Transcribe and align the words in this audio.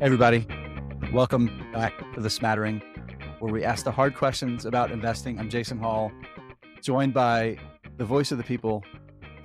everybody, 0.00 0.46
welcome 1.12 1.46
back 1.72 1.92
to 2.14 2.20
the 2.20 2.30
Smattering, 2.30 2.82
where 3.38 3.52
we 3.52 3.64
ask 3.64 3.84
the 3.84 3.92
hard 3.92 4.14
questions 4.14 4.66
about 4.66 4.90
investing. 4.90 5.38
I'm 5.38 5.48
Jason 5.48 5.78
Hall, 5.78 6.12
joined 6.82 7.14
by 7.14 7.56
the 7.96 8.04
voice 8.04 8.32
of 8.32 8.38
the 8.38 8.44
people, 8.44 8.84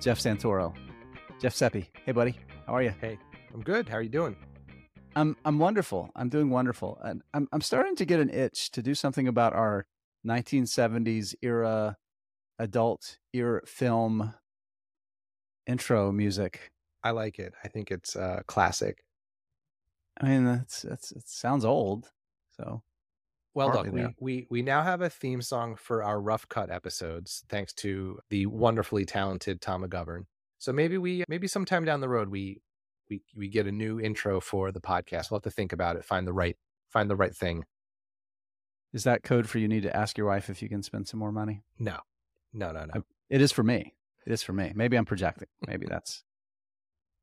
Jeff 0.00 0.18
Santoro. 0.18 0.74
Jeff 1.40 1.54
Seppi. 1.54 1.88
Hey, 2.04 2.12
buddy. 2.12 2.36
How 2.66 2.74
are 2.74 2.82
you? 2.82 2.92
Hey, 3.00 3.18
I'm 3.54 3.62
good. 3.62 3.88
How 3.88 3.96
are 3.96 4.02
you 4.02 4.08
doing? 4.08 4.36
I'm 5.14 5.36
I'm 5.44 5.58
wonderful. 5.58 6.10
I'm 6.16 6.28
doing 6.28 6.50
wonderful, 6.50 6.98
and 7.02 7.22
I'm 7.32 7.48
I'm 7.52 7.60
starting 7.60 7.96
to 7.96 8.04
get 8.04 8.20
an 8.20 8.30
itch 8.30 8.70
to 8.72 8.82
do 8.82 8.94
something 8.94 9.28
about 9.28 9.52
our 9.52 9.86
1970s 10.26 11.34
era 11.42 11.96
adult 12.58 13.18
era 13.32 13.62
film 13.66 14.34
intro 15.66 16.10
music. 16.10 16.72
I 17.02 17.10
like 17.10 17.38
it. 17.38 17.54
I 17.62 17.68
think 17.68 17.90
it's 17.90 18.16
uh, 18.16 18.42
classic. 18.46 19.04
I 20.20 20.28
mean, 20.28 20.44
that's 20.44 20.82
that's 20.82 21.12
it 21.12 21.28
sounds 21.28 21.64
old. 21.64 22.10
So, 22.56 22.82
well, 23.54 23.72
look, 23.72 23.92
we, 23.92 24.06
we 24.20 24.46
we 24.50 24.62
now 24.62 24.82
have 24.82 25.00
a 25.00 25.10
theme 25.10 25.42
song 25.42 25.76
for 25.76 26.02
our 26.02 26.20
rough 26.20 26.48
cut 26.48 26.70
episodes, 26.70 27.44
thanks 27.48 27.72
to 27.74 28.18
the 28.28 28.46
wonderfully 28.46 29.04
talented 29.04 29.60
Tom 29.60 29.84
McGovern. 29.84 30.24
So 30.58 30.72
maybe 30.72 30.98
we 30.98 31.24
maybe 31.28 31.46
sometime 31.46 31.84
down 31.84 32.00
the 32.00 32.08
road 32.08 32.28
we 32.28 32.60
we 33.08 33.22
we 33.36 33.48
get 33.48 33.66
a 33.66 33.72
new 33.72 34.00
intro 34.00 34.40
for 34.40 34.72
the 34.72 34.80
podcast. 34.80 35.30
We'll 35.30 35.38
have 35.38 35.44
to 35.44 35.50
think 35.50 35.72
about 35.72 35.96
it, 35.96 36.04
find 36.04 36.26
the 36.26 36.32
right 36.32 36.56
find 36.90 37.08
the 37.08 37.16
right 37.16 37.34
thing. 37.34 37.64
Is 38.92 39.04
that 39.04 39.22
code 39.22 39.48
for 39.48 39.58
you 39.58 39.68
need 39.68 39.82
to 39.82 39.94
ask 39.94 40.16
your 40.16 40.26
wife 40.26 40.50
if 40.50 40.62
you 40.62 40.68
can 40.68 40.82
spend 40.82 41.06
some 41.06 41.20
more 41.20 41.30
money? 41.30 41.62
No, 41.78 41.98
no, 42.52 42.72
no, 42.72 42.86
no. 42.86 43.04
It 43.28 43.42
is 43.42 43.52
for 43.52 43.62
me. 43.62 43.94
It 44.26 44.32
is 44.32 44.42
for 44.42 44.52
me. 44.52 44.72
Maybe 44.74 44.96
I'm 44.96 45.04
projecting. 45.04 45.48
Maybe 45.66 45.86
that's 45.86 46.24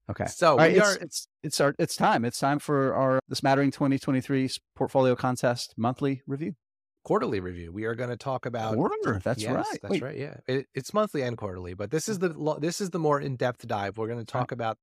Okay. 0.09 0.25
So 0.27 0.57
right, 0.57 0.75
it's, 0.75 0.87
are, 0.87 0.97
it's 1.01 1.27
it's 1.43 1.61
our 1.61 1.75
it's 1.79 1.95
time. 1.95 2.25
It's 2.25 2.39
time 2.39 2.59
for 2.59 2.93
our 2.93 3.19
the 3.27 3.35
Smattering 3.35 3.71
2023 3.71 4.49
portfolio 4.75 5.15
contest 5.15 5.73
monthly 5.77 6.21
review. 6.27 6.55
Quarterly 7.03 7.39
review. 7.39 7.71
We 7.71 7.85
are 7.85 7.95
going 7.95 8.09
to 8.09 8.17
talk 8.17 8.45
about 8.45 8.75
quarter. 8.75 9.19
That's 9.23 9.41
yes, 9.41 9.53
right. 9.53 9.79
That's 9.81 9.91
Wait. 9.91 10.01
right. 10.01 10.17
Yeah, 10.17 10.37
it, 10.47 10.67
it's 10.73 10.93
monthly 10.93 11.21
and 11.21 11.37
quarterly, 11.37 11.73
but 11.73 11.91
this 11.91 12.07
is 12.07 12.19
the 12.19 12.57
this 12.59 12.81
is 12.81 12.91
the 12.91 12.99
more 12.99 13.19
in 13.19 13.35
depth 13.35 13.67
dive. 13.67 13.97
We're 13.97 14.07
going 14.07 14.19
to 14.19 14.25
talk 14.25 14.51
right. 14.51 14.53
about 14.53 14.77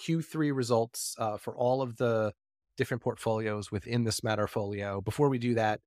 Q3 0.00 0.54
results 0.54 1.14
uh, 1.18 1.36
for 1.36 1.56
all 1.56 1.82
of 1.82 1.96
the 1.96 2.32
different 2.76 3.02
portfolios 3.02 3.72
within 3.72 4.04
the 4.04 4.10
Smatterfolio. 4.10 5.04
Before 5.04 5.28
we 5.28 5.38
do 5.38 5.54
that, 5.54 5.80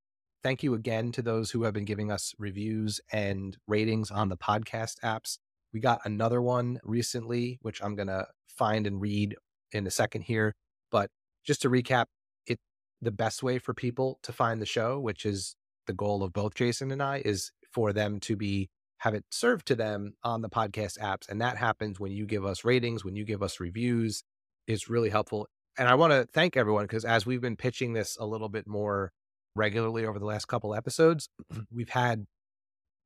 thank 0.44 0.64
you 0.64 0.74
again 0.74 1.12
to 1.14 1.22
those 1.22 1.52
who 1.52 1.64
have 1.64 1.74
been 1.74 1.86
giving 1.86 2.12
us 2.12 2.34
reviews 2.38 3.00
and 3.12 3.58
ratings 3.68 4.12
on 4.12 4.30
the 4.30 4.38
podcast 4.38 4.96
apps. 5.04 5.38
We 5.74 5.80
got 5.80 6.02
another 6.06 6.42
one 6.42 6.80
recently, 6.84 7.60
which 7.62 7.82
I'm 7.84 7.96
going 7.96 8.08
to 8.08 8.28
find 8.48 8.86
and 8.86 9.02
read 9.02 9.36
in 9.72 9.88
a 9.88 9.92
second 9.92 10.24
here. 10.24 10.54
But 10.92 11.10
just 11.46 11.62
to 11.62 11.70
recap, 11.70 12.06
it 12.46 12.60
the 13.02 13.12
best 13.12 13.42
way 13.44 13.58
for 13.58 13.74
people 13.74 14.20
to 14.24 14.34
find 14.34 14.62
the 14.62 14.66
show, 14.66 15.00
which 15.00 15.26
is 15.26 15.56
the 15.88 15.94
goal 15.94 16.24
of 16.24 16.34
both 16.34 16.56
Jason 16.56 16.92
and 16.92 17.02
I, 17.02 17.22
is 17.24 17.52
for 17.72 17.94
them 17.94 18.20
to 18.22 18.36
be 18.36 18.70
have 19.00 19.14
it 19.16 19.26
served 19.32 19.66
to 19.66 19.76
them 19.76 20.14
on 20.24 20.42
the 20.42 20.50
podcast 20.50 21.00
apps. 21.00 21.28
And 21.28 21.42
that 21.42 21.58
happens 21.58 22.00
when 22.00 22.12
you 22.12 22.28
give 22.28 22.46
us 22.46 22.64
ratings, 22.64 23.04
when 23.04 23.16
you 23.16 23.26
give 23.26 23.42
us 23.42 23.60
reviews, 23.60 24.24
is 24.68 24.90
really 24.90 25.10
helpful. 25.10 25.48
And 25.78 25.88
I 25.88 25.96
want 25.96 26.14
to 26.14 26.28
thank 26.32 26.56
everyone 26.56 26.84
because 26.84 27.06
as 27.06 27.26
we've 27.26 27.42
been 27.42 27.56
pitching 27.56 27.94
this 27.94 28.16
a 28.20 28.26
little 28.26 28.50
bit 28.50 28.68
more 28.68 29.12
regularly 29.56 30.06
over 30.06 30.20
the 30.20 30.26
last 30.26 30.48
couple 30.48 30.76
episodes, 30.76 31.30
we've 31.74 31.90
had 31.90 32.26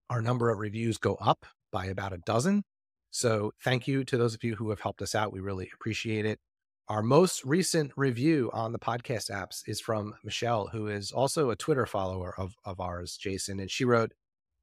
our 0.09 0.21
number 0.21 0.49
of 0.49 0.59
reviews 0.59 0.97
go 0.97 1.15
up 1.15 1.45
by 1.75 1.87
about 1.87 2.13
a 2.13 2.17
dozen. 2.19 2.63
So 3.11 3.51
thank 3.61 3.85
you 3.85 4.05
to 4.05 4.17
those 4.17 4.33
of 4.33 4.45
you 4.45 4.55
who 4.55 4.69
have 4.69 4.79
helped 4.79 5.01
us 5.01 5.13
out. 5.13 5.33
We 5.33 5.41
really 5.41 5.69
appreciate 5.73 6.25
it. 6.25 6.39
Our 6.87 7.03
most 7.03 7.43
recent 7.43 7.91
review 7.97 8.49
on 8.53 8.71
the 8.71 8.79
podcast 8.79 9.29
apps 9.29 9.61
is 9.67 9.81
from 9.81 10.13
Michelle, 10.23 10.67
who 10.67 10.87
is 10.87 11.11
also 11.11 11.49
a 11.49 11.55
Twitter 11.57 11.85
follower 11.85 12.33
of, 12.37 12.55
of 12.63 12.79
ours, 12.79 13.17
Jason. 13.17 13.59
And 13.59 13.69
she 13.69 13.83
wrote, 13.83 14.13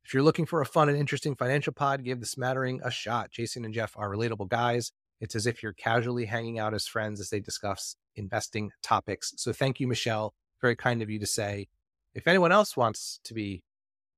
if 0.07 0.15
you're 0.15 0.23
looking 0.23 0.47
for 0.47 0.63
a 0.63 0.67
fun 0.67 0.89
and 0.89 0.97
interesting 0.97 1.37
financial 1.37 1.75
pod, 1.75 2.03
give 2.03 2.21
the 2.21 2.27
smattering 2.27 2.81
a 2.83 2.91
shot. 2.91 3.31
Jason 3.31 3.67
and 3.67 3.75
Jeff 3.75 3.93
are 3.99 4.09
relatable 4.09 4.49
guys. 4.49 4.91
It's 5.21 5.35
as 5.35 5.47
if 5.47 5.63
you're 5.63 5.75
casually 5.75 6.25
hanging 6.25 6.59
out 6.59 6.73
as 6.73 6.87
friends 6.87 7.21
as 7.21 7.29
they 7.29 7.41
discuss 7.41 7.95
investing 8.17 8.71
topics. 8.83 9.35
So 9.37 9.53
thank 9.53 9.81
you, 9.81 9.87
Michelle. 9.87 10.33
Very 10.63 10.77
kind 10.77 11.03
of 11.03 11.11
you 11.11 11.19
to 11.19 11.27
say. 11.27 11.69
If 12.15 12.27
anyone 12.27 12.53
else 12.53 12.75
wants 12.75 13.21
to 13.25 13.35
be 13.35 13.65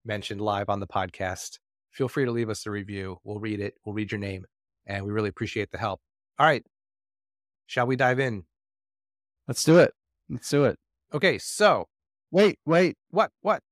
mentioned 0.05 0.41
live 0.41 0.69
on 0.69 0.78
the 0.78 0.87
podcast, 0.87 1.59
feel 1.94 2.09
free 2.09 2.25
to 2.25 2.31
leave 2.31 2.50
us 2.50 2.66
a 2.66 2.71
review. 2.71 3.19
We'll 3.25 3.38
read 3.38 3.60
it. 3.60 3.75
We'll 3.84 3.94
read 3.94 4.12
your 4.12 4.19
name. 4.19 4.44
And 4.87 5.06
we 5.06 5.12
really 5.12 5.31
appreciate 5.31 5.71
the 5.71 5.78
help. 5.78 6.00
All 6.38 6.47
right. 6.47 6.65
Shall 7.66 7.87
we 7.87 7.97
dive 7.97 8.21
in? 8.21 8.44
Let's 9.49 9.65
do 9.65 9.78
it. 9.78 9.94
Let's 10.28 10.50
do 10.50 10.65
it. 10.65 10.78
Okay. 11.15 11.38
So 11.38 11.88
wait, 12.31 12.59
wait. 12.66 12.97
What? 13.10 13.31
What? 13.41 13.62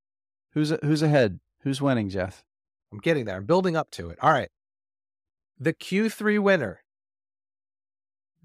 Who's 0.55 0.73
who's 0.83 1.03
ahead? 1.03 1.41
Who's 1.63 1.83
winning, 1.83 2.09
Jeff? 2.09 2.43
I'm 2.93 2.99
getting 2.99 3.25
there. 3.25 3.37
I'm 3.37 3.45
building 3.47 3.77
up 3.77 3.91
to 3.93 4.11
it. 4.11 4.19
All 4.23 4.33
right. 4.33 4.49
The 5.59 5.73
Q3 5.73 6.39
winner, 6.41 6.81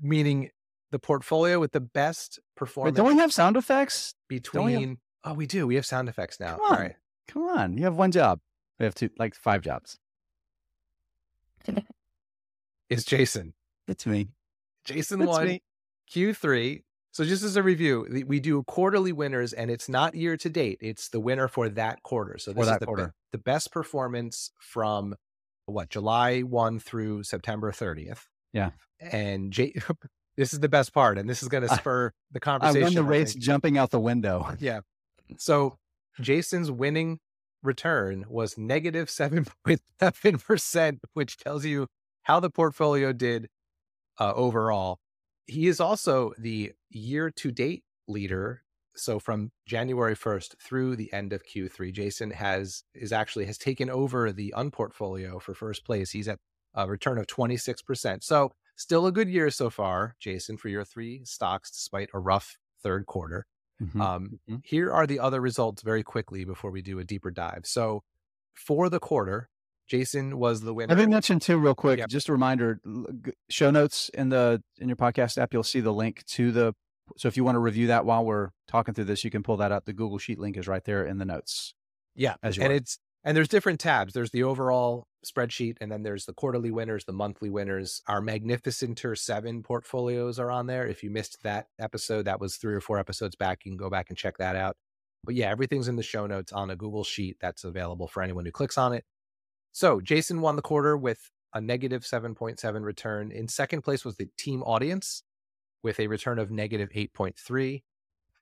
meaning 0.02 0.50
the 0.92 1.00
portfolio 1.00 1.60
with 1.60 1.72
the 1.72 1.80
best 1.80 2.40
performance. 2.56 2.94
Wait, 2.94 2.98
don't 2.98 3.16
we 3.16 3.20
have 3.20 3.34
sound 3.34 3.58
effects? 3.58 4.14
Between. 4.28 4.66
We 4.66 4.88
have... 4.88 4.98
Oh, 5.24 5.34
we 5.34 5.48
do. 5.48 5.68
We 5.68 5.76
have 5.76 5.86
sound 5.86 6.10
effects 6.10 6.40
now. 6.40 6.56
Come 6.56 6.66
on. 6.66 6.74
All 6.74 6.80
right. 6.80 6.96
Come 7.28 7.44
on. 7.44 7.78
You 7.78 7.84
have 7.86 7.96
one 7.96 8.12
job. 8.12 8.40
We 8.80 8.86
have 8.86 8.96
two, 8.96 9.10
like 9.18 9.36
five 9.36 9.62
jobs. 9.62 9.98
Is 12.90 13.04
Jason. 13.06 13.54
It's 13.88 14.06
me. 14.06 14.30
Jason 14.86 15.22
it's 15.22 15.30
won 15.30 15.48
me. 15.48 15.62
Q3. 16.14 16.84
So 17.12 17.26
just 17.26 17.44
as 17.44 17.56
a 17.56 17.64
review, 17.64 18.24
we 18.28 18.40
do 18.40 18.62
quarterly 18.64 19.12
winners 19.12 19.52
and 19.52 19.72
it's 19.72 19.90
not 19.90 20.14
year 20.14 20.38
to 20.38 20.50
date. 20.50 20.78
It's 20.82 21.10
the 21.10 21.20
winner 21.20 21.48
for 21.48 21.68
that 21.70 22.04
quarter. 22.04 22.38
So 22.38 22.54
this 22.54 22.68
is 22.68 22.78
the, 22.78 22.86
quarter. 22.86 23.14
the 23.32 23.40
best 23.40 23.72
performance 23.72 24.52
from 24.60 25.16
what, 25.66 25.90
July 25.90 26.42
1 26.42 26.80
through 26.80 27.24
September 27.24 27.72
30th. 27.72 28.26
Yeah. 28.54 28.70
And 29.00 29.52
J- 29.52 29.74
this 30.38 30.54
is 30.54 30.60
the 30.60 30.70
best 30.70 30.94
part. 30.94 31.18
And 31.18 31.28
this 31.28 31.42
is 31.42 31.50
going 31.50 31.68
to 31.68 31.74
spur 31.74 32.14
the 32.32 32.40
conversation. 32.40 32.84
I 32.84 32.86
won 32.86 32.94
the 32.94 33.04
race 33.04 33.34
jumping 33.34 33.78
out 33.78 33.90
the 33.90 34.00
window. 34.00 34.56
Yeah. 34.60 34.82
So 35.38 35.80
Jason's 36.22 36.70
winning 36.70 37.20
return 37.64 38.26
was 38.30 38.58
negative 38.58 39.08
7.7%, 39.08 41.00
which 41.14 41.38
tells 41.38 41.66
you 41.66 41.88
how 42.24 42.40
the 42.40 42.50
portfolio 42.50 43.14
did 43.14 43.48
uh, 44.20 44.34
overall. 44.36 45.00
He 45.46 45.68
is 45.68 45.80
also 45.80 46.34
the 46.38 46.74
year 46.90 47.30
to 47.32 47.52
date 47.52 47.84
leader. 48.08 48.64
So 48.96 49.20
from 49.20 49.52
January 49.66 50.16
1st 50.16 50.56
through 50.62 50.96
the 50.96 51.12
end 51.14 51.32
of 51.32 51.44
Q3, 51.46 51.94
Jason 51.94 52.32
has 52.32 52.84
is 52.94 53.14
actually 53.14 53.46
has 53.46 53.58
taken 53.58 53.90
over 53.90 54.32
the 54.32 54.54
unportfolio 54.58 55.42
for 55.42 55.54
first 55.54 55.86
place. 55.86 56.12
He's 56.12 56.28
at 56.28 56.40
a 56.74 56.88
return 56.88 57.18
of 57.18 57.28
26%. 57.28 58.24
So 58.24 58.52
still 58.76 59.06
a 59.06 59.12
good 59.12 59.30
year 59.30 59.50
so 59.50 59.70
far, 59.70 60.16
Jason, 60.20 60.58
for 60.58 60.70
your 60.70 60.84
three 60.84 61.24
stocks, 61.26 61.72
despite 61.72 62.10
a 62.14 62.20
rough 62.20 62.58
third 62.82 63.06
quarter. 63.06 63.46
Mm-hmm. 63.82 64.02
Um, 64.02 64.40
mm-hmm. 64.50 64.58
Here 64.64 64.92
are 64.92 65.06
the 65.06 65.20
other 65.20 65.40
results 65.40 65.82
very 65.82 66.04
quickly 66.04 66.46
before 66.46 66.72
we 66.72 66.82
do 66.82 67.00
a 67.00 67.04
deeper 67.04 67.32
dive. 67.32 67.62
So 67.66 68.04
for 68.54 68.90
the 68.90 69.00
quarter, 69.00 69.50
Jason 69.88 70.38
was 70.38 70.62
the 70.62 70.74
winner. 70.74 70.96
Let 70.96 71.06
me 71.06 71.12
mention 71.12 71.40
too, 71.40 71.58
real 71.58 71.76
quick. 71.76 72.00
Yep. 72.00 72.10
Just 72.10 72.30
a 72.30 72.32
reminder: 72.32 72.80
show 73.50 73.72
notes 73.72 74.10
in 74.14 74.30
the 74.30 74.62
in 74.80 74.90
your 74.90 74.98
podcast 74.98 75.38
app. 75.38 75.54
You'll 75.54 75.64
see 75.64 75.80
the 75.80 75.94
link 75.94 76.26
to 76.28 76.52
the. 76.52 76.74
So 77.16 77.30
if 77.30 77.38
you 77.38 77.46
want 77.46 77.56
to 77.56 77.60
review 77.60 77.88
that 77.88 78.06
while 78.06 78.26
we're 78.26 78.50
talking 78.68 78.94
through 78.94 79.06
this, 79.06 79.24
you 79.24 79.32
can 79.32 79.44
pull 79.44 79.58
that 79.58 79.72
up. 79.72 79.86
The 79.86 79.94
Google 79.94 80.18
Sheet 80.18 80.40
link 80.40 80.58
is 80.58 80.68
right 80.68 80.84
there 80.84 81.06
in 81.06 81.20
the 81.20 81.26
notes. 81.26 81.74
Yeah, 82.16 82.36
as 82.44 82.58
and 82.58 82.74
it's 82.74 83.00
and 83.24 83.36
there's 83.36 83.48
different 83.48 83.80
tabs. 83.80 84.14
There's 84.14 84.32
the 84.32 84.44
overall 84.44 85.08
spreadsheet, 85.26 85.78
and 85.82 85.92
then 85.92 86.04
there's 86.04 86.26
the 86.26 86.34
quarterly 86.34 86.72
winners, 86.72 87.06
the 87.06 87.14
monthly 87.14 87.50
winners. 87.50 88.02
Our 88.08 88.22
Magnificenter 88.22 89.18
7 89.18 89.64
portfolios 89.64 90.40
are 90.40 90.52
on 90.52 90.68
there. 90.68 90.88
If 90.88 91.04
you 91.04 91.10
missed 91.10 91.44
that 91.44 91.68
episode, 91.80 92.26
that 92.26 92.40
was 92.40 92.56
three 92.56 92.74
or 92.74 92.82
four 92.82 93.00
episodes 93.00 93.36
back. 93.36 93.66
You 93.66 93.72
can 93.72 93.78
go 93.78 93.90
back 93.90 94.10
and 94.10 94.18
check 94.18 94.38
that 94.38 94.56
out. 94.56 94.78
But 95.24 95.36
yeah, 95.36 95.50
everything's 95.50 95.88
in 95.88 95.96
the 95.96 96.04
show 96.04 96.26
notes 96.28 96.54
on 96.54 96.70
a 96.70 96.76
Google 96.76 97.04
Sheet 97.04 97.38
that's 97.42 97.64
available 97.64 98.08
for 98.08 98.24
anyone 98.24 98.46
who 98.46 98.52
clicks 98.52 98.78
on 98.78 98.94
it. 98.94 99.04
So 99.72 100.00
Jason 100.00 100.42
won 100.42 100.56
the 100.56 100.62
quarter 100.62 100.96
with 100.96 101.30
a 101.54 101.62
negative 101.62 102.04
7.7 102.04 102.84
return. 102.84 103.32
In 103.32 103.48
second 103.48 103.82
place 103.82 104.06
was 104.06 104.16
the 104.16 104.30
team 104.38 104.64
audience 104.64 105.24
with 105.84 106.00
a 106.00 106.08
return 106.08 106.40
of 106.40 106.52
negative 106.52 106.90
8.3. 106.96 107.82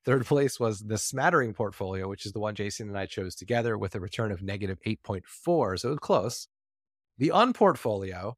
Third 0.05 0.25
place 0.25 0.59
was 0.59 0.81
the 0.81 0.99
smattering 0.99 1.53
portfolio, 1.53 2.07
which 2.07 2.27
is 2.27 2.31
the 2.31 2.39
one 2.39 2.53
Jason 2.53 2.89
and 2.89 2.97
I 2.97 3.07
chose 3.07 3.33
together 3.33 3.75
with 3.75 3.95
a 3.95 3.99
return 3.99 4.31
of 4.31 4.43
negative 4.43 4.79
8.4. 4.85 5.79
So 5.79 5.89
it 5.89 5.91
was 5.91 5.99
close. 5.99 6.47
The 7.17 7.31
unportfolio 7.33 8.33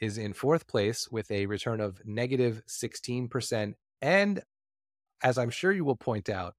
is 0.00 0.16
in 0.18 0.32
fourth 0.32 0.68
place 0.68 1.08
with 1.10 1.30
a 1.30 1.46
return 1.46 1.80
of 1.80 2.00
negative 2.04 2.62
16%. 2.68 3.74
And 4.00 4.42
as 5.22 5.36
I'm 5.36 5.50
sure 5.50 5.72
you 5.72 5.84
will 5.84 5.96
point 5.96 6.28
out 6.28 6.54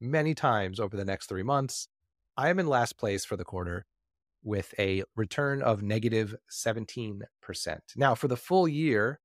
many 0.00 0.32
times 0.32 0.78
over 0.78 0.96
the 0.96 1.04
next 1.04 1.26
three 1.26 1.42
months, 1.42 1.88
I 2.36 2.50
am 2.50 2.60
in 2.60 2.68
last 2.68 2.98
place 2.98 3.24
for 3.24 3.36
the 3.36 3.44
quarter 3.44 3.84
with 4.44 4.72
a 4.78 5.02
return 5.16 5.60
of 5.60 5.82
negative 5.82 6.36
17%. 6.50 7.22
Now, 7.96 8.14
for 8.14 8.28
the 8.28 8.36
full 8.36 8.68
year, 8.68 9.18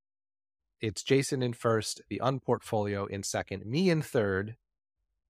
it's 0.81 1.03
Jason 1.03 1.43
in 1.43 1.53
first, 1.53 2.01
the 2.09 2.19
unportfolio 2.21 3.07
in 3.07 3.23
second, 3.23 3.65
me 3.65 3.89
in 3.89 4.01
third, 4.01 4.55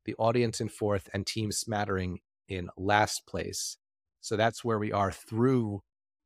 the 0.05 0.15
audience 0.15 0.61
in 0.61 0.69
fourth, 0.69 1.09
and 1.13 1.25
Team 1.25 1.51
Smattering 1.51 2.19
in 2.47 2.69
last 2.77 3.25
place. 3.25 3.77
So 4.21 4.35
that's 4.35 4.63
where 4.63 4.79
we 4.79 4.91
are 4.91 5.11
through 5.11 5.81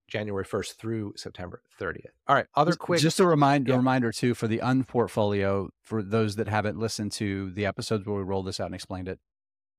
January 0.07 0.45
1st 0.45 0.75
through 0.75 1.13
September 1.18 1.62
30th. 1.79 2.06
All 2.27 2.35
right. 2.35 2.45
Other 2.56 2.74
quick. 2.74 3.01
Just 3.01 3.19
a 3.19 3.25
reminder, 3.25 3.71
yeah. 3.71 3.77
reminder 3.77 4.12
too 4.12 4.33
for 4.33 4.47
the 4.47 4.59
unportfolio 4.59 5.69
for 5.83 6.01
those 6.01 6.35
that 6.38 6.47
haven't 6.47 6.77
listened 6.77 7.12
to 7.13 7.51
the 7.51 7.65
episodes 7.65 8.06
where 8.06 8.18
we 8.18 8.24
rolled 8.24 8.47
this 8.47 8.59
out 8.59 8.68
and 8.68 8.75
explained 8.75 9.07
it. 9.07 9.19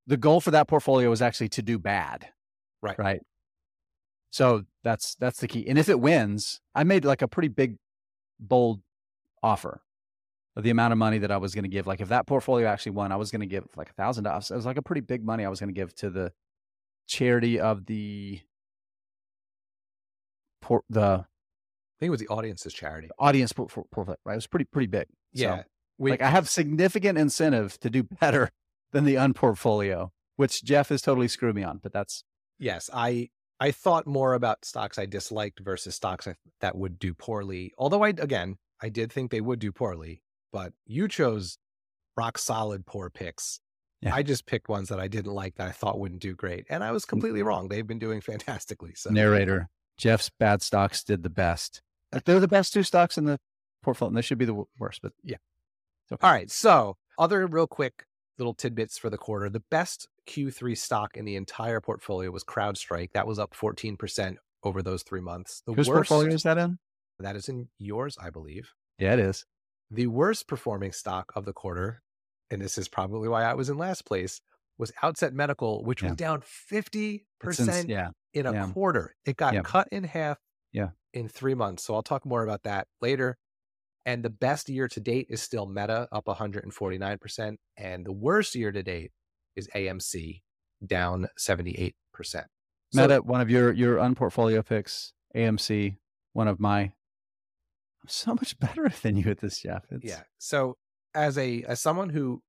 The 0.06 0.16
goal 0.16 0.40
for 0.40 0.50
that 0.50 0.68
portfolio 0.68 1.10
is 1.12 1.22
actually 1.22 1.48
to 1.50 1.62
do 1.62 1.78
bad. 1.78 2.28
Right. 2.82 2.98
Right. 2.98 3.20
So 4.30 4.64
that's 4.84 5.14
that's 5.16 5.40
the 5.40 5.48
key. 5.48 5.66
And 5.66 5.78
if 5.78 5.88
it 5.88 6.00
wins, 6.00 6.60
I 6.74 6.84
made 6.84 7.04
like 7.04 7.22
a 7.22 7.28
pretty 7.28 7.48
big, 7.48 7.76
bold 8.38 8.80
offer 9.42 9.80
of 9.80 9.87
the 10.62 10.70
amount 10.70 10.92
of 10.92 10.98
money 10.98 11.18
that 11.18 11.30
I 11.30 11.36
was 11.36 11.54
going 11.54 11.64
to 11.64 11.68
give. 11.68 11.86
Like 11.86 12.00
if 12.00 12.08
that 12.08 12.26
portfolio 12.26 12.66
actually 12.66 12.92
won, 12.92 13.12
I 13.12 13.16
was 13.16 13.30
going 13.30 13.40
to 13.40 13.46
give 13.46 13.64
like 13.76 13.90
a 13.90 13.92
thousand 13.92 14.24
dollars. 14.24 14.50
It 14.50 14.56
was 14.56 14.66
like 14.66 14.76
a 14.76 14.82
pretty 14.82 15.00
big 15.02 15.24
money 15.24 15.44
I 15.44 15.48
was 15.48 15.60
going 15.60 15.72
to 15.72 15.78
give 15.78 15.94
to 15.96 16.10
the 16.10 16.32
charity 17.06 17.58
of 17.58 17.86
the 17.86 18.40
port 20.60 20.84
the 20.90 21.24
I 21.28 22.00
think 22.00 22.08
it 22.08 22.10
was 22.10 22.20
the 22.20 22.28
audience's 22.28 22.72
charity. 22.72 23.08
Audience 23.18 23.52
portfolio, 23.52 24.16
right? 24.24 24.34
It 24.34 24.36
was 24.36 24.46
pretty 24.46 24.66
pretty 24.66 24.86
big. 24.86 25.06
Yeah. 25.32 25.58
So, 25.58 25.64
we, 25.98 26.10
like 26.10 26.22
I 26.22 26.30
have 26.30 26.48
significant 26.48 27.18
incentive 27.18 27.78
to 27.80 27.90
do 27.90 28.04
better 28.04 28.50
than 28.92 29.04
the 29.04 29.16
unportfolio, 29.16 30.10
which 30.36 30.62
Jeff 30.62 30.92
is 30.92 31.02
totally 31.02 31.28
screwed 31.28 31.56
me 31.56 31.64
on, 31.64 31.80
but 31.82 31.92
that's 31.92 32.24
yes. 32.58 32.88
I 32.92 33.30
I 33.58 33.72
thought 33.72 34.06
more 34.06 34.34
about 34.34 34.64
stocks 34.64 34.98
I 34.98 35.06
disliked 35.06 35.60
versus 35.60 35.96
stocks 35.96 36.28
I, 36.28 36.34
that 36.60 36.76
would 36.76 36.98
do 36.98 37.14
poorly. 37.14 37.72
Although 37.78 38.04
I 38.04 38.10
again 38.10 38.56
I 38.80 38.88
did 38.88 39.12
think 39.12 39.30
they 39.30 39.40
would 39.40 39.58
do 39.58 39.72
poorly, 39.72 40.22
but 40.52 40.72
you 40.86 41.08
chose 41.08 41.58
rock 42.16 42.38
solid 42.38 42.86
poor 42.86 43.10
picks. 43.10 43.60
Yeah. 44.00 44.14
I 44.14 44.22
just 44.22 44.46
picked 44.46 44.68
ones 44.68 44.88
that 44.90 45.00
I 45.00 45.08
didn't 45.08 45.32
like 45.32 45.56
that 45.56 45.68
I 45.68 45.72
thought 45.72 45.98
wouldn't 45.98 46.20
do 46.20 46.34
great, 46.34 46.66
and 46.70 46.84
I 46.84 46.92
was 46.92 47.04
completely 47.04 47.42
wrong. 47.42 47.68
They've 47.68 47.86
been 47.86 47.98
doing 47.98 48.20
fantastically. 48.22 48.92
So 48.94 49.10
narrator 49.10 49.68
Jeff's 49.98 50.30
bad 50.38 50.62
stocks 50.62 51.02
did 51.02 51.22
the 51.22 51.30
best. 51.30 51.82
Uh, 52.12 52.20
They're 52.24 52.40
the 52.40 52.48
best 52.48 52.72
two 52.72 52.84
stocks 52.84 53.18
in 53.18 53.24
the 53.24 53.38
portfolio. 53.82 54.10
And 54.10 54.16
they 54.16 54.22
should 54.22 54.38
be 54.38 54.44
the 54.44 54.64
worst, 54.78 55.02
but 55.02 55.12
yeah. 55.22 55.36
Okay. 56.10 56.26
All 56.26 56.32
right. 56.32 56.50
So 56.50 56.96
other 57.18 57.46
real 57.46 57.66
quick 57.66 58.04
little 58.38 58.54
tidbits 58.54 58.96
for 58.96 59.10
the 59.10 59.18
quarter. 59.18 59.50
The 59.50 59.64
best 59.70 60.08
Q3 60.28 60.78
stock 60.78 61.16
in 61.16 61.24
the 61.24 61.36
entire 61.36 61.80
portfolio 61.80 62.30
was 62.30 62.44
CrowdStrike. 62.44 63.12
That 63.12 63.26
was 63.26 63.38
up 63.38 63.54
14% 63.54 64.36
over 64.62 64.82
those 64.82 65.02
three 65.02 65.20
months. 65.20 65.62
The 65.66 65.72
Whose 65.72 65.88
worst, 65.88 66.08
portfolio 66.08 66.34
is 66.34 66.44
that 66.44 66.56
in? 66.58 66.78
That 67.18 67.34
is 67.34 67.48
in 67.48 67.68
yours, 67.78 68.16
I 68.20 68.30
believe. 68.30 68.72
Yeah, 68.98 69.14
it 69.14 69.18
is. 69.18 69.44
The 69.90 70.06
worst 70.06 70.46
performing 70.48 70.92
stock 70.92 71.32
of 71.34 71.44
the 71.44 71.52
quarter, 71.52 72.02
and 72.50 72.60
this 72.60 72.78
is 72.78 72.88
probably 72.88 73.28
why 73.28 73.44
I 73.44 73.54
was 73.54 73.70
in 73.70 73.78
last 73.78 74.04
place, 74.04 74.40
was 74.78 74.92
Outset 75.02 75.32
Medical, 75.34 75.84
which 75.84 76.02
yeah. 76.02 76.10
was 76.10 76.16
down 76.16 76.42
50% 76.72 77.88
yeah. 77.88 78.10
in 78.32 78.46
a 78.46 78.52
yeah. 78.52 78.70
quarter. 78.72 79.14
It 79.26 79.36
got 79.36 79.64
cut 79.64 79.88
in 79.90 80.04
half 80.04 80.38
yeah. 80.72 80.90
in 81.12 81.28
three 81.28 81.54
months. 81.54 81.84
So 81.84 81.94
I'll 81.94 82.02
talk 82.02 82.24
more 82.24 82.42
about 82.42 82.62
that 82.62 82.86
later. 83.00 83.36
And 84.06 84.22
the 84.22 84.30
best 84.30 84.68
year 84.68 84.88
to 84.88 85.00
date 85.00 85.26
is 85.28 85.42
still 85.42 85.66
Meta 85.66 86.08
up 86.12 86.26
149%. 86.26 87.56
And 87.76 88.06
the 88.06 88.12
worst 88.12 88.54
year 88.54 88.72
to 88.72 88.82
date 88.82 89.10
is 89.56 89.68
AMC 89.74 90.42
down 90.86 91.28
78%. 91.38 91.92
So, 92.24 92.42
Meta, 92.94 93.20
one 93.20 93.40
of 93.42 93.50
your 93.50 93.70
your 93.72 93.96
unportfolio 93.96 94.64
picks, 94.64 95.12
AMC, 95.36 95.96
one 96.32 96.48
of 96.48 96.58
my 96.58 96.92
I'm 98.08 98.12
so 98.12 98.34
much 98.34 98.58
better 98.58 98.88
than 99.02 99.16
you 99.16 99.30
at 99.30 99.38
this, 99.38 99.60
Jeff. 99.60 99.84
It's... 99.90 100.04
Yeah. 100.04 100.22
So 100.38 100.76
as 101.14 101.36
a 101.36 101.62
as 101.64 101.80
someone 101.80 102.08
who 102.08 102.42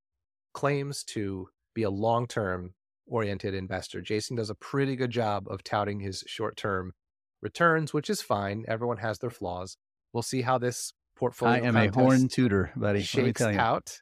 claims 0.53 1.03
to 1.03 1.50
be 1.75 1.83
a 1.83 1.89
long 1.89 2.27
term 2.27 2.73
oriented 3.06 3.53
investor, 3.53 4.01
Jason 4.01 4.38
does 4.38 4.50
a 4.50 4.56
pretty 4.56 4.95
good 4.95 5.11
job 5.11 5.47
of 5.50 5.63
touting 5.63 6.00
his 6.00 6.23
short 6.27 6.56
term 6.56 6.94
returns, 7.41 7.94
which 7.94 8.09
is 8.09 8.21
fine. 8.21 8.63
Everyone 8.69 8.97
has 8.97 9.19
their 9.19 9.29
flaws. 9.29 9.75
We'll 10.13 10.23
see 10.23 10.41
how 10.41 10.57
this 10.57 10.94
portfolio. 11.17 11.61
I 11.61 11.67
am 11.67 11.75
a 11.75 11.88
horn 11.89 12.29
tutor, 12.29 12.71
buddy. 12.77 13.01
Shakes 13.01 13.41
out. 13.41 14.00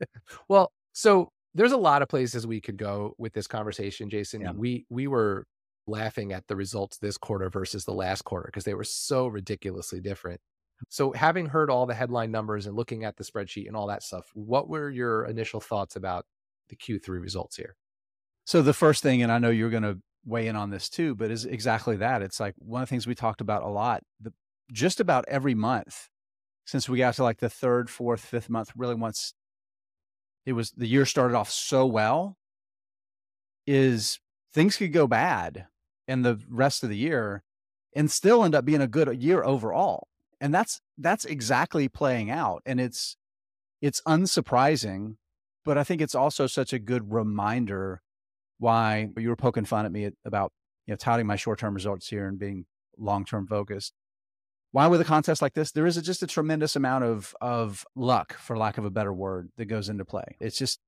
well, 0.48 0.72
so 0.92 1.30
there's 1.54 1.72
a 1.72 1.78
lot 1.78 2.02
of 2.02 2.08
places 2.08 2.46
we 2.46 2.60
could 2.60 2.76
go 2.76 3.14
with 3.16 3.32
this 3.32 3.46
conversation, 3.46 4.10
Jason. 4.10 4.42
Yeah. 4.42 4.52
We 4.52 4.84
we 4.90 5.06
were 5.06 5.46
laughing 5.86 6.32
at 6.32 6.46
the 6.48 6.54
results 6.54 6.98
this 6.98 7.16
quarter 7.16 7.48
versus 7.48 7.86
the 7.86 7.94
last 7.94 8.24
quarter 8.24 8.46
because 8.46 8.64
they 8.64 8.74
were 8.74 8.84
so 8.84 9.26
ridiculously 9.26 10.00
different. 10.00 10.40
So, 10.88 11.12
having 11.12 11.46
heard 11.46 11.70
all 11.70 11.86
the 11.86 11.94
headline 11.94 12.30
numbers 12.30 12.66
and 12.66 12.76
looking 12.76 13.04
at 13.04 13.16
the 13.16 13.24
spreadsheet 13.24 13.66
and 13.66 13.76
all 13.76 13.86
that 13.88 14.02
stuff, 14.02 14.30
what 14.34 14.68
were 14.68 14.90
your 14.90 15.24
initial 15.24 15.60
thoughts 15.60 15.96
about 15.96 16.26
the 16.68 16.76
Q3 16.76 17.20
results 17.20 17.56
here? 17.56 17.76
So, 18.44 18.62
the 18.62 18.72
first 18.72 19.02
thing, 19.02 19.22
and 19.22 19.30
I 19.30 19.38
know 19.38 19.50
you're 19.50 19.70
going 19.70 19.82
to 19.82 19.98
weigh 20.24 20.46
in 20.46 20.56
on 20.56 20.70
this 20.70 20.88
too, 20.88 21.14
but 21.14 21.30
is 21.30 21.44
exactly 21.44 21.96
that. 21.96 22.22
It's 22.22 22.40
like 22.40 22.54
one 22.58 22.82
of 22.82 22.88
the 22.88 22.90
things 22.90 23.06
we 23.06 23.14
talked 23.14 23.40
about 23.40 23.62
a 23.62 23.68
lot. 23.68 24.02
The, 24.20 24.32
just 24.72 25.00
about 25.00 25.24
every 25.28 25.54
month 25.54 26.08
since 26.64 26.88
we 26.88 26.98
got 26.98 27.14
to 27.14 27.22
like 27.22 27.38
the 27.38 27.50
third, 27.50 27.90
fourth, 27.90 28.20
fifth 28.20 28.48
month, 28.48 28.70
really 28.76 28.94
once 28.94 29.34
it 30.46 30.52
was 30.52 30.70
the 30.72 30.86
year 30.86 31.06
started 31.06 31.36
off 31.36 31.50
so 31.50 31.86
well, 31.86 32.36
is 33.66 34.18
things 34.52 34.76
could 34.76 34.92
go 34.92 35.06
bad 35.06 35.66
in 36.08 36.22
the 36.22 36.40
rest 36.48 36.82
of 36.82 36.88
the 36.88 36.96
year 36.96 37.42
and 37.94 38.10
still 38.10 38.44
end 38.44 38.54
up 38.54 38.64
being 38.64 38.80
a 38.80 38.86
good 38.86 39.22
year 39.22 39.44
overall 39.44 40.08
and 40.42 40.52
that's 40.52 40.82
that's 40.98 41.24
exactly 41.24 41.88
playing 41.88 42.30
out 42.30 42.60
and 42.66 42.78
it's 42.78 43.16
it's 43.80 44.02
unsurprising 44.02 45.16
but 45.64 45.78
i 45.78 45.84
think 45.84 46.02
it's 46.02 46.14
also 46.14 46.46
such 46.46 46.74
a 46.74 46.78
good 46.78 47.10
reminder 47.10 48.02
why 48.62 49.08
you 49.16 49.28
were 49.28 49.36
poking 49.36 49.64
fun 49.64 49.84
at 49.84 49.92
me 49.92 50.10
about 50.24 50.52
you 50.86 50.92
know 50.92 50.96
touting 50.96 51.26
my 51.26 51.36
short-term 51.36 51.74
results 51.74 52.08
here 52.08 52.28
and 52.28 52.38
being 52.38 52.64
long-term 52.96 53.46
focused. 53.46 53.92
Why 54.70 54.86
with 54.86 55.00
a 55.00 55.04
contest 55.04 55.42
like 55.42 55.54
this 55.54 55.72
there 55.72 55.84
is 55.84 55.96
a, 55.96 56.02
just 56.02 56.22
a 56.22 56.26
tremendous 56.26 56.76
amount 56.76 57.04
of 57.04 57.34
of 57.40 57.84
luck 57.94 58.34
for 58.34 58.56
lack 58.56 58.78
of 58.78 58.84
a 58.84 58.90
better 58.90 59.12
word 59.12 59.50
that 59.56 59.66
goes 59.66 59.88
into 59.88 60.04
play. 60.04 60.36
It's 60.40 60.56
just 60.56 60.78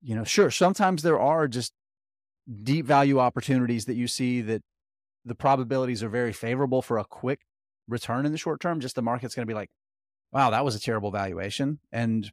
you 0.00 0.14
know 0.14 0.24
sure 0.24 0.50
sometimes 0.50 1.02
there 1.02 1.18
are 1.18 1.48
just 1.48 1.72
deep 2.62 2.86
value 2.86 3.18
opportunities 3.18 3.86
that 3.86 3.96
you 3.96 4.06
see 4.06 4.40
that 4.42 4.62
the 5.24 5.34
probabilities 5.34 6.02
are 6.02 6.08
very 6.08 6.32
favorable 6.32 6.82
for 6.82 6.98
a 6.98 7.04
quick 7.04 7.40
return 7.88 8.26
in 8.26 8.32
the 8.32 8.38
short 8.38 8.60
term, 8.60 8.80
just 8.80 8.94
the 8.94 9.02
market's 9.02 9.34
going 9.34 9.46
to 9.46 9.50
be 9.50 9.54
like, 9.54 9.70
wow, 10.32 10.50
that 10.50 10.64
was 10.64 10.74
a 10.74 10.80
terrible 10.80 11.10
valuation. 11.10 11.78
And 11.92 12.30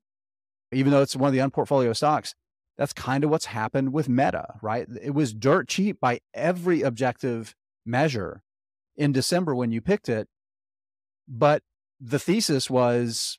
even 0.72 0.92
though 0.92 1.02
it's 1.02 1.16
one 1.16 1.28
of 1.28 1.34
the 1.34 1.40
unportfolio 1.40 1.96
stocks, 1.96 2.34
that's 2.78 2.94
kind 2.94 3.24
of 3.24 3.30
what's 3.30 3.46
happened 3.46 3.94
with 3.94 4.10
Meta, 4.10 4.56
right? 4.62 4.88
It 5.02 5.14
was 5.14 5.34
dirt 5.34 5.68
cheap 5.68 6.00
by 6.00 6.20
every 6.34 6.82
objective 6.82 7.54
measure 7.86 8.42
in 8.96 9.12
December 9.12 9.54
when 9.54 9.72
you 9.72 9.82
picked 9.82 10.10
it. 10.10 10.28
But 11.28 11.64
the 12.00 12.20
thesis 12.20 12.70
was 12.70 13.38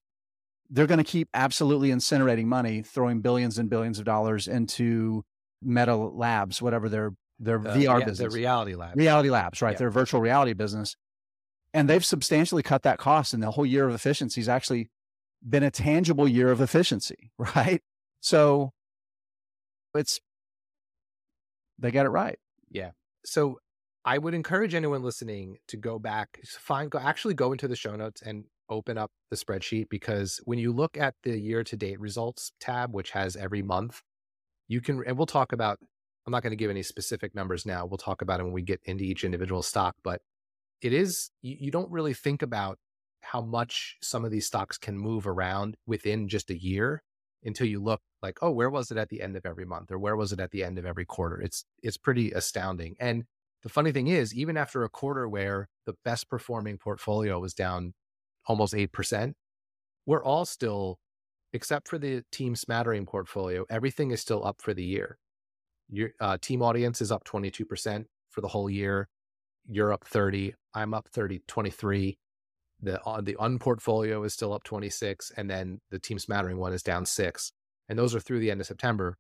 they're 0.71 0.87
going 0.87 0.99
to 0.99 1.05
keep 1.05 1.29
absolutely 1.35 1.91
incinerating 1.91 2.45
money, 2.45 2.83
throwing 2.83 3.21
billions 3.21 3.59
and 3.59 3.69
billions 3.69 3.99
of 3.99 4.05
dollars 4.05 4.47
into 4.47 5.25
Meta 5.61 5.97
Labs, 5.97 6.63
whatever 6.63 6.89
their 6.89 7.13
their 7.39 7.59
uh, 7.59 7.75
VR 7.75 7.99
yeah, 8.01 8.05
business, 8.05 8.33
the 8.33 8.39
Reality 8.39 8.75
Labs, 8.75 8.97
Reality 8.97 9.31
Labs, 9.31 9.61
right? 9.61 9.73
Yeah. 9.73 9.79
Their 9.79 9.91
virtual 9.91 10.21
reality 10.21 10.53
business, 10.53 10.97
and 11.75 11.89
they've 11.89 12.05
substantially 12.05 12.63
cut 12.63 12.83
that 12.83 12.99
cost 12.99 13.35
and 13.35 13.43
the 13.43 13.51
whole 13.51 13.67
year 13.67 13.89
of 13.89 13.95
efficiency 13.95 14.41
has 14.41 14.49
actually 14.49 14.91
been 15.49 15.63
a 15.63 15.71
tangible 15.71 16.29
year 16.29 16.51
of 16.51 16.61
efficiency 16.61 17.31
right? 17.39 17.83
So 18.21 18.73
it's 19.95 20.21
they 21.79 21.91
got 21.91 22.07
it 22.07 22.11
right. 22.11 22.39
Yeah. 22.71 22.91
So 23.25 23.59
i 24.05 24.19
would 24.19 24.35
encourage 24.35 24.75
anyone 24.75 25.03
listening 25.03 25.57
to 25.69 25.77
go 25.77 25.99
back 25.99 26.41
find 26.45 26.91
go 26.91 26.99
actually 26.99 27.35
go 27.35 27.53
into 27.53 27.69
the 27.69 27.77
show 27.77 27.95
notes 27.97 28.23
and 28.23 28.45
open 28.69 28.97
up 28.97 29.11
the 29.31 29.37
spreadsheet 29.37 29.89
because 29.89 30.41
when 30.45 30.59
you 30.59 30.73
look 30.73 30.97
at 30.97 31.15
the 31.23 31.39
year 31.39 31.63
to 31.63 31.77
date 31.77 32.01
results 32.01 32.53
tab 32.61 32.93
which 32.93 33.11
has 33.11 33.37
every 33.37 33.63
month 33.63 34.03
you 34.69 34.81
can 34.81 35.03
and 35.07 35.17
we'll 35.17 35.27
talk 35.27 35.53
about 35.53 35.79
i'm 36.27 36.31
not 36.31 36.43
going 36.43 36.51
to 36.51 36.57
give 36.57 36.71
any 36.71 36.83
specific 36.83 37.35
numbers 37.35 37.67
now 37.67 37.85
we'll 37.87 37.99
talk 37.99 38.23
about 38.23 38.41
it 38.41 38.45
when 38.45 38.53
we 38.53 38.63
get 38.63 38.81
into 38.85 39.05
each 39.05 39.25
individual 39.25 39.63
stock 39.63 39.95
but 40.03 40.21
it 40.83 40.93
is 40.93 41.31
you, 41.41 41.57
you 41.59 41.71
don't 41.71 41.91
really 41.91 42.13
think 42.13 42.43
about 42.43 42.79
how 43.23 43.41
much 43.41 43.97
some 44.03 44.25
of 44.25 44.31
these 44.31 44.47
stocks 44.47 44.77
can 44.77 44.99
move 44.99 45.27
around 45.27 45.77
within 45.87 46.29
just 46.29 46.51
a 46.51 46.61
year 46.61 47.03
until 47.45 47.67
you 47.67 47.81
look 47.83 48.01
like 48.21 48.39
oh 48.43 48.51
where 48.51 48.71
was 48.71 48.91
it 48.91 48.99
at 48.99 49.09
the 49.09 49.23
end 49.23 49.37
of 49.37 49.47
every 49.47 49.65
month 49.65 49.91
or 49.91 49.99
where 49.99 50.17
was 50.17 50.33
it 50.33 50.41
at 50.41 50.51
the 50.51 50.63
end 50.63 50.79
of 50.79 50.85
every 50.85 51.05
quarter? 51.05 51.41
It's 51.41 51.65
it's 51.83 51.97
pretty 51.97 52.33
astounding. 52.33 52.97
And 53.01 53.25
the 53.63 53.69
funny 53.69 53.93
thing 53.93 54.09
is 54.09 54.35
even 54.35 54.57
after 54.57 54.83
a 54.83 54.89
quarter 54.89 55.29
where 55.29 55.69
the 55.87 55.95
best 56.05 56.29
performing 56.29 56.79
portfolio 56.79 57.39
was 57.39 57.55
down 57.55 57.95
almost 58.47 58.75
8% 58.75 59.35
we're 60.05 60.25
all 60.25 60.45
still 60.45 60.99
except 61.53 61.87
for 61.87 61.97
the 61.97 62.25
team 62.33 62.57
smattering 62.57 63.07
portfolio 63.07 63.65
everything 63.71 64.11
is 64.11 64.21
still 64.21 64.45
up 64.45 64.61
for 64.61 64.75
the 64.75 64.85
year. 64.85 65.19
Your 65.89 66.11
uh, 66.21 66.39
team 66.41 66.63
audience 66.63 67.01
is 67.01 67.13
up 67.13 67.25
22% 67.25 68.07
for 68.31 68.41
the 68.41 68.49
whole 68.49 68.69
year 68.69 69.09
you're 69.69 69.93
up 69.93 70.05
30 70.07 70.55
i'm 70.75 70.95
up 70.95 71.09
30 71.09 71.41
23 71.47 72.19
The 72.81 73.01
uh, 73.03 73.21
the 73.21 73.37
unportfolio 73.37 74.25
is 74.27 74.35
still 74.35 74.53
up 74.53 74.65
26, 74.65 75.31
and 75.37 75.49
then 75.49 75.81
the 75.91 75.99
team 76.01 76.19
smattering 76.19 76.59
one 76.59 76.73
is 76.73 76.83
down 76.83 77.07
six, 77.07 77.53
and 77.89 77.99
those 77.99 78.15
are 78.15 78.21
through 78.21 78.41
the 78.41 78.51
end 78.51 78.61
of 78.61 78.67
September. 78.67 79.17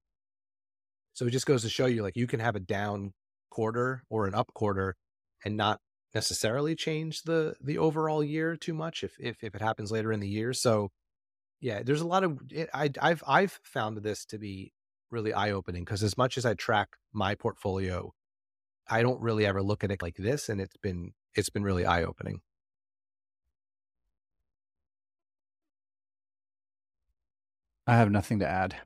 So 1.14 1.26
it 1.26 1.30
just 1.30 1.46
goes 1.46 1.62
to 1.62 1.68
show 1.68 1.86
you, 1.86 2.02
like 2.02 2.16
you 2.16 2.26
can 2.26 2.40
have 2.40 2.56
a 2.56 2.60
down 2.60 3.12
quarter 3.50 4.02
or 4.10 4.26
an 4.26 4.34
up 4.34 4.52
quarter, 4.54 4.96
and 5.44 5.56
not 5.56 5.78
necessarily 6.14 6.74
change 6.74 7.22
the 7.22 7.54
the 7.60 7.78
overall 7.78 8.24
year 8.24 8.56
too 8.56 8.74
much 8.74 9.04
if 9.04 9.14
if 9.20 9.36
if 9.42 9.54
it 9.54 9.62
happens 9.62 9.92
later 9.92 10.12
in 10.12 10.20
the 10.20 10.28
year. 10.28 10.52
So 10.52 10.90
yeah, 11.60 11.82
there's 11.84 12.00
a 12.00 12.06
lot 12.06 12.24
of 12.24 12.40
it, 12.50 12.68
I 12.74 12.90
I've 13.00 13.22
I've 13.26 13.60
found 13.62 13.98
this 13.98 14.24
to 14.26 14.38
be 14.38 14.72
really 15.10 15.32
eye 15.32 15.52
opening 15.52 15.84
because 15.84 16.02
as 16.02 16.16
much 16.18 16.36
as 16.36 16.44
I 16.44 16.54
track 16.54 16.88
my 17.12 17.34
portfolio, 17.36 18.12
I 18.88 19.02
don't 19.02 19.20
really 19.20 19.46
ever 19.46 19.62
look 19.62 19.84
at 19.84 19.90
it 19.90 20.02
like 20.02 20.16
this, 20.16 20.48
and 20.48 20.60
it's 20.60 20.76
been 20.76 21.12
it's 21.34 21.50
been 21.50 21.64
really 21.64 21.86
eye 21.86 22.04
opening. 22.04 22.40
I 27.86 27.96
have 27.96 28.10
nothing 28.10 28.38
to 28.40 28.48
add. 28.48 28.76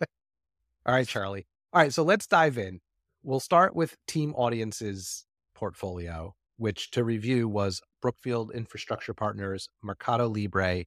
All 0.86 0.94
right, 0.94 1.06
Charlie. 1.06 1.46
All 1.72 1.80
right, 1.80 1.92
so 1.92 2.02
let's 2.02 2.26
dive 2.26 2.58
in. 2.58 2.80
We'll 3.22 3.40
start 3.40 3.74
with 3.74 3.96
team 4.06 4.34
audiences 4.34 5.26
portfolio, 5.54 6.34
which 6.56 6.90
to 6.92 7.04
review 7.04 7.48
was 7.48 7.80
Brookfield 8.00 8.52
Infrastructure 8.52 9.14
Partners, 9.14 9.68
Mercado 9.82 10.28
Libre, 10.28 10.84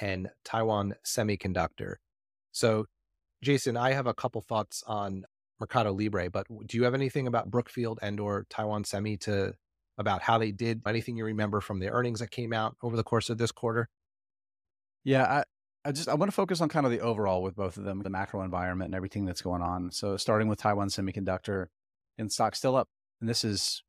and 0.00 0.28
Taiwan 0.44 0.94
Semiconductor. 1.06 1.96
So, 2.52 2.86
Jason, 3.42 3.76
I 3.76 3.92
have 3.92 4.06
a 4.06 4.14
couple 4.14 4.40
thoughts 4.40 4.82
on 4.86 5.24
Mercado 5.64 5.94
Libre, 5.94 6.28
but 6.28 6.46
do 6.66 6.76
you 6.76 6.84
have 6.84 6.92
anything 6.92 7.26
about 7.26 7.50
Brookfield 7.50 7.98
and 8.02 8.20
or 8.20 8.44
Taiwan 8.50 8.84
Semi 8.84 9.16
to 9.16 9.54
about 9.96 10.20
how 10.20 10.36
they 10.36 10.52
did? 10.52 10.82
Anything 10.86 11.16
you 11.16 11.24
remember 11.24 11.62
from 11.62 11.78
the 11.80 11.88
earnings 11.88 12.20
that 12.20 12.30
came 12.30 12.52
out 12.52 12.76
over 12.82 12.96
the 12.96 13.02
course 13.02 13.30
of 13.30 13.38
this 13.38 13.50
quarter? 13.50 13.88
Yeah, 15.04 15.22
I, 15.22 15.44
I 15.88 15.92
just 15.92 16.06
I 16.06 16.14
want 16.16 16.30
to 16.30 16.34
focus 16.34 16.60
on 16.60 16.68
kind 16.68 16.84
of 16.84 16.92
the 16.92 17.00
overall 17.00 17.42
with 17.42 17.56
both 17.56 17.78
of 17.78 17.84
them, 17.84 18.02
the 18.02 18.10
macro 18.10 18.42
environment 18.42 18.88
and 18.88 18.94
everything 18.94 19.24
that's 19.24 19.40
going 19.40 19.62
on. 19.62 19.90
So 19.90 20.18
starting 20.18 20.48
with 20.48 20.58
Taiwan 20.58 20.88
Semiconductor, 20.88 21.68
and 22.18 22.30
stock 22.30 22.54
still 22.54 22.76
up, 22.76 22.88
and 23.22 23.30
this 23.30 23.42
is 23.42 23.82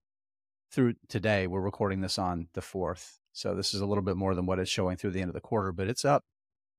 through 0.72 0.94
today. 1.10 1.46
We're 1.46 1.60
recording 1.60 2.00
this 2.00 2.17
on 2.17 2.48
the 2.53 2.62
fourth, 2.62 3.20
so 3.34 3.53
this 3.53 3.74
is 3.74 3.82
a 3.82 3.86
little 3.86 4.01
bit 4.01 4.15
more 4.15 4.34
than 4.34 4.46
what 4.46 4.60
it's 4.60 4.72
showing 4.72 4.96
through 4.96 5.12
the 5.12 5.20
end 5.20 5.29
of 5.29 5.36
the 5.36 5.41
quarter, 5.41 5.74
but 5.74 5.89
it's 5.89 6.05
up 6.05 6.24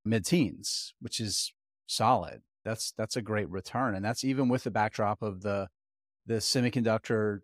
mid-teens, 0.06 0.94
which 1.00 1.20
is 1.20 1.52
solid. 1.86 2.40
That's 2.66 2.92
that's 2.98 3.16
a 3.16 3.22
great 3.22 3.48
return, 3.48 3.94
and 3.94 4.04
that's 4.04 4.24
even 4.24 4.48
with 4.48 4.64
the 4.64 4.72
backdrop 4.72 5.22
of 5.22 5.42
the 5.42 5.68
the 6.26 6.34
semiconductor 6.34 7.38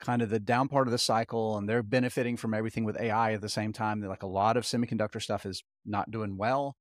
kind 0.00 0.22
of 0.22 0.30
the 0.30 0.40
down 0.40 0.68
part 0.68 0.88
of 0.88 0.92
the 0.92 0.98
cycle, 0.98 1.58
and 1.58 1.68
they're 1.68 1.82
benefiting 1.82 2.36
from 2.36 2.54
everything 2.54 2.84
with 2.84 2.98
AI 2.98 3.34
at 3.34 3.42
the 3.42 3.48
same 3.48 3.72
time. 3.72 4.00
They're 4.00 4.08
like 4.08 4.22
a 4.22 4.26
lot 4.26 4.56
of 4.56 4.64
semiconductor 4.64 5.20
stuff 5.20 5.44
is 5.44 5.62
not 5.84 6.10
doing 6.10 6.38
well. 6.38 6.76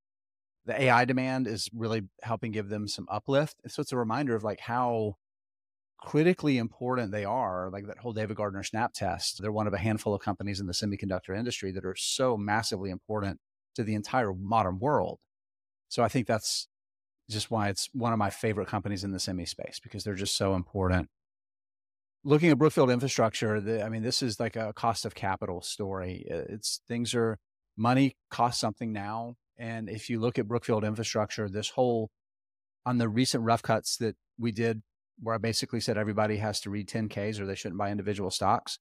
The 0.65 0.81
AI 0.81 1.03
demand 1.03 1.45
is 1.45 1.69
really 1.73 2.03
helping 2.21 2.53
give 2.53 2.69
them 2.69 2.87
some 2.87 3.05
uplift. 3.11 3.57
So 3.67 3.81
it's 3.81 3.91
a 3.91 3.97
reminder 3.97 4.33
of 4.33 4.45
like 4.45 4.61
how 4.61 5.15
critically 5.99 6.57
important 6.57 7.11
they 7.11 7.25
are, 7.25 7.69
like 7.69 7.87
that 7.87 7.97
whole 7.97 8.13
David 8.13 8.37
Gardner 8.37 8.63
snap 8.63 8.93
test. 8.93 9.41
They're 9.41 9.51
one 9.51 9.67
of 9.67 9.73
a 9.73 9.77
handful 9.77 10.13
of 10.13 10.21
companies 10.21 10.61
in 10.61 10.67
the 10.67 10.73
semiconductor 10.73 11.37
industry 11.37 11.73
that 11.73 11.85
are 11.85 11.95
so 11.97 12.37
massively 12.37 12.89
important 12.89 13.39
to 13.75 13.83
the 13.83 13.95
entire 13.95 14.33
modern 14.33 14.79
world. 14.79 15.19
So 15.89 16.01
I 16.01 16.07
think 16.07 16.27
that's 16.27 16.67
just 17.29 17.51
why 17.51 17.69
it's 17.69 17.89
one 17.93 18.13
of 18.13 18.19
my 18.19 18.29
favorite 18.29 18.67
companies 18.67 19.03
in 19.03 19.11
the 19.11 19.19
semi 19.19 19.45
space 19.45 19.79
because 19.81 20.03
they're 20.03 20.15
just 20.15 20.37
so 20.37 20.55
important. 20.55 21.09
Looking 22.23 22.49
at 22.49 22.57
Brookfield 22.57 22.89
infrastructure, 22.89 23.59
the, 23.59 23.83
I 23.83 23.89
mean, 23.89 24.03
this 24.03 24.21
is 24.21 24.39
like 24.39 24.55
a 24.55 24.71
cost 24.73 25.05
of 25.05 25.13
capital 25.13 25.61
story. 25.61 26.25
It's 26.27 26.81
things 26.87 27.13
are 27.13 27.37
money 27.75 28.15
costs 28.29 28.61
something 28.61 28.93
now. 28.93 29.35
And 29.57 29.89
if 29.89 30.09
you 30.09 30.19
look 30.19 30.39
at 30.39 30.47
Brookfield 30.47 30.83
infrastructure, 30.83 31.49
this 31.49 31.69
whole 31.71 32.09
on 32.85 32.97
the 32.97 33.09
recent 33.09 33.43
rough 33.43 33.61
cuts 33.61 33.97
that 33.97 34.15
we 34.37 34.51
did 34.51 34.81
where 35.21 35.35
I 35.35 35.37
basically 35.37 35.79
said 35.79 35.97
everybody 35.97 36.37
has 36.37 36.59
to 36.61 36.69
read 36.69 36.87
10Ks 36.87 37.39
or 37.39 37.45
they 37.45 37.55
shouldn't 37.55 37.77
buy 37.77 37.91
individual 37.91 38.31
stocks. 38.31 38.79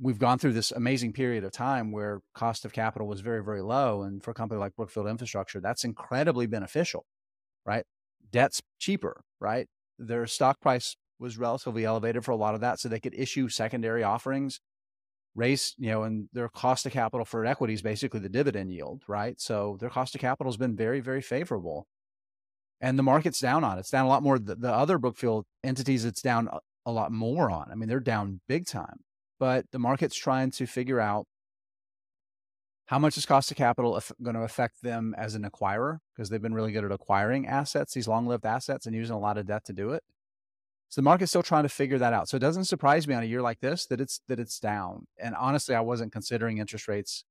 We've 0.00 0.18
gone 0.18 0.38
through 0.38 0.54
this 0.54 0.72
amazing 0.72 1.12
period 1.12 1.44
of 1.44 1.52
time 1.52 1.92
where 1.92 2.20
cost 2.34 2.64
of 2.64 2.72
capital 2.72 3.06
was 3.06 3.20
very, 3.20 3.44
very 3.44 3.62
low. 3.62 4.02
And 4.02 4.22
for 4.22 4.32
a 4.32 4.34
company 4.34 4.58
like 4.58 4.74
Brookfield 4.74 5.06
Infrastructure, 5.06 5.60
that's 5.60 5.84
incredibly 5.84 6.46
beneficial, 6.46 7.04
right? 7.66 7.84
Debt's 8.30 8.62
cheaper, 8.78 9.22
right? 9.40 9.68
Their 9.98 10.26
stock 10.26 10.60
price 10.60 10.96
was 11.18 11.38
relatively 11.38 11.84
elevated 11.84 12.24
for 12.24 12.32
a 12.32 12.36
lot 12.36 12.54
of 12.54 12.60
that. 12.60 12.80
So 12.80 12.88
they 12.88 13.00
could 13.00 13.14
issue 13.14 13.48
secondary 13.48 14.02
offerings, 14.02 14.60
raise, 15.34 15.74
you 15.78 15.90
know, 15.90 16.02
and 16.02 16.28
their 16.32 16.48
cost 16.48 16.86
of 16.86 16.92
capital 16.92 17.24
for 17.24 17.44
equity 17.46 17.74
is 17.74 17.82
basically 17.82 18.20
the 18.20 18.28
dividend 18.28 18.72
yield, 18.72 19.02
right? 19.06 19.40
So 19.40 19.76
their 19.80 19.90
cost 19.90 20.14
of 20.14 20.20
capital 20.20 20.50
has 20.50 20.56
been 20.56 20.76
very, 20.76 21.00
very 21.00 21.22
favorable 21.22 21.86
and 22.82 22.98
the 22.98 23.02
market's 23.04 23.38
down 23.38 23.62
on 23.62 23.78
it. 23.78 23.80
It's 23.80 23.90
down 23.90 24.04
a 24.04 24.08
lot 24.08 24.24
more. 24.24 24.38
The, 24.38 24.56
the 24.56 24.72
other 24.72 24.98
Brookfield 24.98 25.46
entities, 25.62 26.04
it's 26.04 26.20
down 26.20 26.48
a, 26.52 26.58
a 26.84 26.90
lot 26.90 27.12
more 27.12 27.48
on. 27.50 27.68
I 27.70 27.76
mean, 27.76 27.88
they're 27.88 28.00
down 28.00 28.40
big 28.48 28.66
time, 28.66 28.96
but 29.38 29.64
the 29.70 29.78
market's 29.78 30.16
trying 30.16 30.50
to 30.52 30.66
figure 30.66 31.00
out 31.00 31.26
how 32.86 32.98
much 32.98 33.16
is 33.16 33.26
cost 33.26 33.50
of 33.50 33.56
capital 33.56 34.00
going 34.22 34.34
to 34.34 34.42
affect 34.42 34.82
them 34.82 35.14
as 35.16 35.34
an 35.34 35.48
acquirer 35.48 35.98
because 36.14 36.28
they've 36.28 36.42
been 36.42 36.54
really 36.54 36.72
good 36.72 36.84
at 36.84 36.92
acquiring 36.92 37.46
assets, 37.46 37.94
these 37.94 38.08
long-lived 38.08 38.44
assets, 38.44 38.86
and 38.86 38.94
using 38.94 39.14
a 39.14 39.18
lot 39.18 39.38
of 39.38 39.46
debt 39.46 39.64
to 39.66 39.72
do 39.72 39.90
it. 39.90 40.02
So 40.88 41.00
the 41.00 41.04
market's 41.04 41.30
still 41.30 41.42
trying 41.42 41.62
to 41.62 41.70
figure 41.70 41.96
that 41.98 42.12
out. 42.12 42.28
So 42.28 42.36
it 42.36 42.40
doesn't 42.40 42.66
surprise 42.66 43.08
me 43.08 43.14
on 43.14 43.22
a 43.22 43.26
year 43.26 43.40
like 43.40 43.60
this 43.60 43.86
that 43.86 44.00
it's 44.00 44.20
that 44.28 44.38
it's 44.38 44.60
down. 44.60 45.06
And 45.18 45.34
honestly, 45.34 45.74
I 45.74 45.80
wasn't 45.80 46.12
considering 46.12 46.58
interest 46.58 46.86
rates 46.86 47.24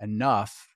enough 0.00 0.74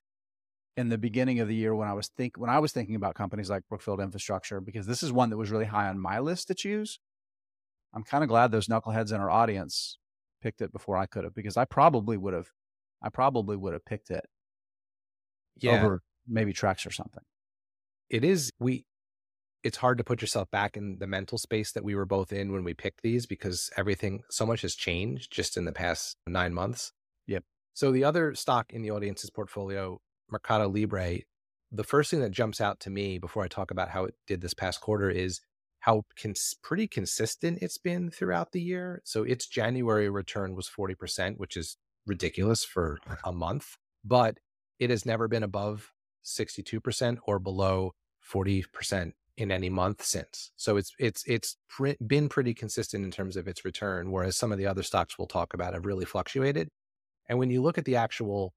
in 0.76 0.88
the 0.88 0.99
beginning 0.99 1.40
of 1.40 1.49
the 1.49 1.54
year 1.54 1.75
when 1.75 1.88
I 1.88 1.95
was 1.95 2.09
think 2.09 2.38
when 2.38 2.49
I 2.49 2.61
was 2.61 2.71
thinking 2.71 2.95
about 2.95 3.14
companies 3.14 3.50
like 3.50 3.66
Brookfield 3.69 4.00
Infrastructure 4.00 4.61
because 4.61 4.87
this 4.87 5.02
is 5.02 5.12
one 5.12 5.31
that 5.31 5.37
was 5.37 5.50
really 5.50 5.64
high 5.64 5.88
on 5.88 5.99
my 5.99 6.21
list 6.21 6.47
to 6.49 6.54
choose. 6.54 7.00
I'm 7.92 8.04
kind 8.04 8.23
of 8.23 8.28
glad 8.28 8.52
those 8.52 8.69
knuckleheads 8.69 9.12
in 9.12 9.21
our 9.21 9.28
audience 9.31 9.99
picked 10.40 10.62
it 10.62 10.73
before 10.73 10.97
I 10.97 11.07
could 11.07 11.25
have 11.25 11.35
because 11.35 11.57
I 11.57 11.64
probably 11.64 12.16
would 12.16 12.35
have 12.35 12.50
I 13.02 13.09
probably 13.09 13.56
would 13.56 13.73
have 13.73 13.85
picked 13.85 14.11
it 14.11 14.25
yeah. 15.61 15.82
over 15.82 16.02
maybe 16.26 16.52
Trex 16.52 16.87
or 16.87 16.90
something. 16.90 17.23
It 18.11 18.25
is 18.25 18.52
we 18.59 18.85
it's 19.62 19.78
hard 19.78 19.99
to 19.99 20.04
put 20.04 20.21
yourself 20.21 20.50
back 20.50 20.76
in 20.76 20.99
the 20.99 21.06
mental 21.06 21.38
space 21.38 21.73
that 21.73 21.85
we 21.85 21.94
were 21.94 22.04
both 22.04 22.32
in 22.32 22.52
when 22.52 22.64
we 22.64 22.75
picked 22.75 23.02
these 23.02 23.26
because 23.26 23.71
everything 23.76 24.23
so 24.28 24.44
much 24.44 24.62
has 24.62 24.75
changed 24.75 25.32
just 25.32 25.56
in 25.56 25.64
the 25.64 25.73
past 25.73 26.16
9 26.26 26.52
months. 26.52 26.92
Yep. 27.28 27.44
So 27.73 27.92
the 27.92 28.02
other 28.02 28.35
stock 28.35 28.73
in 28.73 28.82
the 28.82 28.90
audience's 28.90 29.30
portfolio 29.30 30.00
Mercado 30.30 30.68
Libre, 30.68 31.18
the 31.71 31.85
first 31.85 32.11
thing 32.11 32.21
that 32.21 32.32
jumps 32.32 32.61
out 32.61 32.80
to 32.80 32.90
me 32.90 33.18
before 33.18 33.44
I 33.44 33.49
talk 33.49 33.71
about 33.71 33.90
how 33.90 34.04
it 34.04 34.14
did 34.26 34.40
this 34.40 34.54
past 34.54 34.80
quarter 34.80 35.11
is 35.11 35.40
how 35.80 36.04
cons- 36.21 36.54
pretty 36.62 36.87
consistent 36.88 37.59
it's 37.61 37.78
been 37.78 38.11
throughout 38.11 38.52
the 38.52 38.61
year. 38.61 39.02
So 39.04 39.23
its 39.23 39.47
January 39.47 40.09
return 40.09 40.54
was 40.54 40.68
40%, 40.68 41.38
which 41.38 41.56
is 41.56 41.76
ridiculous 42.06 42.64
for 42.64 42.99
uh-huh. 43.06 43.16
a 43.25 43.32
month, 43.32 43.76
but 44.04 44.38
it 44.78 44.90
has 44.90 45.06
never 45.06 45.28
been 45.28 45.42
above 45.42 45.92
62% 46.25 47.18
or 47.26 47.38
below 47.38 47.92
40% 48.28 49.12
in 49.37 49.50
any 49.50 49.71
month 49.71 50.04
since. 50.04 50.52
So 50.56 50.76
it's 50.76 50.92
it's 50.99 51.25
it's 51.26 51.56
pr- 51.68 51.92
been 52.06 52.28
pretty 52.28 52.54
consistent 52.54 53.04
in 53.04 53.11
terms 53.11 53.37
of 53.37 53.49
its 53.49 53.64
return 53.64 54.11
whereas 54.11 54.37
some 54.37 54.52
of 54.52 54.59
the 54.59 54.66
other 54.66 54.82
stocks 54.82 55.18
we'll 55.18 55.26
talk 55.26 55.54
about 55.54 55.75
have 55.75 55.87
really 55.87 56.04
fluctuated. 56.04 56.68
And 57.28 57.38
when 57.38 57.50
you 57.50 57.62
look 57.62 57.78
at 57.78 57.85
the 57.85 57.97
actual 57.97 58.52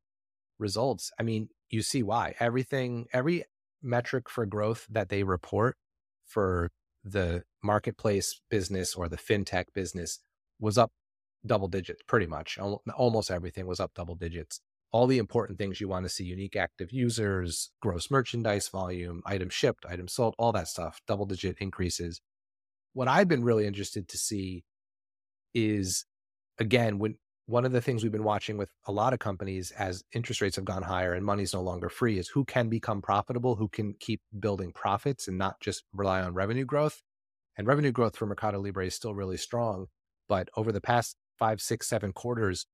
results, 0.59 1.11
I 1.19 1.23
mean, 1.23 1.49
you 1.69 1.81
see 1.81 2.03
why. 2.03 2.35
Everything, 2.39 3.05
every 3.13 3.45
metric 3.81 4.29
for 4.29 4.45
growth 4.45 4.85
that 4.89 5.09
they 5.09 5.23
report 5.23 5.77
for 6.25 6.71
the 7.03 7.43
marketplace 7.63 8.41
business 8.49 8.95
or 8.95 9.07
the 9.07 9.17
fintech 9.17 9.65
business 9.73 10.19
was 10.59 10.77
up 10.77 10.91
double 11.45 11.67
digits, 11.67 12.01
pretty 12.07 12.27
much. 12.27 12.57
Almost 12.95 13.31
everything 13.31 13.67
was 13.67 13.79
up 13.79 13.93
double 13.93 14.15
digits. 14.15 14.59
All 14.91 15.07
the 15.07 15.17
important 15.17 15.57
things 15.59 15.81
you 15.81 15.87
want 15.87 16.05
to 16.05 16.09
see 16.09 16.23
unique 16.23 16.55
active 16.55 16.91
users, 16.91 17.71
gross 17.81 18.09
merchandise 18.09 18.69
volume, 18.69 19.21
items 19.25 19.53
shipped, 19.53 19.85
items 19.85 20.13
sold, 20.13 20.35
all 20.37 20.51
that 20.53 20.67
stuff, 20.67 21.01
double 21.07 21.25
digit 21.25 21.57
increases. 21.59 22.21
What 22.93 23.07
I've 23.07 23.27
been 23.27 23.43
really 23.43 23.67
interested 23.67 24.07
to 24.07 24.17
see 24.17 24.63
is 25.53 26.05
again, 26.59 26.99
when 26.99 27.17
one 27.47 27.65
of 27.65 27.71
the 27.71 27.81
things 27.81 28.01
we've 28.01 28.11
been 28.11 28.23
watching 28.23 28.57
with 28.57 28.71
a 28.87 28.91
lot 28.91 29.13
of 29.13 29.19
companies 29.19 29.71
as 29.71 30.03
interest 30.13 30.41
rates 30.41 30.55
have 30.55 30.65
gone 30.65 30.81
higher 30.81 31.13
and 31.13 31.23
money's 31.25 31.53
no 31.53 31.61
longer 31.61 31.89
free 31.89 32.17
is 32.17 32.29
who 32.29 32.43
can 32.43 32.69
become 32.69 33.01
profitable, 33.01 33.55
who 33.55 33.67
can 33.67 33.93
keep 33.99 34.21
building 34.39 34.71
profits 34.71 35.27
and 35.27 35.37
not 35.37 35.59
just 35.59 35.83
rely 35.93 36.21
on 36.21 36.33
revenue 36.33 36.65
growth. 36.65 37.03
And 37.57 37.67
revenue 37.67 37.91
growth 37.91 38.17
for 38.17 38.25
Mercado 38.25 38.59
Libre 38.59 38.87
is 38.87 38.95
still 38.95 39.13
really 39.13 39.37
strong. 39.37 39.87
But 40.27 40.49
over 40.57 40.71
the 40.71 40.81
past 40.81 41.17
five, 41.37 41.61
six, 41.61 41.87
seven 41.87 42.13
quarters, 42.13 42.65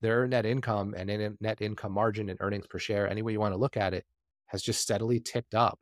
their 0.00 0.26
net 0.26 0.46
income 0.46 0.94
and 0.96 1.36
net 1.40 1.60
income 1.60 1.92
margin 1.92 2.28
and 2.28 2.38
earnings 2.40 2.66
per 2.66 2.78
share, 2.78 3.08
any 3.08 3.22
way 3.22 3.32
you 3.32 3.40
want 3.40 3.54
to 3.54 3.58
look 3.60 3.76
at 3.76 3.94
it, 3.94 4.04
has 4.46 4.62
just 4.62 4.80
steadily 4.80 5.20
ticked 5.20 5.54
up. 5.54 5.78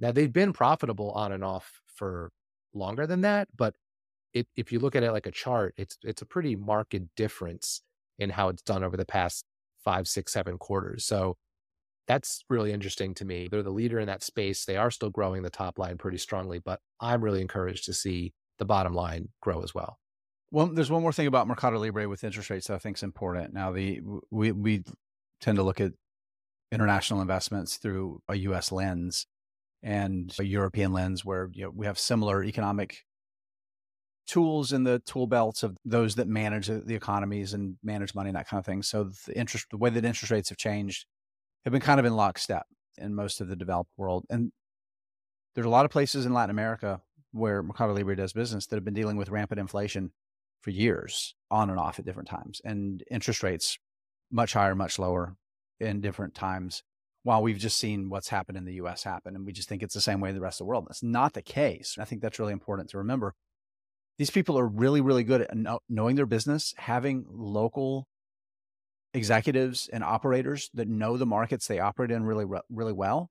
Now 0.00 0.12
they've 0.12 0.32
been 0.32 0.52
profitable 0.52 1.10
on 1.12 1.32
and 1.32 1.44
off 1.44 1.80
for 1.86 2.30
longer 2.74 3.06
than 3.06 3.22
that, 3.22 3.48
but 3.56 3.74
it, 4.34 4.46
if 4.56 4.72
you 4.72 4.78
look 4.78 4.94
at 4.94 5.02
it 5.02 5.12
like 5.12 5.26
a 5.26 5.30
chart, 5.30 5.74
it's 5.76 5.98
it's 6.02 6.22
a 6.22 6.26
pretty 6.26 6.54
marked 6.54 6.96
difference 7.16 7.82
in 8.18 8.30
how 8.30 8.48
it's 8.48 8.62
done 8.62 8.84
over 8.84 8.96
the 8.96 9.04
past 9.04 9.44
five, 9.84 10.06
six, 10.06 10.32
seven 10.32 10.58
quarters. 10.58 11.04
So 11.04 11.36
that's 12.06 12.42
really 12.48 12.72
interesting 12.72 13.14
to 13.14 13.24
me. 13.24 13.48
They're 13.50 13.62
the 13.62 13.70
leader 13.70 13.98
in 13.98 14.06
that 14.06 14.22
space. 14.22 14.64
They 14.64 14.76
are 14.76 14.90
still 14.90 15.10
growing 15.10 15.42
the 15.42 15.50
top 15.50 15.78
line 15.78 15.98
pretty 15.98 16.18
strongly, 16.18 16.58
but 16.58 16.80
I'm 17.00 17.22
really 17.22 17.40
encouraged 17.40 17.84
to 17.84 17.92
see 17.92 18.32
the 18.58 18.64
bottom 18.64 18.94
line 18.94 19.28
grow 19.40 19.62
as 19.62 19.74
well. 19.74 19.98
Well, 20.50 20.68
there's 20.68 20.90
one 20.90 21.02
more 21.02 21.12
thing 21.12 21.26
about 21.26 21.46
Mercado 21.46 21.78
Libre 21.78 22.08
with 22.08 22.24
interest 22.24 22.48
rates 22.48 22.68
that 22.68 22.74
I 22.74 22.78
think 22.78 22.96
is 22.96 23.02
important. 23.02 23.52
Now, 23.52 23.70
the 23.70 24.00
we 24.30 24.52
we 24.52 24.82
tend 25.40 25.56
to 25.56 25.62
look 25.62 25.80
at 25.80 25.92
international 26.72 27.20
investments 27.20 27.76
through 27.76 28.22
a 28.28 28.34
U.S. 28.36 28.72
lens 28.72 29.26
and 29.82 30.34
a 30.38 30.44
European 30.44 30.92
lens, 30.92 31.24
where 31.24 31.50
you 31.52 31.64
know, 31.64 31.72
we 31.74 31.86
have 31.86 31.98
similar 31.98 32.42
economic 32.42 33.04
tools 34.26 34.72
in 34.72 34.84
the 34.84 35.00
tool 35.00 35.26
belts 35.26 35.62
of 35.62 35.76
those 35.84 36.14
that 36.16 36.28
manage 36.28 36.66
the 36.66 36.94
economies 36.94 37.54
and 37.54 37.76
manage 37.82 38.14
money 38.14 38.28
and 38.28 38.36
that 38.36 38.48
kind 38.48 38.58
of 38.58 38.66
thing. 38.66 38.82
So 38.82 39.10
the 39.26 39.38
interest, 39.38 39.66
the 39.70 39.78
way 39.78 39.90
that 39.90 40.04
interest 40.04 40.30
rates 40.30 40.48
have 40.50 40.58
changed, 40.58 41.06
have 41.64 41.72
been 41.72 41.80
kind 41.80 42.00
of 42.00 42.06
in 42.06 42.14
lockstep 42.14 42.66
in 42.96 43.14
most 43.14 43.40
of 43.40 43.48
the 43.48 43.56
developed 43.56 43.90
world. 43.96 44.24
And 44.28 44.52
there's 45.54 45.66
a 45.66 45.70
lot 45.70 45.84
of 45.84 45.90
places 45.90 46.26
in 46.26 46.34
Latin 46.34 46.50
America 46.50 47.00
where 47.32 47.62
Mercado 47.62 47.94
Libre 47.94 48.16
does 48.16 48.32
business 48.32 48.66
that 48.66 48.76
have 48.76 48.84
been 48.84 48.94
dealing 48.94 49.16
with 49.16 49.30
rampant 49.30 49.60
inflation 49.60 50.12
for 50.60 50.70
years 50.70 51.34
on 51.50 51.70
and 51.70 51.78
off 51.78 51.98
at 51.98 52.04
different 52.04 52.28
times 52.28 52.60
and 52.64 53.02
interest 53.10 53.42
rates 53.42 53.78
much 54.30 54.52
higher, 54.52 54.74
much 54.74 54.98
lower 54.98 55.36
in 55.80 56.00
different 56.00 56.34
times 56.34 56.82
while 57.22 57.42
we've 57.42 57.58
just 57.58 57.78
seen 57.78 58.10
what's 58.10 58.28
happened 58.28 58.58
in 58.58 58.64
the 58.64 58.74
US 58.74 59.02
happen. 59.02 59.34
And 59.34 59.44
we 59.46 59.52
just 59.52 59.68
think 59.68 59.82
it's 59.82 59.94
the 59.94 60.00
same 60.00 60.20
way 60.20 60.32
the 60.32 60.40
rest 60.40 60.60
of 60.60 60.64
the 60.64 60.68
world. 60.68 60.86
That's 60.88 61.02
not 61.02 61.34
the 61.34 61.42
case. 61.42 61.96
I 61.98 62.04
think 62.04 62.22
that's 62.22 62.38
really 62.38 62.52
important 62.52 62.90
to 62.90 62.98
remember. 62.98 63.34
These 64.18 64.30
people 64.30 64.58
are 64.58 64.66
really, 64.66 65.00
really 65.00 65.24
good 65.24 65.42
at 65.42 65.80
knowing 65.88 66.16
their 66.16 66.26
business, 66.26 66.74
having 66.76 67.24
local 67.30 68.08
executives 69.14 69.88
and 69.92 70.02
operators 70.02 70.70
that 70.74 70.88
know 70.88 71.16
the 71.16 71.26
markets 71.26 71.66
they 71.66 71.78
operate 71.78 72.10
in 72.10 72.24
really, 72.24 72.44
really 72.68 72.92
well. 72.92 73.30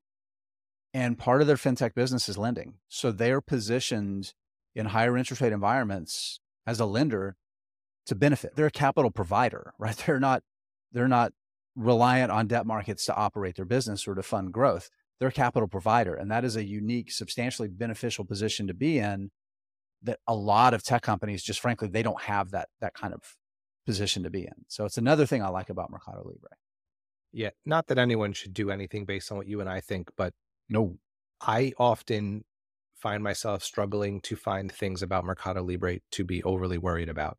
And 0.94 1.18
part 1.18 1.40
of 1.40 1.46
their 1.46 1.56
fintech 1.56 1.94
business 1.94 2.28
is 2.28 2.38
lending. 2.38 2.74
So 2.88 3.12
they're 3.12 3.42
positioned 3.42 4.32
in 4.74 4.86
higher 4.86 5.16
interest 5.16 5.42
rate 5.42 5.52
environments 5.52 6.40
as 6.68 6.80
a 6.80 6.84
lender 6.84 7.34
to 8.04 8.14
benefit. 8.14 8.54
They're 8.54 8.66
a 8.66 8.70
capital 8.70 9.10
provider, 9.10 9.72
right? 9.78 9.96
They're 9.96 10.20
not, 10.20 10.42
they're 10.92 11.08
not 11.08 11.32
reliant 11.74 12.30
on 12.30 12.46
debt 12.46 12.66
markets 12.66 13.06
to 13.06 13.14
operate 13.14 13.56
their 13.56 13.64
business 13.64 14.06
or 14.06 14.14
to 14.14 14.22
fund 14.22 14.52
growth. 14.52 14.90
They're 15.18 15.30
a 15.30 15.32
capital 15.32 15.66
provider. 15.66 16.14
And 16.14 16.30
that 16.30 16.44
is 16.44 16.56
a 16.56 16.64
unique, 16.64 17.10
substantially 17.10 17.68
beneficial 17.68 18.24
position 18.24 18.66
to 18.66 18.74
be 18.74 18.98
in 18.98 19.30
that 20.02 20.18
a 20.26 20.34
lot 20.34 20.74
of 20.74 20.84
tech 20.84 21.02
companies 21.02 21.42
just 21.42 21.58
frankly, 21.58 21.88
they 21.88 22.02
don't 22.02 22.20
have 22.22 22.50
that, 22.50 22.68
that 22.80 22.94
kind 22.94 23.14
of 23.14 23.22
position 23.86 24.22
to 24.22 24.30
be 24.30 24.42
in. 24.42 24.64
So 24.68 24.84
it's 24.84 24.98
another 24.98 25.26
thing 25.26 25.42
I 25.42 25.48
like 25.48 25.70
about 25.70 25.90
Mercado 25.90 26.18
Libre. 26.18 26.50
Yeah. 27.32 27.50
Not 27.64 27.86
that 27.88 27.98
anyone 27.98 28.32
should 28.32 28.54
do 28.54 28.70
anything 28.70 29.06
based 29.06 29.32
on 29.32 29.38
what 29.38 29.48
you 29.48 29.60
and 29.60 29.68
I 29.68 29.80
think, 29.80 30.10
but 30.16 30.34
no, 30.68 30.98
I 31.40 31.72
often 31.78 32.44
find 33.00 33.22
myself 33.22 33.62
struggling 33.62 34.20
to 34.22 34.36
find 34.36 34.70
things 34.70 35.02
about 35.02 35.24
Mercado 35.24 35.62
Libre 35.62 35.98
to 36.12 36.24
be 36.24 36.42
overly 36.42 36.78
worried 36.78 37.08
about. 37.08 37.38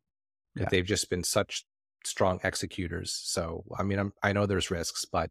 Yeah. 0.54 0.66
They've 0.70 0.86
just 0.86 1.10
been 1.10 1.24
such 1.24 1.64
strong 2.04 2.40
executors. 2.42 3.12
So, 3.24 3.64
I 3.78 3.82
mean, 3.82 3.98
I'm, 3.98 4.12
I 4.22 4.32
know 4.32 4.46
there's 4.46 4.70
risks, 4.70 5.04
but 5.04 5.30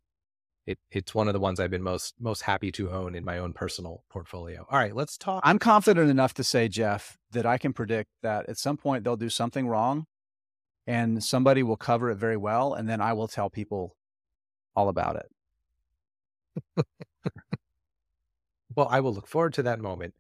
it, 0.66 0.78
it's 0.92 1.16
one 1.16 1.28
of 1.28 1.34
the 1.34 1.40
ones 1.40 1.60
I've 1.60 1.72
been 1.72 1.82
most 1.82 2.14
most 2.20 2.42
happy 2.44 2.72
to 2.74 2.92
own 2.92 3.16
in 3.16 3.26
my 3.26 3.40
own 3.40 3.54
personal 3.54 4.04
portfolio. 4.10 4.66
All 4.70 4.78
right, 4.78 4.96
let's 4.96 5.18
talk. 5.18 5.42
I'm 5.44 5.58
confident 5.58 6.10
enough 6.10 6.36
to 6.36 6.44
say, 6.44 6.68
Jeff, 6.68 7.18
that 7.32 7.46
I 7.46 7.58
can 7.58 7.74
predict 7.74 8.12
that 8.22 8.48
at 8.48 8.58
some 8.58 8.78
point 8.78 9.04
they'll 9.04 9.18
do 9.18 9.30
something 9.30 9.68
wrong, 9.68 10.06
and 10.86 11.24
somebody 11.24 11.64
will 11.64 11.78
cover 11.78 12.12
it 12.12 12.18
very 12.18 12.38
well, 12.38 12.74
and 12.74 12.88
then 12.88 13.02
I 13.02 13.14
will 13.14 13.28
tell 13.28 13.50
people 13.50 13.96
all 14.76 14.90
about 14.90 15.16
it. 16.78 16.86
Well, 18.76 18.88
I 18.90 19.00
will 19.00 19.14
look 19.14 19.28
forward 19.28 19.54
to 19.56 19.64
that 19.64 19.82
moment. 19.82 20.14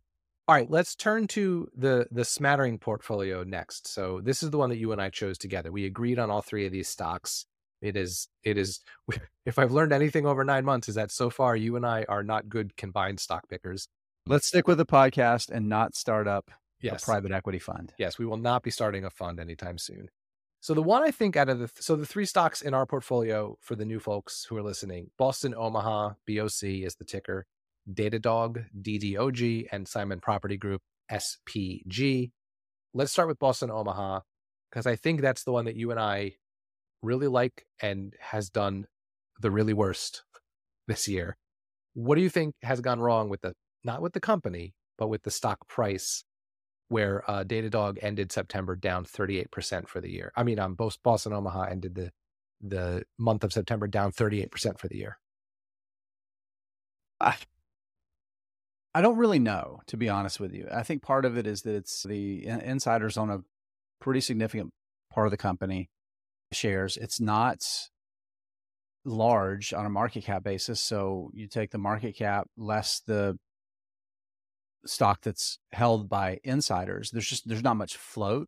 All 0.49 0.55
right, 0.55 0.71
let's 0.71 0.95
turn 0.95 1.27
to 1.27 1.69
the 1.77 2.07
the 2.09 2.25
smattering 2.25 2.79
portfolio 2.79 3.43
next. 3.43 3.87
So 3.87 4.19
this 4.19 4.41
is 4.41 4.49
the 4.49 4.57
one 4.57 4.71
that 4.71 4.79
you 4.79 4.91
and 4.91 4.99
I 4.99 5.11
chose 5.11 5.37
together. 5.37 5.71
We 5.71 5.85
agreed 5.85 6.17
on 6.17 6.31
all 6.31 6.41
three 6.41 6.65
of 6.65 6.71
these 6.71 6.87
stocks. 6.87 7.45
It 7.83 7.95
is 7.95 8.29
it 8.41 8.57
is 8.57 8.79
if 9.45 9.59
I've 9.59 9.71
learned 9.71 9.93
anything 9.93 10.25
over 10.25 10.43
9 10.43 10.65
months 10.65 10.89
is 10.89 10.95
that 10.95 11.11
so 11.11 11.29
far 11.29 11.55
you 11.55 11.75
and 11.75 11.85
I 11.85 12.03
are 12.09 12.23
not 12.23 12.49
good 12.49 12.75
combined 12.75 13.19
stock 13.19 13.47
pickers. 13.47 13.89
Let's 14.25 14.47
stick 14.47 14.67
with 14.67 14.79
the 14.79 14.87
podcast 14.87 15.51
and 15.51 15.69
not 15.69 15.95
start 15.95 16.27
up 16.27 16.49
yes. 16.81 17.03
a 17.03 17.05
private 17.05 17.31
equity 17.31 17.59
fund. 17.59 17.93
Yes, 17.99 18.17
we 18.17 18.25
will 18.25 18.37
not 18.37 18.63
be 18.63 18.71
starting 18.71 19.05
a 19.05 19.11
fund 19.11 19.39
anytime 19.39 19.77
soon. 19.77 20.09
So 20.61 20.73
the 20.73 20.81
one 20.81 21.03
I 21.03 21.11
think 21.11 21.37
out 21.37 21.49
of 21.49 21.59
the 21.59 21.69
so 21.79 21.95
the 21.95 22.07
three 22.07 22.25
stocks 22.25 22.63
in 22.63 22.73
our 22.73 22.87
portfolio 22.87 23.55
for 23.61 23.75
the 23.75 23.85
new 23.85 23.99
folks 23.99 24.47
who 24.49 24.57
are 24.57 24.63
listening, 24.63 25.11
Boston 25.15 25.53
Omaha 25.55 26.13
BOC 26.27 26.63
is 26.63 26.95
the 26.95 27.05
ticker. 27.05 27.45
Datadog, 27.93 28.65
DDOG, 28.81 29.67
and 29.71 29.87
Simon 29.87 30.19
Property 30.19 30.57
Group, 30.57 30.81
SPG. 31.11 32.31
Let's 32.93 33.11
start 33.11 33.27
with 33.27 33.39
Boston 33.39 33.71
Omaha, 33.71 34.21
because 34.69 34.85
I 34.85 34.95
think 34.95 35.21
that's 35.21 35.43
the 35.43 35.51
one 35.51 35.65
that 35.65 35.75
you 35.75 35.91
and 35.91 35.99
I 35.99 36.33
really 37.01 37.27
like 37.27 37.65
and 37.81 38.13
has 38.19 38.49
done 38.49 38.85
the 39.39 39.51
really 39.51 39.73
worst 39.73 40.23
this 40.87 41.07
year. 41.07 41.37
What 41.93 42.15
do 42.15 42.21
you 42.21 42.29
think 42.29 42.55
has 42.61 42.81
gone 42.81 42.99
wrong 42.99 43.29
with 43.29 43.41
the, 43.41 43.53
not 43.83 44.01
with 44.01 44.13
the 44.13 44.19
company, 44.19 44.73
but 44.97 45.07
with 45.07 45.23
the 45.23 45.31
stock 45.31 45.67
price 45.67 46.23
where 46.89 47.29
uh, 47.29 47.43
Datadog 47.43 47.99
ended 48.01 48.31
September 48.31 48.75
down 48.75 49.05
38% 49.05 49.87
for 49.87 50.01
the 50.01 50.11
year? 50.11 50.31
I 50.35 50.43
mean, 50.43 50.59
um, 50.59 50.75
both 50.75 51.01
Boston 51.03 51.33
Omaha 51.33 51.63
ended 51.63 51.95
the, 51.95 52.11
the 52.61 53.03
month 53.17 53.43
of 53.43 53.53
September 53.53 53.87
down 53.87 54.11
38% 54.11 54.79
for 54.79 54.87
the 54.87 54.97
year. 54.97 55.17
Don't 59.01 59.17
really 59.17 59.39
know, 59.39 59.81
to 59.87 59.97
be 59.97 60.09
honest 60.09 60.39
with 60.39 60.53
you. 60.53 60.67
I 60.71 60.83
think 60.83 61.01
part 61.01 61.25
of 61.25 61.37
it 61.37 61.45
is 61.45 61.61
that 61.63 61.75
it's 61.75 62.03
the 62.03 62.45
insiders 62.45 63.17
own 63.17 63.29
a 63.29 63.39
pretty 64.01 64.21
significant 64.21 64.71
part 65.11 65.27
of 65.27 65.31
the 65.31 65.37
company 65.37 65.89
shares. 66.51 66.97
It's 66.97 67.19
not 67.19 67.63
large 69.05 69.73
on 69.73 69.85
a 69.85 69.89
market 69.89 70.23
cap 70.25 70.43
basis. 70.43 70.81
So 70.81 71.29
you 71.33 71.47
take 71.47 71.71
the 71.71 71.77
market 71.77 72.15
cap 72.15 72.47
less 72.57 73.01
the 73.05 73.37
stock 74.85 75.21
that's 75.21 75.59
held 75.71 76.09
by 76.09 76.39
insiders. 76.43 77.11
There's 77.11 77.27
just 77.27 77.47
there's 77.47 77.63
not 77.63 77.77
much 77.77 77.97
float. 77.97 78.47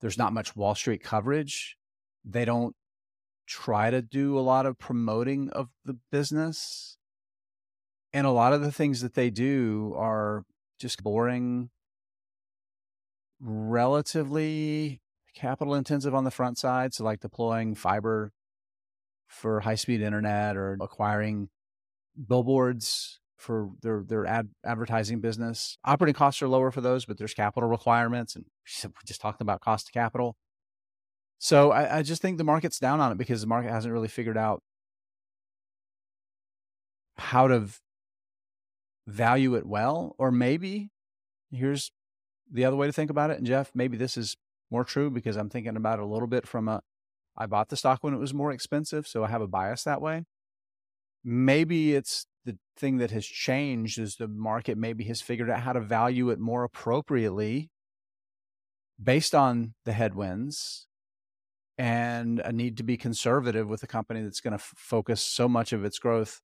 There's 0.00 0.18
not 0.18 0.32
much 0.32 0.56
Wall 0.56 0.74
Street 0.74 1.02
coverage. 1.02 1.76
They 2.24 2.44
don't 2.44 2.74
try 3.46 3.90
to 3.90 4.02
do 4.02 4.38
a 4.38 4.40
lot 4.40 4.66
of 4.66 4.78
promoting 4.78 5.50
of 5.50 5.68
the 5.84 5.98
business 6.10 6.96
and 8.14 8.28
a 8.28 8.30
lot 8.30 8.52
of 8.52 8.62
the 8.62 8.72
things 8.72 9.00
that 9.00 9.14
they 9.14 9.28
do 9.28 9.92
are 9.96 10.44
just 10.78 11.02
boring, 11.02 11.68
relatively 13.40 15.02
capital 15.34 15.74
intensive 15.74 16.14
on 16.14 16.22
the 16.22 16.30
front 16.30 16.56
side. 16.56 16.94
So, 16.94 17.04
like 17.04 17.20
deploying 17.20 17.74
fiber 17.74 18.32
for 19.26 19.60
high 19.60 19.74
speed 19.74 20.00
internet 20.00 20.56
or 20.56 20.78
acquiring 20.80 21.48
billboards 22.28 23.18
for 23.36 23.70
their 23.82 24.04
their 24.06 24.26
ad 24.26 24.50
advertising 24.64 25.20
business. 25.20 25.76
Operating 25.84 26.14
costs 26.14 26.40
are 26.40 26.48
lower 26.48 26.70
for 26.70 26.80
those, 26.80 27.04
but 27.04 27.18
there's 27.18 27.34
capital 27.34 27.68
requirements, 27.68 28.36
and 28.36 28.44
we 28.84 28.90
just 29.04 29.20
talked 29.20 29.40
about 29.40 29.60
cost 29.60 29.88
of 29.88 29.92
capital. 29.92 30.36
So 31.40 31.72
I, 31.72 31.98
I 31.98 32.02
just 32.02 32.22
think 32.22 32.38
the 32.38 32.44
market's 32.44 32.78
down 32.78 33.00
on 33.00 33.10
it 33.10 33.18
because 33.18 33.40
the 33.40 33.48
market 33.48 33.70
hasn't 33.70 33.92
really 33.92 34.08
figured 34.08 34.38
out 34.38 34.62
how 37.16 37.48
to 37.48 37.68
value 39.06 39.54
it 39.54 39.66
well. 39.66 40.14
Or 40.18 40.30
maybe 40.30 40.90
here's 41.50 41.90
the 42.50 42.64
other 42.64 42.76
way 42.76 42.86
to 42.86 42.92
think 42.92 43.10
about 43.10 43.30
it. 43.30 43.38
And 43.38 43.46
Jeff, 43.46 43.70
maybe 43.74 43.96
this 43.96 44.16
is 44.16 44.36
more 44.70 44.84
true 44.84 45.10
because 45.10 45.36
I'm 45.36 45.50
thinking 45.50 45.76
about 45.76 45.98
it 45.98 46.02
a 46.02 46.06
little 46.06 46.28
bit 46.28 46.46
from 46.46 46.68
a 46.68 46.80
I 47.36 47.46
bought 47.46 47.68
the 47.68 47.76
stock 47.76 48.02
when 48.02 48.14
it 48.14 48.20
was 48.20 48.32
more 48.32 48.52
expensive, 48.52 49.08
so 49.08 49.24
I 49.24 49.28
have 49.28 49.42
a 49.42 49.48
bias 49.48 49.82
that 49.84 50.00
way. 50.00 50.24
Maybe 51.24 51.94
it's 51.94 52.26
the 52.44 52.58
thing 52.76 52.98
that 52.98 53.10
has 53.10 53.26
changed 53.26 53.98
is 53.98 54.16
the 54.16 54.28
market 54.28 54.78
maybe 54.78 55.04
has 55.04 55.20
figured 55.20 55.50
out 55.50 55.60
how 55.60 55.72
to 55.72 55.80
value 55.80 56.30
it 56.30 56.38
more 56.38 56.62
appropriately 56.62 57.70
based 59.02 59.34
on 59.34 59.74
the 59.84 59.92
headwinds 59.92 60.86
and 61.76 62.40
a 62.40 62.52
need 62.52 62.76
to 62.76 62.84
be 62.84 62.96
conservative 62.96 63.68
with 63.68 63.82
a 63.82 63.88
company 63.88 64.22
that's 64.22 64.40
going 64.40 64.52
to 64.52 64.62
f- 64.62 64.72
focus 64.76 65.20
so 65.20 65.48
much 65.48 65.72
of 65.72 65.84
its 65.84 65.98
growth 65.98 66.40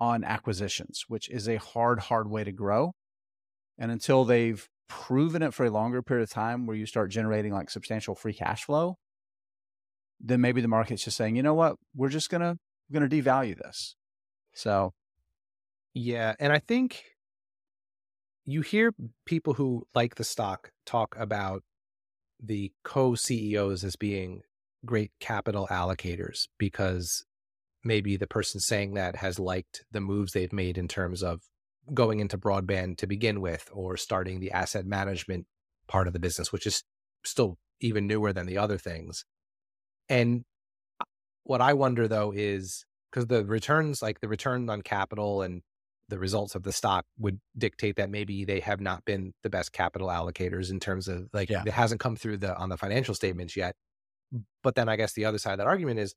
on 0.00 0.24
acquisitions, 0.24 1.04
which 1.08 1.28
is 1.28 1.48
a 1.48 1.56
hard, 1.56 2.00
hard 2.00 2.28
way 2.28 2.44
to 2.44 2.52
grow. 2.52 2.92
And 3.78 3.90
until 3.90 4.24
they've 4.24 4.68
proven 4.88 5.42
it 5.42 5.54
for 5.54 5.64
a 5.64 5.70
longer 5.70 6.02
period 6.02 6.24
of 6.24 6.30
time 6.30 6.66
where 6.66 6.76
you 6.76 6.86
start 6.86 7.10
generating 7.10 7.52
like 7.52 7.70
substantial 7.70 8.14
free 8.14 8.34
cash 8.34 8.64
flow, 8.64 8.96
then 10.20 10.40
maybe 10.40 10.60
the 10.60 10.68
market's 10.68 11.04
just 11.04 11.16
saying, 11.16 11.36
you 11.36 11.42
know 11.42 11.54
what, 11.54 11.76
we're 11.94 12.08
just 12.08 12.30
gonna 12.30 12.56
we're 12.88 13.00
gonna 13.00 13.10
devalue 13.10 13.56
this. 13.56 13.96
So 14.52 14.92
yeah, 15.94 16.34
and 16.38 16.52
I 16.52 16.58
think 16.58 17.04
you 18.44 18.60
hear 18.60 18.92
people 19.24 19.54
who 19.54 19.86
like 19.94 20.16
the 20.16 20.24
stock 20.24 20.70
talk 20.84 21.14
about 21.18 21.62
the 22.42 22.72
co 22.84 23.14
CEOs 23.14 23.84
as 23.84 23.96
being 23.96 24.42
great 24.84 25.12
capital 25.20 25.68
allocators 25.70 26.48
because 26.58 27.24
maybe 27.84 28.16
the 28.16 28.26
person 28.26 28.60
saying 28.60 28.94
that 28.94 29.16
has 29.16 29.38
liked 29.38 29.84
the 29.90 30.00
moves 30.00 30.32
they've 30.32 30.52
made 30.52 30.78
in 30.78 30.88
terms 30.88 31.22
of 31.22 31.40
going 31.92 32.20
into 32.20 32.38
broadband 32.38 32.96
to 32.98 33.06
begin 33.06 33.40
with 33.40 33.68
or 33.72 33.96
starting 33.96 34.40
the 34.40 34.52
asset 34.52 34.86
management 34.86 35.46
part 35.88 36.06
of 36.06 36.12
the 36.12 36.20
business, 36.20 36.52
which 36.52 36.66
is 36.66 36.84
still 37.24 37.58
even 37.80 38.06
newer 38.06 38.32
than 38.32 38.46
the 38.46 38.58
other 38.58 38.78
things. 38.78 39.24
And 40.08 40.44
what 41.44 41.60
I 41.60 41.72
wonder 41.72 42.06
though 42.06 42.32
is 42.32 42.84
because 43.10 43.26
the 43.26 43.44
returns, 43.44 44.00
like 44.00 44.20
the 44.20 44.28
return 44.28 44.70
on 44.70 44.82
capital 44.82 45.42
and 45.42 45.62
the 46.08 46.18
results 46.18 46.54
of 46.54 46.62
the 46.62 46.72
stock 46.72 47.04
would 47.18 47.40
dictate 47.56 47.96
that 47.96 48.10
maybe 48.10 48.44
they 48.44 48.60
have 48.60 48.80
not 48.80 49.04
been 49.04 49.32
the 49.42 49.50
best 49.50 49.72
capital 49.72 50.08
allocators 50.08 50.70
in 50.70 50.78
terms 50.78 51.08
of 51.08 51.28
like 51.32 51.48
yeah. 51.50 51.62
it 51.66 51.72
hasn't 51.72 52.00
come 52.00 52.16
through 52.16 52.36
the 52.36 52.56
on 52.56 52.68
the 52.68 52.76
financial 52.76 53.14
statements 53.14 53.56
yet. 53.56 53.74
But 54.62 54.74
then 54.74 54.88
I 54.88 54.96
guess 54.96 55.12
the 55.14 55.24
other 55.24 55.38
side 55.38 55.52
of 55.52 55.58
that 55.58 55.66
argument 55.66 56.00
is, 56.00 56.14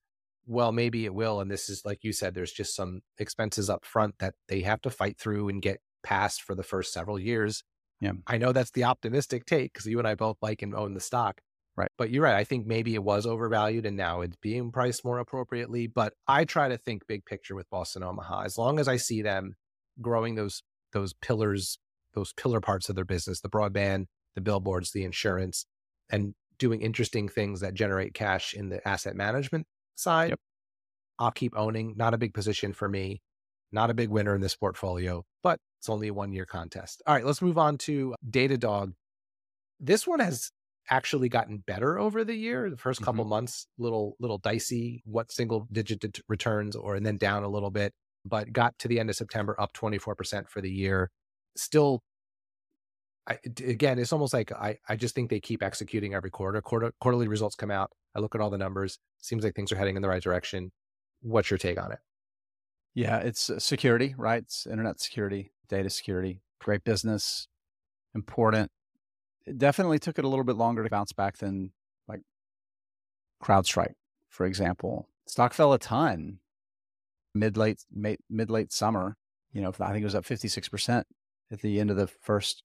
well, 0.47 0.71
maybe 0.71 1.05
it 1.05 1.13
will. 1.13 1.39
And 1.41 1.49
this 1.49 1.69
is 1.69 1.81
like 1.85 2.03
you 2.03 2.13
said, 2.13 2.33
there's 2.33 2.51
just 2.51 2.75
some 2.75 3.01
expenses 3.17 3.69
up 3.69 3.85
front 3.85 4.15
that 4.19 4.35
they 4.47 4.61
have 4.61 4.81
to 4.81 4.89
fight 4.89 5.17
through 5.19 5.49
and 5.49 5.61
get 5.61 5.79
past 6.03 6.41
for 6.41 6.55
the 6.55 6.63
first 6.63 6.93
several 6.93 7.19
years. 7.19 7.63
Yeah. 7.99 8.13
I 8.27 8.37
know 8.37 8.51
that's 8.51 8.71
the 8.71 8.83
optimistic 8.83 9.45
take 9.45 9.73
because 9.73 9.85
you 9.87 9.99
and 9.99 10.07
I 10.07 10.15
both 10.15 10.37
like 10.41 10.61
and 10.61 10.75
own 10.75 10.93
the 10.93 10.99
stock. 10.99 11.41
Right. 11.77 11.89
But 11.97 12.09
you're 12.09 12.23
right. 12.23 12.35
I 12.35 12.45
think 12.45 12.65
maybe 12.65 12.95
it 12.95 13.03
was 13.03 13.25
overvalued 13.25 13.85
and 13.85 13.97
now 13.97 14.21
it's 14.21 14.37
being 14.37 14.71
priced 14.71 15.03
more 15.03 15.19
appropriately. 15.19 15.87
But 15.87 16.13
I 16.27 16.45
try 16.45 16.69
to 16.69 16.77
think 16.77 17.05
big 17.07 17.25
picture 17.25 17.55
with 17.55 17.69
Boston 17.69 18.03
Omaha. 18.03 18.43
As 18.43 18.57
long 18.57 18.79
as 18.79 18.87
I 18.87 18.95
see 18.95 19.21
them 19.21 19.55
growing 20.01 20.35
those 20.35 20.63
those 20.93 21.13
pillars, 21.13 21.77
those 22.13 22.31
pillar 22.33 22.61
parts 22.61 22.87
of 22.87 22.95
their 22.95 23.03
business, 23.03 23.41
the 23.41 23.49
broadband, 23.49 24.05
the 24.35 24.41
billboards, 24.41 24.91
the 24.91 25.03
insurance, 25.03 25.65
and 26.09 26.33
doing 26.57 26.81
interesting 26.81 27.27
things 27.27 27.59
that 27.59 27.73
generate 27.73 28.13
cash 28.13 28.53
in 28.53 28.69
the 28.69 28.87
asset 28.87 29.15
management 29.15 29.67
side, 29.95 30.29
yep. 30.29 30.39
I'll 31.19 31.31
keep 31.31 31.57
owning. 31.57 31.95
Not 31.97 32.13
a 32.13 32.17
big 32.17 32.33
position 32.33 32.73
for 32.73 32.87
me. 32.87 33.21
Not 33.71 33.89
a 33.89 33.93
big 33.93 34.09
winner 34.09 34.35
in 34.35 34.41
this 34.41 34.55
portfolio, 34.55 35.25
but 35.43 35.59
it's 35.79 35.89
only 35.89 36.07
a 36.07 36.13
one 36.13 36.31
year 36.31 36.45
contest. 36.45 37.01
All 37.05 37.13
right, 37.13 37.25
let's 37.25 37.41
move 37.41 37.57
on 37.57 37.77
to 37.79 38.15
Datadog. 38.29 38.93
This 39.79 40.07
one 40.07 40.19
has 40.19 40.51
actually 40.89 41.29
gotten 41.29 41.57
better 41.57 41.97
over 41.97 42.23
the 42.23 42.35
year. 42.35 42.69
The 42.69 42.75
1st 42.75 43.01
couple 43.01 43.23
mm-hmm. 43.23 43.29
months, 43.29 43.67
little 43.77 44.15
little 44.19 44.37
dicey, 44.37 45.01
what 45.05 45.31
single 45.31 45.67
digit 45.71 46.19
returns, 46.29 46.75
or 46.75 46.95
and 46.95 47.05
then 47.05 47.17
down 47.17 47.43
a 47.43 47.49
little 47.49 47.71
bit, 47.71 47.93
but 48.23 48.53
got 48.53 48.77
to 48.79 48.87
the 48.87 48.99
end 48.99 49.09
of 49.09 49.15
September 49.15 49.59
up 49.59 49.73
24% 49.73 50.49
for 50.49 50.61
the 50.61 50.71
year. 50.71 51.09
Still 51.57 52.01
I, 53.27 53.39
again, 53.63 53.97
it's 53.97 54.13
almost 54.13 54.33
like 54.33 54.51
I, 54.51 54.77
I 54.87 54.95
just 54.95 55.15
think 55.15 55.29
they 55.29 55.39
keep 55.39 55.63
executing 55.63 56.13
every 56.13 56.29
quarter. 56.29 56.61
quarter. 56.61 56.91
Quarterly 56.99 57.27
results 57.27 57.55
come 57.55 57.71
out. 57.71 57.91
I 58.15 58.19
look 58.19 58.35
at 58.35 58.41
all 58.41 58.49
the 58.49 58.57
numbers. 58.57 58.97
Seems 59.21 59.43
like 59.43 59.55
things 59.55 59.71
are 59.71 59.75
heading 59.75 59.95
in 59.95 60.01
the 60.01 60.09
right 60.09 60.23
direction. 60.23 60.71
What's 61.21 61.49
your 61.49 61.57
take 61.57 61.81
on 61.81 61.91
it? 61.91 61.99
Yeah, 62.93 63.17
it's 63.17 63.49
uh, 63.49 63.59
security, 63.59 64.15
right? 64.17 64.41
It's 64.43 64.65
internet 64.65 65.01
security, 65.01 65.51
data 65.67 65.89
security, 65.89 66.41
great 66.61 66.83
business, 66.83 67.47
important. 68.13 68.71
It 69.45 69.57
definitely 69.57 69.99
took 69.99 70.17
it 70.17 70.25
a 70.25 70.27
little 70.27 70.45
bit 70.45 70.55
longer 70.55 70.83
to 70.83 70.89
bounce 70.89 71.11
back 71.11 71.37
than 71.37 71.71
like 72.07 72.21
CrowdStrike, 73.43 73.93
for 74.29 74.45
example. 74.45 75.07
Stock 75.27 75.53
fell 75.53 75.73
a 75.73 75.79
ton 75.79 76.39
mid 77.33 77.57
late 77.57 77.83
mid 77.91 78.49
late 78.49 78.71
summer. 78.71 79.17
You 79.51 79.61
know, 79.61 79.73
I 79.79 79.91
think 79.91 80.01
it 80.01 80.05
was 80.05 80.15
up 80.15 80.25
fifty 80.25 80.47
six 80.47 80.69
percent 80.69 81.05
at 81.51 81.61
the 81.61 81.79
end 81.79 81.91
of 81.91 81.97
the 81.97 82.07
first 82.07 82.63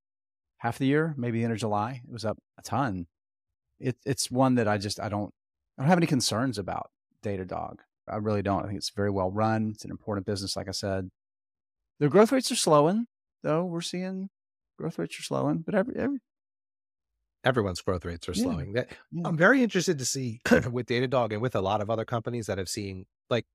half 0.59 0.77
of 0.77 0.79
the 0.79 0.87
year, 0.87 1.15
maybe 1.17 1.39
the 1.39 1.45
end 1.45 1.53
of 1.53 1.59
July. 1.59 2.03
It 2.07 2.13
was 2.13 2.25
up 2.25 2.39
a 2.59 2.63
ton. 2.63 3.07
It, 3.79 3.97
it's 4.05 4.31
one 4.31 4.55
that 4.57 4.69
I 4.69 4.79
just 4.79 5.01
I 5.01 5.09
don't 5.09 5.33
I 5.81 5.85
don't 5.85 5.89
have 5.89 5.99
any 5.99 6.07
concerns 6.07 6.59
about 6.59 6.91
Datadog. 7.25 7.77
I 8.07 8.17
really 8.17 8.43
don't. 8.43 8.63
I 8.63 8.67
think 8.67 8.77
it's 8.77 8.91
very 8.91 9.11
well 9.11 9.31
run. 9.31 9.71
It's 9.75 9.85
an 9.85 9.91
important 9.91 10.27
business, 10.27 10.55
like 10.55 10.69
I 10.69 10.73
said. 10.73 11.09
Their 11.99 12.11
growth 12.11 12.33
rates 12.33 12.53
are 12.53 12.57
slowing, 12.57 13.07
though. 13.43 13.65
We're 13.65 13.81
seeing 13.81 14.29
growth 14.79 14.99
rates 14.99 15.19
are 15.19 15.23
slowing, 15.23 15.63
but 15.65 15.75
every, 15.75 15.97
every 15.97 16.19
everyone's 17.45 17.81
growth 17.81 18.05
rates 18.05 18.29
are 18.29 18.35
slowing. 18.35 18.75
Yeah, 18.77 18.85
yeah. 19.11 19.23
I'm 19.25 19.39
very 19.39 19.63
interested 19.63 19.99
to 19.99 20.05
see 20.05 20.43
with 20.71 20.87
Datadog 20.87 21.33
and 21.33 21.41
with 21.41 21.55
a 21.55 21.63
lot 21.63 21.81
of 21.81 21.89
other 21.89 22.05
companies 22.05 22.47
that 22.47 22.59
have 22.59 22.69
seen 22.69 23.07
like 23.31 23.47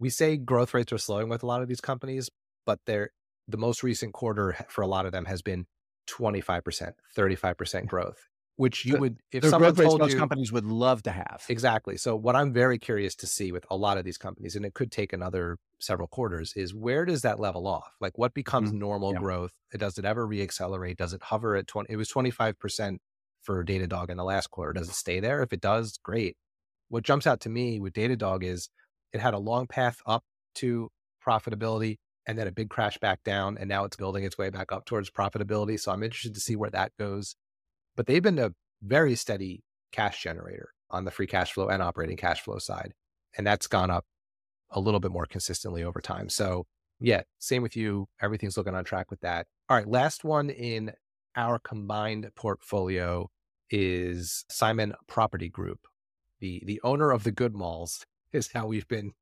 we 0.00 0.10
say 0.10 0.36
growth 0.36 0.74
rates 0.74 0.92
are 0.92 0.98
slowing 0.98 1.28
with 1.28 1.44
a 1.44 1.46
lot 1.46 1.62
of 1.62 1.68
these 1.68 1.80
companies, 1.80 2.28
but 2.66 2.80
they're 2.86 3.10
the 3.46 3.56
most 3.56 3.84
recent 3.84 4.14
quarter 4.14 4.56
for 4.68 4.82
a 4.82 4.88
lot 4.88 5.06
of 5.06 5.12
them 5.12 5.26
has 5.26 5.42
been 5.42 5.66
25%, 6.08 6.92
35% 7.16 7.86
growth, 7.86 8.27
which 8.58 8.84
you 8.84 8.94
the, 8.94 8.98
would, 8.98 9.20
if 9.30 9.44
someone 9.44 9.72
told 9.72 10.00
most 10.00 10.14
you, 10.14 10.18
companies 10.18 10.50
would 10.50 10.64
love 10.64 11.00
to 11.04 11.12
have. 11.12 11.44
Exactly. 11.48 11.96
So 11.96 12.16
what 12.16 12.34
I'm 12.34 12.52
very 12.52 12.76
curious 12.76 13.14
to 13.16 13.26
see 13.26 13.52
with 13.52 13.64
a 13.70 13.76
lot 13.76 13.98
of 13.98 14.04
these 14.04 14.18
companies, 14.18 14.56
and 14.56 14.66
it 14.66 14.74
could 14.74 14.90
take 14.90 15.12
another 15.12 15.58
several 15.78 16.08
quarters, 16.08 16.52
is 16.56 16.74
where 16.74 17.04
does 17.04 17.22
that 17.22 17.38
level 17.38 17.68
off? 17.68 17.92
Like 18.00 18.18
what 18.18 18.34
becomes 18.34 18.70
mm-hmm. 18.70 18.80
normal 18.80 19.12
yeah. 19.12 19.20
growth? 19.20 19.52
Does 19.78 19.96
it 19.96 20.04
ever 20.04 20.26
reaccelerate? 20.26 20.96
Does 20.96 21.12
it 21.12 21.22
hover 21.22 21.54
at 21.54 21.68
20? 21.68 21.86
It 21.88 21.96
was 21.96 22.10
25% 22.10 22.96
for 23.42 23.64
Datadog 23.64 24.10
in 24.10 24.16
the 24.16 24.24
last 24.24 24.50
quarter. 24.50 24.72
Does 24.72 24.88
it 24.88 24.94
stay 24.94 25.20
there? 25.20 25.40
If 25.40 25.52
it 25.52 25.60
does, 25.60 25.96
great. 26.02 26.36
What 26.88 27.04
jumps 27.04 27.28
out 27.28 27.38
to 27.42 27.48
me 27.48 27.78
with 27.78 27.92
Datadog 27.92 28.42
is 28.42 28.70
it 29.12 29.20
had 29.20 29.34
a 29.34 29.38
long 29.38 29.68
path 29.68 29.98
up 30.04 30.24
to 30.56 30.88
profitability 31.24 31.98
and 32.26 32.36
then 32.36 32.48
a 32.48 32.52
big 32.52 32.70
crash 32.70 32.98
back 32.98 33.22
down. 33.22 33.56
And 33.56 33.68
now 33.68 33.84
it's 33.84 33.96
building 33.96 34.24
its 34.24 34.36
way 34.36 34.50
back 34.50 34.72
up 34.72 34.84
towards 34.84 35.10
profitability. 35.12 35.78
So 35.78 35.92
I'm 35.92 36.02
interested 36.02 36.34
to 36.34 36.40
see 36.40 36.56
where 36.56 36.70
that 36.70 36.90
goes. 36.98 37.36
But 37.98 38.06
they've 38.06 38.22
been 38.22 38.38
a 38.38 38.52
very 38.82 39.14
steady 39.14 39.62
cash 39.92 40.22
generator 40.22 40.70
on 40.90 41.04
the 41.04 41.10
free 41.10 41.26
cash 41.26 41.52
flow 41.52 41.68
and 41.68 41.82
operating 41.82 42.16
cash 42.16 42.40
flow 42.40 42.58
side. 42.58 42.94
And 43.36 43.46
that's 43.46 43.66
gone 43.66 43.90
up 43.90 44.06
a 44.70 44.80
little 44.80 45.00
bit 45.00 45.10
more 45.10 45.26
consistently 45.26 45.84
over 45.84 46.00
time. 46.00 46.30
So, 46.30 46.66
yeah, 47.00 47.22
same 47.38 47.62
with 47.62 47.76
you. 47.76 48.06
Everything's 48.22 48.56
looking 48.56 48.74
on 48.74 48.84
track 48.84 49.10
with 49.10 49.20
that. 49.20 49.46
All 49.68 49.76
right, 49.76 49.86
last 49.86 50.24
one 50.24 50.48
in 50.48 50.92
our 51.36 51.58
combined 51.58 52.30
portfolio 52.34 53.28
is 53.70 54.46
Simon 54.48 54.94
Property 55.06 55.50
Group. 55.50 55.80
The 56.40 56.62
the 56.64 56.80
owner 56.82 57.10
of 57.10 57.24
the 57.24 57.32
good 57.32 57.54
malls 57.54 58.06
is 58.32 58.50
how 58.54 58.66
we've 58.66 58.88
been 58.88 59.12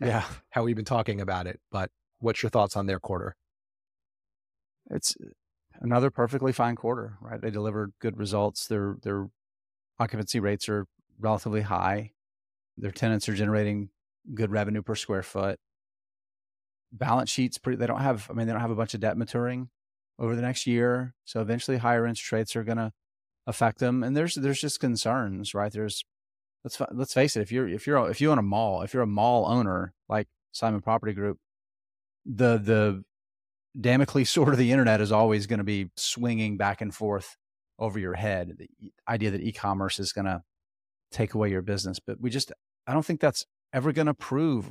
yeah, 0.00 0.24
how 0.50 0.64
we've 0.64 0.76
been 0.76 0.84
talking 0.84 1.22
about 1.22 1.46
it. 1.46 1.60
But 1.70 1.90
What's 2.24 2.42
your 2.42 2.48
thoughts 2.48 2.74
on 2.74 2.86
their 2.86 2.98
quarter? 2.98 3.36
It's 4.90 5.14
another 5.80 6.10
perfectly 6.10 6.52
fine 6.52 6.76
quarter, 6.76 7.18
right? 7.20 7.40
They 7.40 7.50
delivered 7.50 7.92
good 8.00 8.16
results. 8.16 8.66
Their 8.66 8.96
their 9.02 9.28
occupancy 9.98 10.40
rates 10.40 10.68
are 10.68 10.86
relatively 11.18 11.62
high. 11.62 12.12
Their 12.76 12.90
tenants 12.90 13.28
are 13.28 13.34
generating 13.34 13.90
good 14.34 14.50
revenue 14.50 14.82
per 14.82 14.94
square 14.94 15.22
foot. 15.22 15.58
Balance 16.92 17.30
sheets 17.30 17.58
pretty 17.58 17.76
they 17.78 17.86
don't 17.86 18.00
have 18.00 18.28
I 18.30 18.34
mean 18.34 18.46
they 18.46 18.52
don't 18.52 18.62
have 18.62 18.70
a 18.70 18.76
bunch 18.76 18.94
of 18.94 19.00
debt 19.00 19.16
maturing 19.16 19.68
over 20.18 20.36
the 20.36 20.42
next 20.42 20.66
year. 20.66 21.14
So 21.24 21.40
eventually 21.40 21.78
higher 21.78 22.06
interest 22.06 22.32
rates 22.32 22.56
are 22.56 22.64
going 22.64 22.78
to 22.78 22.92
affect 23.46 23.78
them 23.78 24.02
and 24.02 24.16
there's 24.16 24.34
there's 24.34 24.60
just 24.60 24.80
concerns, 24.80 25.54
right? 25.54 25.72
There's 25.72 26.04
let's 26.64 26.80
let's 26.92 27.14
face 27.14 27.36
it, 27.36 27.42
if 27.42 27.52
you're 27.52 27.68
if 27.68 27.86
you're 27.86 28.10
if 28.10 28.20
you 28.20 28.30
own 28.30 28.38
a 28.38 28.42
mall, 28.42 28.82
if 28.82 28.94
you're 28.94 29.02
a 29.02 29.06
mall 29.06 29.46
owner 29.46 29.92
like 30.08 30.28
Simon 30.52 30.80
Property 30.80 31.12
Group, 31.12 31.38
the 32.24 32.58
the 32.58 33.04
Damocles 33.78 34.30
sword 34.30 34.50
of 34.50 34.58
the 34.58 34.70
internet 34.70 35.00
is 35.00 35.12
always 35.12 35.46
going 35.46 35.58
to 35.58 35.64
be 35.64 35.90
swinging 35.96 36.56
back 36.56 36.80
and 36.80 36.94
forth 36.94 37.36
over 37.78 37.98
your 37.98 38.14
head. 38.14 38.56
The 38.58 38.92
idea 39.08 39.30
that 39.32 39.42
e-commerce 39.42 39.98
is 39.98 40.12
going 40.12 40.26
to 40.26 40.42
take 41.10 41.34
away 41.34 41.50
your 41.50 41.62
business, 41.62 41.98
but 41.98 42.20
we 42.20 42.30
just 42.30 42.52
I 42.86 42.92
don't 42.92 43.04
think 43.04 43.20
that's 43.20 43.46
ever 43.72 43.92
going 43.92 44.06
to 44.06 44.14
prove. 44.14 44.70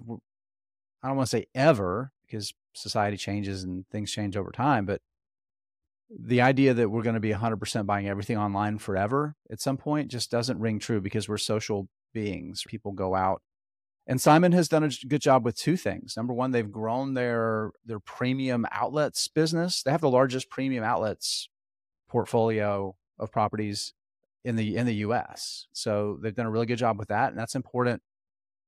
I 1.02 1.08
don't 1.08 1.18
want 1.18 1.30
to 1.30 1.38
say 1.38 1.46
ever 1.54 2.12
because 2.26 2.54
society 2.74 3.18
changes 3.18 3.63
and 3.63 3.86
things 3.89 4.12
change 4.12 4.38
over 4.38 4.52
time, 4.52 4.86
but 4.86 5.02
the 6.10 6.42
idea 6.42 6.74
that 6.74 6.89
we're 6.89 7.02
going 7.02 7.16
to 7.16 7.20
be 7.20 7.32
100% 7.32 7.86
buying 7.86 8.08
everything 8.08 8.38
online 8.38 8.78
forever 8.78 9.36
at 9.52 9.60
some 9.60 9.78
point 9.78 10.12
just 10.12 10.30
doesn't 10.30 10.60
ring 10.60 10.80
true 10.80 11.02
because 11.02 11.28
we're 11.28 11.38
social 11.38 11.88
beings. 12.13 12.63
People 12.68 12.92
go 12.92 13.16
out 13.16 13.42
and 14.06 14.20
Simon 14.20 14.52
has 14.52 14.68
done 14.68 14.84
a 14.84 14.89
good 15.08 15.22
job 15.22 15.46
with 15.46 15.56
two 15.56 15.78
things. 15.78 16.16
Number 16.18 16.34
one, 16.34 16.52
they've 16.52 16.72
grown 16.72 17.13
their 17.13 17.72
their 17.86 18.00
premium 18.00 18.66
outlets 18.72 19.28
business. 19.28 19.82
They 19.84 19.92
have 19.92 20.02
the 20.02 20.10
largest 20.10 20.50
premium 20.50 20.84
outlets 20.84 21.50
portfolio 22.10 22.96
of 23.18 23.32
properties 23.32 23.94
in 24.44 24.56
the 24.56 24.76
in 24.76 24.86
the 24.86 24.96
US. 24.96 25.68
So 25.72 26.20
they've 26.22 26.36
done 26.36 26.46
a 26.46 26.52
really 26.52 26.66
good 26.66 26.78
job 26.78 27.00
with 27.00 27.08
that. 27.08 27.30
And 27.30 27.39
that's 27.39 27.56
important 27.56 28.02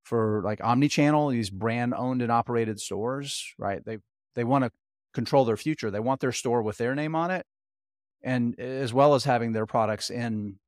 for 0.04 0.41
like 0.45 0.63
omni-channel, 0.63 1.30
these 1.30 1.50
brand 1.50 1.93
owned 1.95 2.21
and 2.21 2.32
operated 2.32 2.80
stores, 2.80 3.54
right? 3.58 3.84
They 3.84 3.98
they 4.36 4.43
want 4.43 4.63
to 4.63 4.71
control 5.13 5.45
their 5.45 5.58
future. 5.58 5.91
They 5.91 6.00
want 6.00 6.21
their 6.21 6.32
store 6.32 6.62
with 6.62 6.78
their 6.78 6.95
name 6.95 7.15
on 7.15 7.32
it. 7.32 7.45
And 8.24 8.58
as 8.60 8.93
well 8.93 9.15
as 9.15 9.26
having 9.26 9.52
their 9.52 9.65
products 9.65 10.10
in 10.10 10.60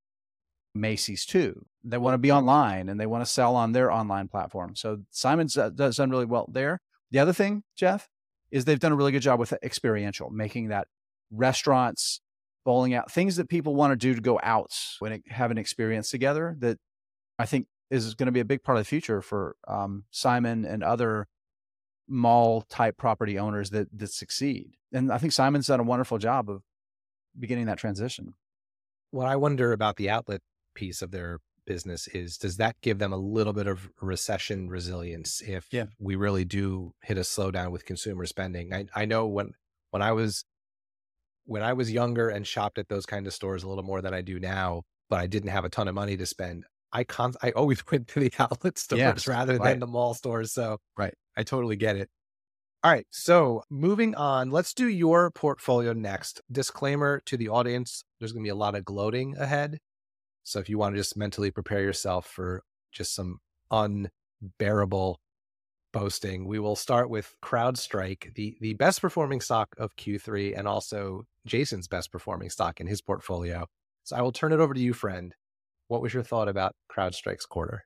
Macy's 0.75 1.25
too. 1.25 1.65
They 1.89 1.97
want 1.97 2.15
to 2.15 2.19
be 2.19 2.31
online 2.31 2.89
and 2.89 2.99
they 2.99 3.05
want 3.05 3.23
to 3.23 3.31
sell 3.31 3.55
on 3.55 3.71
their 3.71 3.91
online 3.91 4.27
platform. 4.27 4.75
So 4.75 5.03
Simon's 5.11 5.53
does 5.53 5.97
done 5.97 6.09
really 6.09 6.25
well 6.25 6.49
there. 6.51 6.81
The 7.11 7.19
other 7.19 7.33
thing, 7.33 7.63
Jeff, 7.75 8.09
is 8.51 8.65
they've 8.65 8.79
done 8.79 8.91
a 8.91 8.95
really 8.95 9.11
good 9.11 9.21
job 9.21 9.39
with 9.39 9.53
experiential, 9.63 10.29
making 10.29 10.69
that 10.69 10.87
restaurants, 11.31 12.21
bowling 12.65 12.93
out, 12.93 13.11
things 13.11 13.37
that 13.37 13.49
people 13.49 13.75
want 13.75 13.91
to 13.91 13.95
do 13.95 14.13
to 14.13 14.21
go 14.21 14.39
out 14.43 14.71
and 15.01 15.23
have 15.29 15.51
an 15.51 15.57
experience 15.57 16.09
together 16.09 16.55
that 16.59 16.77
I 17.39 17.45
think 17.45 17.67
is 17.89 18.15
going 18.15 18.25
to 18.25 18.31
be 18.33 18.41
a 18.41 18.45
big 18.45 18.63
part 18.63 18.77
of 18.77 18.83
the 18.83 18.89
future 18.89 19.21
for 19.21 19.55
um, 19.67 20.03
Simon 20.11 20.65
and 20.65 20.83
other 20.83 21.27
mall 22.09 22.61
type 22.63 22.97
property 22.97 23.37
owners 23.37 23.69
that 23.69 23.87
that 23.97 24.11
succeed. 24.11 24.71
And 24.93 25.11
I 25.11 25.17
think 25.17 25.33
Simon's 25.33 25.67
done 25.67 25.79
a 25.79 25.83
wonderful 25.83 26.17
job 26.17 26.49
of 26.49 26.63
beginning 27.37 27.65
that 27.65 27.77
transition. 27.77 28.33
What 29.11 29.27
I 29.27 29.35
wonder 29.35 29.71
about 29.71 29.97
the 29.97 30.09
outlet 30.09 30.41
piece 30.73 31.01
of 31.01 31.11
their 31.11 31.39
business 31.67 32.07
is 32.07 32.37
does 32.37 32.57
that 32.57 32.75
give 32.81 32.97
them 32.97 33.13
a 33.13 33.17
little 33.17 33.53
bit 33.53 33.67
of 33.67 33.91
recession 34.01 34.69
resilience 34.69 35.41
if 35.41 35.67
yeah. 35.71 35.85
we 35.99 36.15
really 36.15 36.45
do 36.45 36.93
hit 37.03 37.17
a 37.17 37.21
slowdown 37.21 37.69
with 37.71 37.85
consumer 37.85 38.25
spending? 38.25 38.73
I, 38.73 38.85
I 38.95 39.05
know 39.05 39.27
when 39.27 39.51
when 39.91 40.01
I 40.01 40.13
was 40.13 40.43
when 41.45 41.61
I 41.61 41.73
was 41.73 41.91
younger 41.91 42.29
and 42.29 42.45
shopped 42.45 42.79
at 42.79 42.89
those 42.89 43.05
kind 43.05 43.27
of 43.27 43.33
stores 43.33 43.63
a 43.63 43.69
little 43.69 43.83
more 43.83 44.01
than 44.01 44.13
I 44.13 44.21
do 44.21 44.39
now, 44.39 44.83
but 45.09 45.19
I 45.19 45.27
didn't 45.27 45.49
have 45.49 45.65
a 45.65 45.69
ton 45.69 45.87
of 45.87 45.95
money 45.95 46.17
to 46.17 46.25
spend. 46.25 46.65
I 46.91 47.03
con 47.03 47.33
I 47.41 47.51
always 47.51 47.83
went 47.91 48.07
to 48.09 48.19
the 48.19 48.31
outlet 48.39 48.77
stores 48.77 48.99
yes, 48.99 49.27
rather 49.27 49.57
right. 49.57 49.69
than 49.69 49.79
the 49.79 49.87
mall 49.87 50.13
stores. 50.13 50.53
So 50.53 50.77
right. 50.97 51.13
I 51.35 51.43
totally 51.43 51.75
get 51.75 51.95
it. 51.95 52.09
All 52.83 52.91
right. 52.91 53.07
So 53.09 53.63
moving 53.69 54.13
on, 54.15 54.51
let's 54.51 54.73
do 54.73 54.87
your 54.87 55.31
portfolio 55.31 55.93
next. 55.93 56.41
Disclaimer 56.51 57.21
to 57.25 57.35
the 57.35 57.49
audience 57.49 58.03
there's 58.19 58.31
going 58.31 58.43
to 58.43 58.47
be 58.47 58.51
a 58.51 58.55
lot 58.55 58.75
of 58.75 58.85
gloating 58.85 59.35
ahead. 59.37 59.79
So 60.47 60.59
if 60.59 60.69
you 60.69 60.77
want 60.77 60.95
to 60.95 60.99
just 61.01 61.17
mentally 61.17 61.51
prepare 61.51 61.81
yourself 61.81 62.25
for 62.25 62.63
just 62.93 63.13
some 63.13 63.41
unbearable 63.69 65.19
boasting, 65.91 66.47
we 66.47 66.57
will 66.57 66.77
start 66.77 67.09
with 67.09 67.35
CrowdStrike, 67.43 68.33
the, 68.33 68.55
the 68.61 68.73
best 68.75 69.01
performing 69.01 69.41
stock 69.41 69.75
of 69.77 69.93
Q3 69.97 70.57
and 70.57 70.65
also 70.65 71.25
Jason's 71.45 71.89
best 71.89 72.13
performing 72.13 72.49
stock 72.49 72.79
in 72.79 72.87
his 72.87 73.01
portfolio. 73.01 73.67
So 74.05 74.15
I 74.15 74.21
will 74.21 74.31
turn 74.31 74.53
it 74.53 74.61
over 74.61 74.73
to 74.73 74.79
you, 74.79 74.93
friend. 74.93 75.35
What 75.89 76.01
was 76.01 76.13
your 76.13 76.23
thought 76.23 76.47
about 76.47 76.77
CrowdStrike's 76.89 77.45
quarter? 77.45 77.83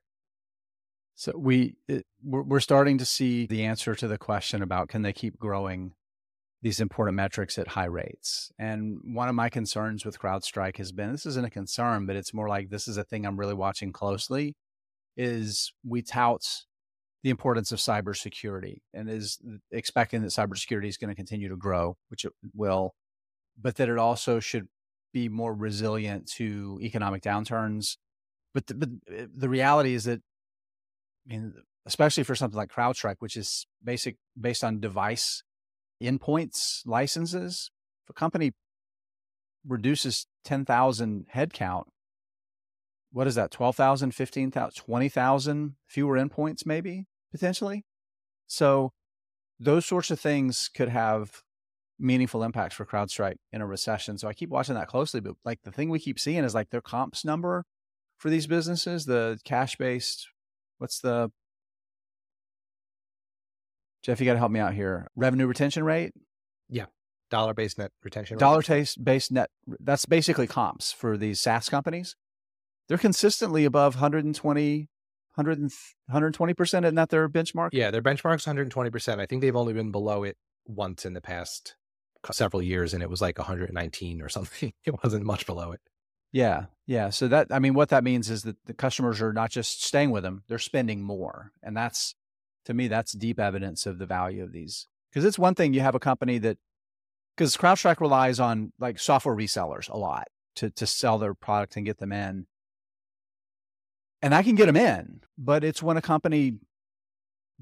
So 1.16 1.32
we 1.36 1.74
it, 1.88 2.06
we're, 2.22 2.42
we're 2.42 2.60
starting 2.60 2.96
to 2.98 3.04
see 3.04 3.46
the 3.46 3.64
answer 3.64 3.96
to 3.96 4.06
the 4.06 4.18
question 4.18 4.62
about 4.62 4.88
can 4.88 5.02
they 5.02 5.12
keep 5.12 5.36
growing 5.36 5.94
these 6.62 6.80
important 6.80 7.16
metrics 7.16 7.58
at 7.58 7.68
high 7.68 7.86
rates. 7.86 8.52
And 8.58 9.00
one 9.02 9.28
of 9.28 9.34
my 9.34 9.48
concerns 9.48 10.04
with 10.04 10.18
CrowdStrike 10.18 10.76
has 10.76 10.92
been 10.92 11.10
this 11.10 11.26
isn't 11.26 11.44
a 11.44 11.50
concern, 11.50 12.06
but 12.06 12.16
it's 12.16 12.32
more 12.32 12.48
like 12.48 12.70
this 12.70 12.86
is 12.86 12.96
a 12.96 13.04
thing 13.04 13.26
I'm 13.26 13.38
really 13.38 13.54
watching 13.54 13.92
closely. 13.92 14.54
Is 15.16 15.72
we 15.84 16.02
tout 16.02 16.42
the 17.22 17.30
importance 17.30 17.70
of 17.72 17.78
cybersecurity 17.78 18.78
and 18.94 19.10
is 19.10 19.38
expecting 19.70 20.22
that 20.22 20.28
cybersecurity 20.28 20.88
is 20.88 20.96
going 20.96 21.10
to 21.10 21.14
continue 21.14 21.48
to 21.48 21.56
grow, 21.56 21.96
which 22.08 22.24
it 22.24 22.32
will, 22.54 22.94
but 23.60 23.76
that 23.76 23.88
it 23.88 23.98
also 23.98 24.40
should 24.40 24.68
be 25.12 25.28
more 25.28 25.52
resilient 25.52 26.26
to 26.26 26.78
economic 26.80 27.22
downturns. 27.22 27.96
But 28.54 28.66
the, 28.68 28.74
but 28.74 28.88
uh, 29.10 29.26
the 29.36 29.48
reality 29.48 29.94
is 29.94 30.04
that, 30.04 30.20
I 31.26 31.32
mean, 31.32 31.54
especially 31.86 32.22
for 32.22 32.34
something 32.34 32.56
like 32.56 32.72
CrowdStrike, 32.72 33.16
which 33.18 33.36
is 33.36 33.66
basic 33.84 34.16
based 34.40 34.64
on 34.64 34.80
device 34.80 35.42
endpoints 36.02 36.86
licenses, 36.86 37.70
if 38.04 38.10
a 38.10 38.12
company 38.12 38.52
reduces 39.66 40.26
10,000 40.44 41.26
headcount, 41.34 41.84
what 43.12 43.26
is 43.26 43.34
that? 43.34 43.50
12,000, 43.50 44.14
15,000, 44.14 44.74
20,000 44.74 45.74
fewer 45.86 46.16
endpoints, 46.16 46.64
maybe 46.64 47.06
potentially. 47.30 47.84
So 48.46 48.92
those 49.60 49.86
sorts 49.86 50.10
of 50.10 50.18
things 50.18 50.68
could 50.74 50.88
have 50.88 51.42
meaningful 51.98 52.42
impacts 52.42 52.74
for 52.74 52.84
CrowdStrike 52.84 53.36
in 53.52 53.60
a 53.60 53.66
recession. 53.66 54.18
So 54.18 54.28
I 54.28 54.32
keep 54.32 54.50
watching 54.50 54.74
that 54.74 54.88
closely. 54.88 55.20
But 55.20 55.34
like 55.44 55.60
the 55.62 55.70
thing 55.70 55.88
we 55.88 56.00
keep 56.00 56.18
seeing 56.18 56.42
is 56.42 56.54
like 56.54 56.70
their 56.70 56.80
comps 56.80 57.24
number 57.24 57.64
for 58.18 58.30
these 58.30 58.46
businesses, 58.46 59.04
the 59.04 59.38
cash 59.44 59.76
based, 59.76 60.28
what's 60.78 61.00
the 61.00 61.30
Jeff, 64.02 64.20
you 64.20 64.26
got 64.26 64.32
to 64.32 64.38
help 64.38 64.52
me 64.52 64.60
out 64.60 64.74
here. 64.74 65.06
Revenue 65.16 65.46
retention 65.46 65.84
rate? 65.84 66.12
Yeah. 66.68 66.86
Dollar 67.30 67.54
based 67.54 67.78
net 67.78 67.92
retention 68.02 68.36
Dollar 68.36 68.62
based 69.02 69.32
net. 69.32 69.50
That's 69.80 70.04
basically 70.06 70.46
comps 70.46 70.92
for 70.92 71.16
these 71.16 71.40
SaaS 71.40 71.68
companies. 71.68 72.14
They're 72.88 72.98
consistently 72.98 73.64
above 73.64 73.94
120, 73.94 74.88
100, 75.34 75.70
120%. 76.10 76.62
Isn't 76.62 76.94
that 76.94 77.08
their 77.08 77.28
benchmark? 77.28 77.70
Yeah, 77.72 77.90
their 77.90 78.02
benchmark's 78.02 78.44
120%. 78.44 79.18
I 79.18 79.26
think 79.26 79.40
they've 79.40 79.56
only 79.56 79.72
been 79.72 79.92
below 79.92 80.24
it 80.24 80.36
once 80.66 81.06
in 81.06 81.14
the 81.14 81.20
past 81.20 81.76
several 82.30 82.62
years, 82.62 82.92
and 82.92 83.02
it 83.02 83.10
was 83.10 83.22
like 83.22 83.38
119 83.38 84.20
or 84.20 84.28
something. 84.28 84.72
It 84.84 85.02
wasn't 85.02 85.24
much 85.24 85.46
below 85.46 85.72
it. 85.72 85.80
Yeah. 86.32 86.66
Yeah. 86.86 87.10
So 87.10 87.28
that, 87.28 87.48
I 87.50 87.58
mean, 87.58 87.74
what 87.74 87.90
that 87.90 88.04
means 88.04 88.30
is 88.30 88.42
that 88.42 88.56
the 88.66 88.74
customers 88.74 89.20
are 89.20 89.32
not 89.32 89.50
just 89.50 89.84
staying 89.84 90.10
with 90.10 90.22
them, 90.22 90.42
they're 90.48 90.58
spending 90.58 91.02
more. 91.02 91.52
And 91.62 91.76
that's, 91.76 92.14
to 92.64 92.74
me, 92.74 92.88
that's 92.88 93.12
deep 93.12 93.38
evidence 93.38 93.86
of 93.86 93.98
the 93.98 94.06
value 94.06 94.42
of 94.42 94.52
these. 94.52 94.86
Because 95.10 95.24
it's 95.24 95.38
one 95.38 95.54
thing 95.54 95.74
you 95.74 95.80
have 95.80 95.94
a 95.94 96.00
company 96.00 96.38
that, 96.38 96.58
because 97.36 97.56
CrowdStrike 97.56 98.00
relies 98.00 98.40
on 98.40 98.72
like 98.78 98.98
software 98.98 99.36
resellers 99.36 99.88
a 99.88 99.96
lot 99.96 100.28
to 100.56 100.70
to 100.70 100.86
sell 100.86 101.18
their 101.18 101.34
product 101.34 101.76
and 101.76 101.86
get 101.86 101.98
them 101.98 102.12
in. 102.12 102.46
And 104.20 104.34
I 104.34 104.42
can 104.42 104.54
get 104.54 104.66
them 104.66 104.76
in, 104.76 105.20
but 105.36 105.64
it's 105.64 105.82
when 105.82 105.96
a 105.96 106.02
company 106.02 106.58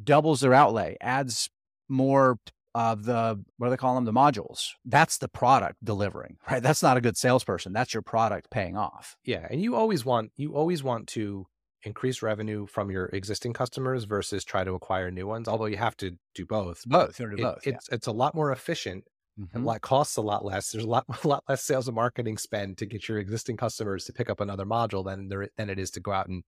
doubles 0.03 0.41
their 0.41 0.55
outlay, 0.55 0.97
adds 1.01 1.49
more 1.89 2.39
of 2.75 3.05
the 3.05 3.43
what 3.57 3.67
do 3.67 3.71
they 3.71 3.77
call 3.77 3.97
them 3.97 4.05
the 4.05 4.13
modules 4.13 4.69
that's 4.85 5.19
the 5.19 5.29
product 5.29 5.77
delivering 5.83 6.37
right 6.49 6.63
that's 6.63 6.85
not 6.85 6.97
a 6.97 7.01
good 7.01 7.17
salesperson 7.17 7.73
that's 7.73 7.93
your 7.93 8.03
product 8.03 8.49
paying 8.51 8.77
off 8.77 9.17
yeah 9.25 9.47
and 9.51 9.61
you 9.61 9.75
always 9.75 10.05
want 10.05 10.31
you 10.37 10.55
always 10.55 10.83
want 10.83 11.09
to 11.09 11.47
increase 11.85 12.23
revenue 12.23 12.67
from 12.67 12.91
your 12.91 13.07
existing 13.07 13.53
customers 13.53 14.05
versus 14.05 14.45
try 14.45 14.65
to 14.65 14.75
acquire 14.75 15.11
new 15.11 15.27
ones. 15.27 15.49
Although 15.49 15.67
you 15.67 15.77
have 15.77 15.97
to 15.99 16.13
do 16.35 16.47
both. 16.47 16.83
Both. 16.87 17.17
do 17.17 17.25
it, 17.25 17.43
both. 17.43 17.67
It's 17.67 17.89
it's 17.91 18.07
a 18.07 18.13
lot 18.13 18.35
more 18.35 18.53
efficient 18.53 19.05
mm-hmm. 19.39 19.67
and 19.69 19.83
costs 19.83 20.17
a 20.17 20.23
lot 20.23 20.45
less. 20.45 20.71
There's 20.71 20.85
a 20.85 20.89
lot 20.89 21.05
a 21.25 21.29
lot 21.29 21.45
less 21.49 21.63
sales 21.63 21.89
and 21.89 21.95
marketing 21.95 22.39
spend 22.39 22.79
to 22.79 22.87
get 22.87 23.09
your 23.09 23.19
existing 23.19 23.57
customers 23.57 24.05
to 24.07 24.13
pick 24.13 24.31
up 24.31 24.41
another 24.41 24.65
module 24.65 25.05
than 25.05 25.29
there 25.29 25.49
than 25.57 25.71
it 25.71 25.79
is 25.79 25.91
to 25.93 26.01
go 26.01 26.13
out 26.13 26.29
and 26.29 26.43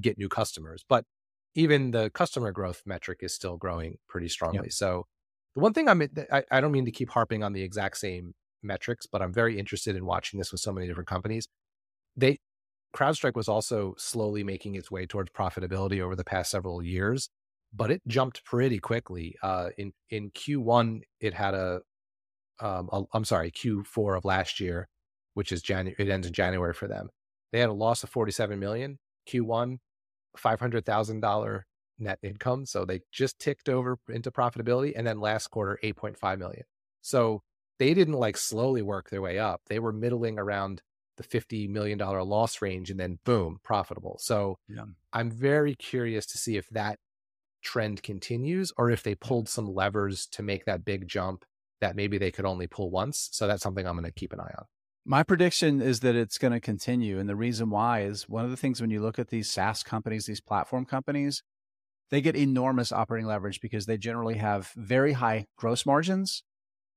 get 0.00 0.18
new 0.18 0.28
customers. 0.28 0.84
But 0.88 1.04
even 1.54 1.90
the 1.90 2.10
customer 2.10 2.50
growth 2.50 2.82
metric 2.86 3.18
is 3.22 3.34
still 3.34 3.56
growing 3.56 3.96
pretty 4.08 4.28
strongly. 4.28 4.64
Yep. 4.64 4.72
So 4.72 5.06
the 5.54 5.60
one 5.60 5.74
thing 5.74 5.88
I'm 5.88 6.02
I, 6.30 6.44
I 6.50 6.60
don't 6.60 6.72
mean 6.72 6.86
to 6.86 6.92
keep 6.92 7.10
harping 7.10 7.42
on 7.42 7.52
the 7.52 7.62
exact 7.62 7.98
same 7.98 8.34
metrics, 8.62 9.06
but 9.06 9.22
I'm 9.22 9.32
very 9.32 9.58
interested 9.58 9.96
in 9.96 10.06
watching 10.06 10.38
this 10.38 10.52
with 10.52 10.60
so 10.60 10.72
many 10.72 10.86
different 10.86 11.08
companies. 11.08 11.46
They 12.16 12.38
CrowdStrike 12.94 13.34
was 13.34 13.48
also 13.48 13.94
slowly 13.98 14.44
making 14.44 14.74
its 14.74 14.90
way 14.90 15.06
towards 15.06 15.30
profitability 15.32 16.00
over 16.00 16.14
the 16.14 16.24
past 16.24 16.50
several 16.50 16.82
years, 16.82 17.30
but 17.72 17.90
it 17.90 18.02
jumped 18.06 18.44
pretty 18.44 18.78
quickly. 18.78 19.36
Uh, 19.42 19.70
in 19.78 19.92
in 20.10 20.30
Q1, 20.30 21.02
it 21.20 21.34
had 21.34 21.54
a, 21.54 21.80
um, 22.60 22.88
a 22.92 23.02
I'm 23.14 23.24
sorry, 23.24 23.50
Q4 23.50 24.18
of 24.18 24.24
last 24.24 24.60
year, 24.60 24.88
which 25.34 25.52
is 25.52 25.62
January. 25.62 25.96
It 25.98 26.08
ends 26.10 26.26
in 26.26 26.32
January 26.32 26.74
for 26.74 26.88
them. 26.88 27.08
They 27.52 27.60
had 27.60 27.70
a 27.70 27.74
loss 27.74 28.02
of 28.02 28.10
47 28.10 28.58
million. 28.58 28.98
Q1, 29.28 29.78
five 30.36 30.60
hundred 30.60 30.84
thousand 30.84 31.20
dollar 31.20 31.66
net 31.98 32.18
income, 32.22 32.66
so 32.66 32.84
they 32.84 33.00
just 33.12 33.38
ticked 33.38 33.68
over 33.68 33.98
into 34.08 34.30
profitability, 34.30 34.92
and 34.96 35.06
then 35.06 35.20
last 35.20 35.48
quarter, 35.48 35.78
8.5 35.84 36.38
million. 36.38 36.64
So 37.02 37.42
they 37.78 37.94
didn't 37.94 38.14
like 38.14 38.36
slowly 38.36 38.82
work 38.82 39.10
their 39.10 39.22
way 39.22 39.38
up. 39.38 39.60
They 39.68 39.78
were 39.78 39.92
middling 39.92 40.38
around 40.38 40.82
the 41.16 41.22
$50 41.22 41.68
million 41.68 41.98
loss 41.98 42.62
range 42.62 42.90
and 42.90 42.98
then 42.98 43.18
boom, 43.24 43.58
profitable. 43.62 44.18
So 44.20 44.58
yeah. 44.68 44.84
I'm 45.12 45.30
very 45.30 45.74
curious 45.74 46.26
to 46.26 46.38
see 46.38 46.56
if 46.56 46.68
that 46.70 46.98
trend 47.62 48.02
continues 48.02 48.72
or 48.76 48.90
if 48.90 49.02
they 49.02 49.14
pulled 49.14 49.48
some 49.48 49.66
levers 49.66 50.26
to 50.32 50.42
make 50.42 50.64
that 50.64 50.84
big 50.84 51.08
jump 51.08 51.44
that 51.80 51.96
maybe 51.96 52.18
they 52.18 52.30
could 52.30 52.44
only 52.44 52.66
pull 52.66 52.90
once. 52.90 53.28
So 53.32 53.46
that's 53.46 53.62
something 53.62 53.86
I'm 53.86 53.94
going 53.94 54.04
to 54.04 54.12
keep 54.12 54.32
an 54.32 54.40
eye 54.40 54.54
on. 54.56 54.64
My 55.04 55.24
prediction 55.24 55.82
is 55.82 56.00
that 56.00 56.14
it's 56.14 56.38
going 56.38 56.52
to 56.52 56.60
continue. 56.60 57.18
And 57.18 57.28
the 57.28 57.36
reason 57.36 57.70
why 57.70 58.02
is 58.02 58.28
one 58.28 58.44
of 58.44 58.50
the 58.50 58.56
things 58.56 58.80
when 58.80 58.90
you 58.90 59.00
look 59.00 59.18
at 59.18 59.28
these 59.28 59.50
SaaS 59.50 59.82
companies, 59.82 60.26
these 60.26 60.40
platform 60.40 60.84
companies, 60.84 61.42
they 62.10 62.20
get 62.20 62.36
enormous 62.36 62.92
operating 62.92 63.26
leverage 63.26 63.60
because 63.60 63.86
they 63.86 63.96
generally 63.96 64.36
have 64.36 64.70
very 64.76 65.14
high 65.14 65.46
gross 65.56 65.84
margins 65.84 66.44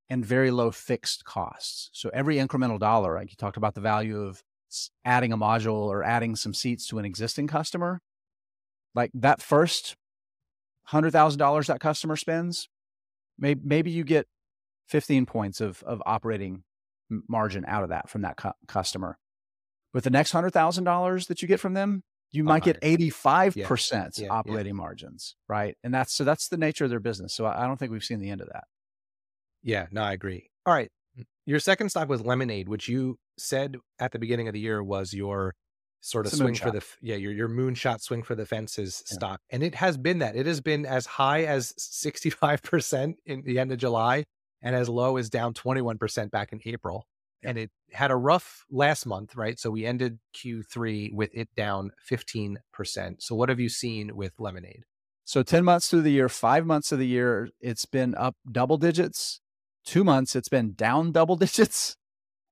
and 0.10 0.26
very 0.26 0.52
low 0.52 0.72
fixed 0.72 1.26
costs. 1.26 1.89
So 1.94 2.10
every 2.13 2.36
incremental 2.36 2.80
dollar, 2.80 3.15
like 3.15 3.32
you 3.32 3.36
talked 3.36 3.58
about 3.58 3.76
the 3.76 3.82
value 3.82 4.22
of 4.22 4.44
adding 5.04 5.32
a 5.32 5.38
module 5.38 5.88
or 5.88 6.04
adding 6.04 6.36
some 6.36 6.54
seats 6.54 6.88
to 6.88 7.00
an 7.00 7.06
existing 7.06 7.48
customer, 7.48 8.02
like 8.94 9.12
that 9.13 9.41
first 9.41 9.96
hundred 10.86 11.12
thousand 11.12 11.39
dollars 11.39 11.68
that 11.68 11.80
customer 11.80 12.15
spends, 12.15 12.70
maybe 13.38 13.62
maybe 13.63 13.91
you 13.91 14.04
get 14.04 14.28
15 14.88 15.26
points 15.26 15.62
of 15.62 15.82
of 15.84 16.02
operating 16.06 16.63
margin 17.28 17.65
out 17.68 17.84
of 17.84 17.89
that 17.89 18.10
from 18.10 18.22
that 18.22 18.38
cu- 18.38 18.52
customer. 18.68 19.18
But 19.94 20.04
the 20.04 20.10
next 20.10 20.32
hundred 20.32 20.52
thousand 20.52 20.84
dollars 20.84 21.28
that 21.28 21.41
you 21.41 21.48
get 21.48 21.60
from 21.60 21.74
them, 21.74 22.04
you 22.32 22.44
might 22.44 22.63
get 22.63 22.82
85% 22.82 23.56
yeah. 23.56 24.26
Yeah, 24.26 24.30
operating 24.30 24.74
yeah. 24.74 24.82
margins, 24.82 25.36
right? 25.48 25.78
And 25.84 25.94
that's 25.94 26.13
so 26.13 26.24
that's 26.24 26.50
the 26.50 26.58
nature 26.58 26.84
of 26.84 26.89
their 26.89 27.00
business. 27.00 27.34
So 27.34 27.46
I 27.46 27.65
don't 27.65 27.78
think 27.78 27.91
we've 27.91 28.04
seen 28.04 28.20
the 28.20 28.30
end 28.30 28.41
of 28.41 28.48
that. 28.48 28.65
Yeah, 29.65 29.88
no, 29.91 30.01
I 30.04 30.13
agree. 30.13 30.49
All 30.65 30.73
right. 30.73 30.89
Your 31.45 31.60
second 31.60 31.89
stock 31.89 32.08
was 32.08 32.21
Lemonade, 32.21 32.69
which 32.69 32.88
you 32.88 33.17
said 33.38 33.75
at 33.99 34.12
the 34.12 34.19
beginning 34.19 34.47
of 34.47 34.54
the 34.54 34.60
year 34.60 34.82
was 34.82 35.13
your 35.13 35.54
sort 36.01 36.28
of 36.28 36.32
swing 36.34 36.54
for 36.54 36.69
the 36.69 36.86
yeah 37.01 37.15
your 37.15 37.32
your 37.32 37.49
moonshot 37.49 37.99
swing 37.99 38.21
for 38.21 38.36
the 38.36 38.45
fences 38.45 39.04
Yeah. 39.10 39.15
stock, 39.15 39.41
and 39.49 39.63
it 39.63 39.75
has 39.75 39.97
been 39.97 40.19
that. 40.19 40.36
It 40.36 40.45
has 40.45 40.62
been 40.62 40.86
as 40.86 41.06
high 41.06 41.43
as 41.43 41.73
sixty 41.78 42.30
five 42.30 42.62
percent 42.63 43.17
in 43.25 43.41
the 43.43 43.60
end 43.60 43.71
of 43.71 43.80
July, 43.80 44.23
and 44.62 44.75
as 44.75 44.88
low 44.88 45.17
as 45.17 45.30
down 45.30 45.54
twenty 45.54 45.82
one 45.82 45.97
percent 45.97 46.32
back 46.32 46.54
in 46.54 46.62
April. 46.65 47.06
And 47.43 47.60
it 47.60 47.69
had 47.91 48.10
a 48.10 48.15
rough 48.15 48.65
last 48.71 49.06
month, 49.06 49.36
right? 49.36 49.60
So 49.60 49.69
we 49.69 49.86
ended 49.86 50.17
Q3 50.36 51.13
with 51.13 51.30
it 51.34 51.49
down 51.56 51.91
fifteen 51.99 52.58
percent. 52.73 53.21
So 53.21 53.36
what 53.36 53.49
have 53.49 53.60
you 53.60 53.69
seen 53.69 54.15
with 54.15 54.34
Lemonade? 54.39 54.84
So 55.25 55.41
10 55.41 55.63
months 55.63 55.89
through 55.89 56.04
the 56.04 56.12
year, 56.12 56.30
five 56.30 56.67
months 56.67 56.91
of 56.91 56.99
the 56.99 57.08
year, 57.08 57.49
it's 57.60 57.86
been 57.86 58.13
up 58.15 58.36
double 58.51 58.78
digits. 58.78 59.41
Two 59.86 60.04
months, 60.04 60.36
it's 60.36 60.50
been 60.50 60.74
down 60.74 61.12
double 61.12 61.36
digits. 61.38 61.98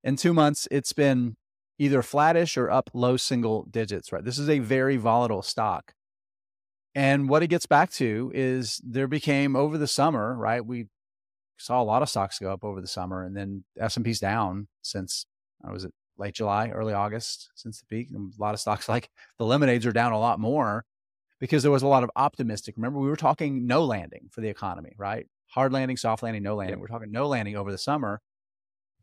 In 0.03 0.15
two 0.15 0.33
months, 0.33 0.67
it's 0.69 0.93
been 0.93 1.35
either 1.79 2.01
flattish 2.01 2.57
or 2.57 2.69
up 2.69 2.89
low 2.93 3.17
single 3.17 3.65
digits, 3.69 4.11
right? 4.11 4.23
This 4.23 4.37
is 4.37 4.49
a 4.49 4.59
very 4.59 4.97
volatile 4.97 5.41
stock. 5.41 5.93
And 6.95 7.27
what 7.27 7.41
it 7.41 7.47
gets 7.47 7.65
back 7.65 7.89
to 7.93 8.31
is 8.35 8.79
there 8.83 9.07
became 9.07 9.55
over 9.55 9.77
the 9.77 9.87
summer, 9.87 10.35
right? 10.35 10.63
We 10.63 10.87
saw 11.57 11.81
a 11.81 11.83
lot 11.83 12.03
of 12.03 12.09
stocks 12.09 12.37
go 12.37 12.51
up 12.51 12.63
over 12.63 12.81
the 12.81 12.87
summer 12.87 13.23
and 13.23 13.35
then 13.35 13.63
S&P's 13.79 14.19
down 14.19 14.67
since, 14.83 15.25
uh, 15.67 15.71
was 15.71 15.85
it 15.85 15.93
late 16.17 16.35
July, 16.35 16.69
early 16.69 16.93
August 16.93 17.49
since 17.55 17.79
the 17.79 17.85
peak. 17.87 18.09
And 18.13 18.33
a 18.37 18.41
lot 18.41 18.53
of 18.53 18.59
stocks 18.59 18.87
like 18.89 19.09
the 19.39 19.45
lemonades 19.45 19.85
are 19.85 19.91
down 19.91 20.11
a 20.11 20.19
lot 20.19 20.39
more 20.39 20.85
because 21.39 21.63
there 21.63 21.71
was 21.71 21.83
a 21.83 21.87
lot 21.87 22.03
of 22.03 22.11
optimistic. 22.15 22.75
Remember, 22.77 22.99
we 22.99 23.09
were 23.09 23.15
talking 23.15 23.65
no 23.65 23.83
landing 23.83 24.29
for 24.29 24.41
the 24.41 24.49
economy, 24.49 24.93
right? 24.97 25.27
Hard 25.53 25.71
landing, 25.71 25.97
soft 25.97 26.23
landing, 26.23 26.41
no 26.41 26.55
landing. 26.55 26.77
Yep. 26.77 26.81
We're 26.81 26.87
talking 26.87 27.11
no 27.11 27.27
landing 27.27 27.55
over 27.55 27.71
the 27.71 27.77
summer. 27.77 28.21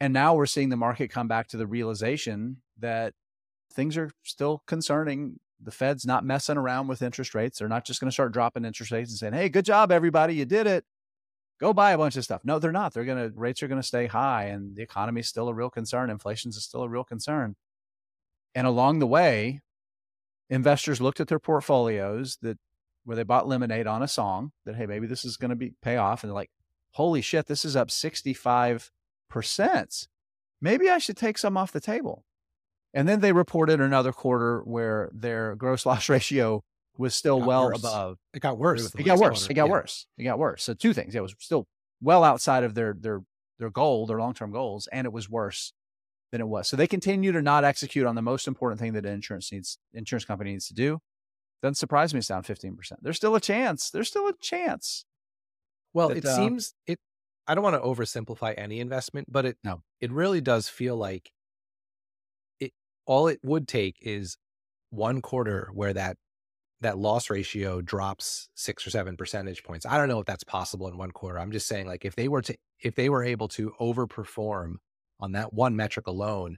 And 0.01 0.13
now 0.13 0.35
we're 0.35 0.47
seeing 0.47 0.69
the 0.69 0.77
market 0.77 1.09
come 1.09 1.29
back 1.29 1.47
to 1.49 1.57
the 1.57 1.67
realization 1.67 2.57
that 2.79 3.13
things 3.73 3.97
are 3.97 4.11
still 4.25 4.63
concerning. 4.67 5.39
The 5.63 5.71
Fed's 5.71 6.07
not 6.07 6.25
messing 6.25 6.57
around 6.57 6.89
with 6.89 7.03
interest 7.03 7.35
rates. 7.35 7.59
They're 7.59 7.69
not 7.69 7.85
just 7.85 8.01
going 8.01 8.09
to 8.09 8.13
start 8.13 8.33
dropping 8.33 8.65
interest 8.65 8.91
rates 8.91 9.11
and 9.11 9.19
saying, 9.19 9.35
hey, 9.35 9.49
good 9.49 9.65
job, 9.65 9.93
everybody. 9.93 10.35
You 10.35 10.45
did 10.45 10.67
it. 10.67 10.85
Go 11.61 11.73
buy 11.73 11.93
a 11.93 11.99
bunch 11.99 12.17
of 12.17 12.25
stuff. 12.25 12.41
No, 12.43 12.59
they're 12.59 12.73
not. 12.73 12.95
They're 12.95 13.05
going 13.05 13.31
to, 13.31 13.39
rates 13.39 13.63
are 13.63 13.69
going 13.69 13.81
to 13.81 13.87
stay 13.87 14.07
high 14.07 14.45
and 14.45 14.75
the 14.75 14.83
economy 14.83 15.21
is 15.21 15.29
still 15.29 15.49
a 15.49 15.55
real 15.55 15.71
concern. 15.71 16.11
Inflation 16.11 16.49
is 16.49 16.65
still 16.65 16.83
a 16.83 16.89
real 16.89 17.05
concern. 17.05 17.55
And 18.55 18.67
along 18.67 18.99
the 18.99 19.07
way, 19.07 19.61
investors 20.49 21.01
looked 21.01 21.21
at 21.21 21.29
their 21.29 21.39
portfolios 21.39 22.39
that 22.43 22.59
where 23.11 23.17
they 23.17 23.25
bought 23.25 23.49
lemonade 23.49 23.89
on 23.89 24.05
a 24.05 24.07
song 24.07 24.53
that 24.65 24.77
hey 24.77 24.87
maybe 24.87 25.05
this 25.05 25.25
is 25.25 25.37
going 25.37 25.49
to 25.49 25.57
be 25.57 25.73
pay 25.83 25.97
off 25.97 26.23
and 26.23 26.31
they're 26.31 26.35
like 26.37 26.53
holy 26.93 27.21
shit 27.21 27.47
this 27.47 27.65
is 27.65 27.75
up 27.75 27.89
65% 27.89 28.91
maybe 30.61 30.89
i 30.89 30.99
should 30.99 31.17
take 31.17 31.37
some 31.37 31.57
off 31.57 31.73
the 31.73 31.81
table 31.81 32.25
and 32.95 33.09
then 33.09 33.19
they 33.19 33.33
reported 33.33 33.81
another 33.81 34.13
quarter 34.13 34.61
where 34.61 35.11
their 35.13 35.57
gross 35.57 35.85
loss 35.91 36.09
ratio 36.09 36.63
was 36.99 37.13
still 37.13 37.41
well 37.41 37.65
worse. 37.67 37.79
above 37.81 38.19
It 38.33 38.39
got 38.41 38.59
worse. 38.59 38.95
it 38.95 39.03
got 39.03 39.19
worse 39.19 39.41
quarter. 39.41 39.51
it 39.51 39.55
got 39.55 39.67
Yeah. 39.67 39.71
worse 39.73 40.07
it 40.17 40.23
got 40.25 40.39
worse 40.39 40.63
so 40.63 40.73
two 40.75 40.93
things 40.93 41.17
it 41.17 41.21
was 41.23 41.35
still 41.41 41.67
well 42.01 42.23
outside 42.23 42.63
of 42.63 42.75
their 42.77 42.95
their 42.97 43.23
their 43.59 43.71
goal 43.71 44.07
their 44.07 44.21
long-term 44.21 44.53
goals 44.53 44.87
and 44.93 45.05
it 45.05 45.13
was 45.13 45.29
worse 45.29 45.73
than 46.31 46.41
it 46.41 46.47
was 46.47 46.69
so 46.69 46.77
they 46.77 46.87
continue 46.87 47.33
to 47.33 47.43
not 47.43 47.65
execute 47.65 48.07
on 48.07 48.15
the 48.15 48.23
most 48.23 48.47
important 48.47 48.81
thing 48.81 48.93
that 48.93 49.05
insurance 49.05 49.51
needs 49.51 49.79
insurance 49.95 50.25
company 50.25 50.53
needs 50.53 50.69
to 50.69 50.75
do 50.75 51.01
doesn't 51.63 51.75
surprise 51.77 52.13
me 52.15 52.19
it's 52.19 52.29
down 52.29 52.43
15% 52.43 52.93
there's 53.03 53.17
still 53.17 53.35
a 53.35 53.41
chance 53.41 53.91
there's 53.91 54.09
still 54.09 54.29
a 54.29 54.35
chance 54.41 55.05
Well, 55.93 56.09
that, 56.09 56.19
it 56.19 56.25
uh, 56.27 56.37
seems 56.37 56.75
it. 56.87 56.99
I 57.47 57.55
don't 57.55 57.65
want 57.65 57.75
to 57.75 57.81
oversimplify 57.81 58.55
any 58.57 58.81
investment, 58.81 59.27
but 59.31 59.45
it 59.45 59.59
No. 59.65 59.83
it 60.01 60.13
really 60.13 60.41
does 60.41 60.69
feel 60.69 60.97
like 60.97 61.33
it. 62.61 62.73
All 63.07 63.29
it 63.29 63.41
would 63.43 63.67
take 63.69 63.97
is 64.01 64.37
one 64.91 65.21
quarter 65.23 65.71
where 65.73 65.93
that 65.93 66.17
that 66.81 66.97
loss 66.97 67.29
ratio 67.29 67.81
drops 67.83 68.49
six 68.55 68.87
or 68.87 68.91
seven 68.91 69.17
percentage 69.17 69.63
points. 69.65 69.85
I 69.85 69.99
don't 69.99 70.09
know 70.09 70.21
if 70.21 70.27
that's 70.27 70.45
possible 70.45 70.89
in 70.89 70.97
one 70.97 71.11
quarter. 71.11 71.39
I'm 71.39 71.53
just 71.53 71.67
saying, 71.67 71.87
like, 71.87 72.05
if 72.05 72.17
they 72.17 72.29
were 72.29 72.43
to 72.43 72.57
if 72.81 72.95
they 72.95 73.09
were 73.11 73.25
able 73.25 73.49
to 73.49 73.73
overperform 73.81 74.77
on 75.21 75.33
that 75.33 75.53
one 75.53 75.77
metric 75.77 76.07
alone, 76.07 76.57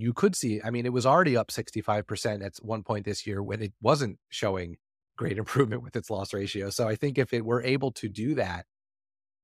you 0.00 0.12
could 0.12 0.36
see. 0.36 0.60
I 0.64 0.70
mean, 0.70 0.86
it 0.86 0.92
was 0.92 1.06
already 1.06 1.36
up 1.36 1.50
65 1.50 2.06
percent 2.06 2.42
at 2.42 2.56
one 2.62 2.82
point 2.82 3.04
this 3.04 3.26
year 3.26 3.42
when 3.42 3.62
it 3.62 3.72
wasn't 3.80 4.18
showing 4.28 4.76
great 5.16 5.38
improvement 5.38 5.82
with 5.82 5.96
its 5.96 6.10
loss 6.10 6.32
ratio. 6.32 6.70
So 6.70 6.88
I 6.88 6.96
think 6.96 7.18
if 7.18 7.32
it 7.32 7.44
were 7.44 7.62
able 7.62 7.92
to 7.92 8.08
do 8.08 8.34
that, 8.36 8.66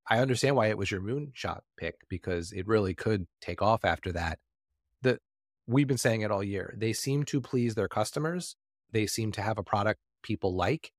I 0.09 0.19
understand 0.19 0.57
why 0.57 0.69
it 0.69 0.79
was 0.79 0.91
your 0.91 1.01
moonshot 1.01 1.61
pick 1.79 1.97
because 2.09 2.53
it 2.53 2.67
really 2.67 2.95
could 2.95 3.27
take 3.41 3.63
off 3.63 3.85
after 3.85 4.13
that. 4.13 4.39
The 5.03 5.19
we've 5.67 5.89
been 5.89 5.99
saying 5.99 6.21
it 6.23 6.31
all 6.31 6.45
year. 6.45 6.75
They 6.77 6.93
seem 6.93 7.25
to 7.25 7.41
please 7.41 7.75
their 7.75 7.89
customers. 7.89 8.57
They 8.93 9.07
seem 9.07 9.33
to 9.33 9.43
have 9.43 9.59
a 9.59 9.63
product 9.63 10.01
people 10.23 10.55
like. 10.55 10.93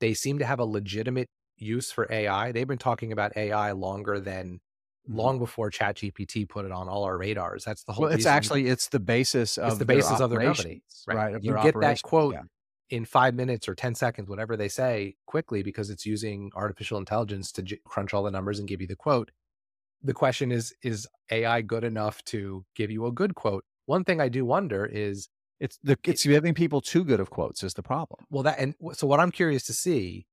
They 0.00 0.14
seem 0.14 0.38
to 0.38 0.46
have 0.46 0.58
a 0.58 0.64
legitimate 0.64 1.28
use 1.56 1.90
for 1.90 2.06
AI. 2.10 2.52
They've 2.52 2.68
been 2.68 2.78
talking 2.78 3.12
about 3.12 3.36
AI 3.36 3.72
longer 3.72 4.20
than. 4.20 4.60
Mm-hmm. 5.08 5.18
long 5.18 5.38
before 5.40 5.68
ChatGPT 5.68 6.48
put 6.48 6.64
it 6.64 6.70
on 6.70 6.88
all 6.88 7.02
our 7.02 7.18
radars. 7.18 7.64
That's 7.64 7.82
the 7.82 7.92
whole. 7.92 8.04
well 8.04 8.12
it's 8.12 8.24
actually 8.24 8.68
it's 8.68 8.88
the 8.88 9.00
basis 9.00 9.58
of 9.58 9.80
the 9.80 9.84
basis 9.84 10.20
of 10.20 10.30
their 10.30 10.40
company, 10.40 10.82
right? 11.08 11.32
right, 11.32 11.42
You 11.42 11.58
get 11.60 11.74
that 11.80 12.00
quote 12.02 12.34
yeah. 12.34 12.42
in 12.96 13.04
five 13.04 13.34
minutes 13.34 13.68
or 13.68 13.74
10 13.74 13.96
seconds, 13.96 14.28
whatever 14.28 14.56
they 14.56 14.68
say, 14.68 15.16
quickly 15.26 15.64
because 15.64 15.90
it's 15.90 16.06
using 16.06 16.52
artificial 16.54 16.98
intelligence 16.98 17.50
to 17.52 17.62
j- 17.62 17.80
crunch 17.84 18.14
all 18.14 18.22
the 18.22 18.30
numbers 18.30 18.60
and 18.60 18.68
give 18.68 18.80
you 18.80 18.86
the 18.86 18.94
quote. 18.94 19.32
The 20.04 20.14
question 20.14 20.52
is 20.52 20.72
Is 20.82 21.08
AI 21.32 21.62
good 21.62 21.82
enough 21.82 22.22
to 22.26 22.64
give 22.76 22.92
you 22.92 23.06
a 23.06 23.12
good 23.12 23.34
quote? 23.34 23.64
One 23.86 24.04
thing 24.04 24.20
I 24.20 24.28
do 24.28 24.44
wonder 24.44 24.86
is, 24.86 25.28
it's 25.58 25.78
the 25.82 25.98
it's 26.04 26.24
giving 26.24 26.54
people 26.54 26.80
too 26.80 27.02
good 27.02 27.18
of 27.18 27.30
quotes 27.30 27.64
is 27.64 27.74
the 27.74 27.82
problem 27.82 28.24
well, 28.30 28.44
that, 28.44 28.58
and 28.60 28.74
so 28.92 29.08
what 29.08 29.18
I'm 29.18 29.32
curious 29.32 29.64
to 29.64 29.72
see 29.72 30.26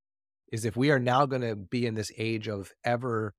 is 0.52 0.66
if 0.66 0.76
we 0.78 0.92
are 0.92 1.00
now 1.00 1.26
going 1.26 1.42
to 1.42 1.56
be 1.56 1.86
in 1.86 1.96
this 1.96 2.12
age 2.18 2.48
of 2.48 2.72
ever, 2.84 3.34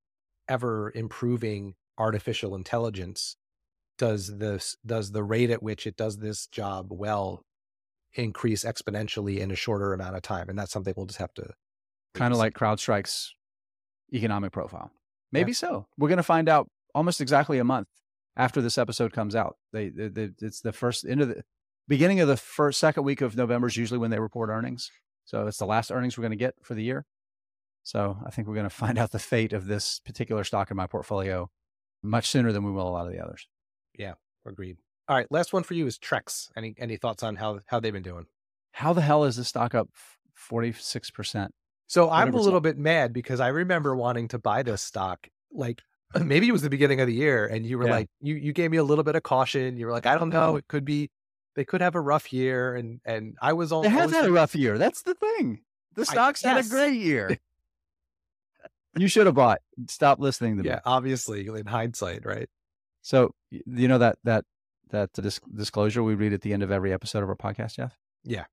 ever 0.51 0.93
improving 0.95 1.75
artificial 1.97 2.55
intelligence, 2.55 3.37
does 3.97 4.39
this, 4.39 4.77
does 4.85 5.13
the 5.13 5.23
rate 5.23 5.51
at 5.51 5.63
which 5.63 5.87
it 5.87 5.97
does 5.97 6.19
this 6.19 6.47
job 6.47 6.89
well 6.91 7.45
increase 8.15 8.65
exponentially 8.65 9.39
in 9.39 9.51
a 9.51 9.57
shorter 9.57 9.93
amount 9.95 10.17
of 10.17 10.23
time? 10.23 10.49
And 10.49 10.59
that's 10.59 10.73
something 10.73 10.93
we'll 10.97 11.07
just 11.07 11.21
have 11.21 11.35
to 11.35 11.55
kind 12.15 12.33
of 12.33 12.39
like 12.39 12.55
CrowdStrike's 12.55 13.35
economic 14.13 14.53
profile. 14.53 14.91
Maybe 15.33 15.53
so. 15.53 15.87
We're 15.97 16.09
going 16.09 16.17
to 16.17 16.23
find 16.23 16.49
out 16.49 16.69
almost 16.95 17.21
exactly 17.21 17.59
a 17.59 17.65
month 17.65 17.89
after 18.37 18.61
this 18.61 18.79
episode 18.79 19.13
comes 19.13 19.37
out. 19.37 19.57
They, 19.73 19.89
they, 19.89 20.09
they 20.09 20.31
it's 20.41 20.61
the 20.61 20.73
first 20.73 21.05
end 21.05 21.21
of 21.21 21.29
the 21.29 21.45
beginning 21.87 22.21
of 22.21 22.29
the 22.29 22.37
first 22.37 22.81
second 22.81 23.05
week 23.05 23.21
of 23.21 23.37
November 23.37 23.69
is 23.69 23.77
usually 23.77 23.99
when 23.99 24.11
they 24.11 24.19
report 24.19 24.51
earnings. 24.51 24.91
So 25.25 25.47
it's 25.47 25.59
the 25.59 25.67
last 25.67 25.93
earnings 25.93 26.17
we're 26.19 26.23
going 26.23 26.31
to 26.33 26.37
get 26.37 26.55
for 26.63 26.75
the 26.75 26.83
year. 26.83 27.07
So 27.91 28.17
I 28.25 28.31
think 28.31 28.47
we're 28.47 28.55
going 28.55 28.69
to 28.69 28.71
find 28.71 28.99
out 29.03 29.11
the 29.11 29.19
fate 29.19 29.53
of 29.53 29.67
this 29.67 29.99
particular 30.05 30.45
stock 30.45 30.71
in 30.71 30.77
my 30.77 30.87
portfolio 30.87 31.51
much 32.05 32.29
sooner 32.29 32.53
than 32.53 32.63
we 32.65 32.71
will 32.71 32.89
a 32.89 32.91
lot 32.91 33.07
of 33.07 33.13
the 33.13 33.19
others. 33.19 33.49
Yeah, 33.99 34.15
agreed. 34.47 34.77
All 35.09 35.17
right, 35.17 35.27
last 35.31 35.53
one 35.53 35.65
for 35.65 35.75
you 35.75 35.87
is 35.89 35.99
Trex. 35.99 36.51
Any 36.57 36.73
any 36.79 36.97
thoughts 36.97 37.25
on 37.25 37.35
how 37.35 37.59
how 37.67 37.81
they've 37.81 37.93
been 37.93 38.05
doing? 38.05 38.27
How 38.73 38.93
the 38.93 39.01
hell 39.01 39.25
is 39.25 39.35
this 39.37 39.49
stock 39.49 39.75
up 39.75 39.89
46%? 40.51 41.49
So 41.89 42.09
I'm 42.09 42.33
a 42.33 42.37
little 42.41 42.61
bit 42.61 42.79
mad 42.79 43.13
because 43.13 43.41
I 43.41 43.49
remember 43.49 43.97
wanting 43.97 44.29
to 44.29 44.39
buy 44.39 44.63
this 44.63 44.81
stock. 44.83 45.27
Like 45.53 45.83
maybe 46.25 46.49
it 46.49 46.53
was 46.53 46.63
the 46.63 46.71
beginning 46.71 47.01
of 47.01 47.09
the 47.09 47.13
year, 47.15 47.45
and 47.47 47.67
you 47.67 47.77
were 47.77 47.87
Yeah. 47.87 47.91
like, 47.91 48.09
you 48.21 48.37
you 48.37 48.53
gave 48.53 48.71
me 48.71 48.77
a 48.77 48.85
little 48.85 49.03
bit 49.03 49.17
of 49.17 49.25
caution. 49.25 49.77
You 49.77 49.87
were 49.87 49.93
like, 49.93 50.07
I 50.07 50.17
don't 50.17 50.31
know, 50.31 50.55
it 50.55 50.69
could 50.69 50.85
be, 50.85 51.11
they 51.57 51.65
could 51.65 51.81
have 51.81 51.97
a 51.97 52.01
rough 52.01 52.33
year, 52.33 52.77
and 52.77 53.01
and 53.05 53.37
I 53.43 53.53
was 53.55 53.73
all. 53.73 53.83
They 53.83 53.89
have 53.89 54.13
had 54.13 54.27
a 54.27 54.33
rough 54.33 54.55
year. 54.55 54.79
That's 54.79 55.03
the 55.03 55.15
thing. 55.15 55.63
The 55.97 56.03
I- 56.03 56.05
stock's 56.05 56.43
had 56.43 56.55
yes. 56.57 56.69
a 56.69 56.71
great 56.71 57.01
year. 57.01 57.37
You 58.97 59.09
should 59.09 59.27
have 59.27 59.35
bought. 59.35 59.61
Stop 59.89 60.19
listening 60.21 60.57
to 60.57 60.63
me. 60.63 60.69
yeah, 60.69 60.81
obviously 60.85 61.47
in 61.47 61.67
hindsight, 61.67 62.25
right? 62.25 62.49
So 63.03 63.33
you 63.51 63.89
know 63.89 63.99
that 63.99 64.19
that 64.25 64.45
that 64.91 65.13
dis- 65.15 65.41
disclosure 65.55 66.03
we 66.03 66.15
read 66.15 66.33
at 66.33 66.43
the 66.43 66.53
end 66.53 66.63
of 66.63 66.71
every 66.71 66.93
episode 66.93 67.23
of 67.23 67.29
our 67.29 67.37
podcast, 67.37 67.77
Jeff. 67.77 67.97
Yeah. 68.25 68.45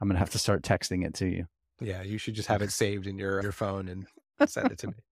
I'm 0.00 0.08
gonna 0.08 0.18
have 0.18 0.30
to 0.30 0.38
start 0.38 0.62
texting 0.62 1.04
it 1.04 1.14
to 1.14 1.26
you. 1.26 1.46
Yeah, 1.80 2.02
you 2.02 2.18
should 2.18 2.34
just 2.34 2.48
have 2.48 2.62
it 2.62 2.70
saved 2.82 3.06
in 3.06 3.18
your 3.18 3.42
your 3.42 3.52
phone 3.52 3.88
and 3.88 4.06
send 4.48 4.70
it 4.72 4.78
to 4.78 4.88
me. 4.88 4.94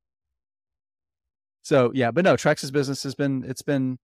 So 1.63 1.91
yeah, 1.95 2.11
but 2.11 2.25
no, 2.25 2.37
Trex's 2.37 2.71
business 2.71 3.03
has 3.03 3.15
been 3.15 3.45
it's 3.47 3.63
been 3.63 3.99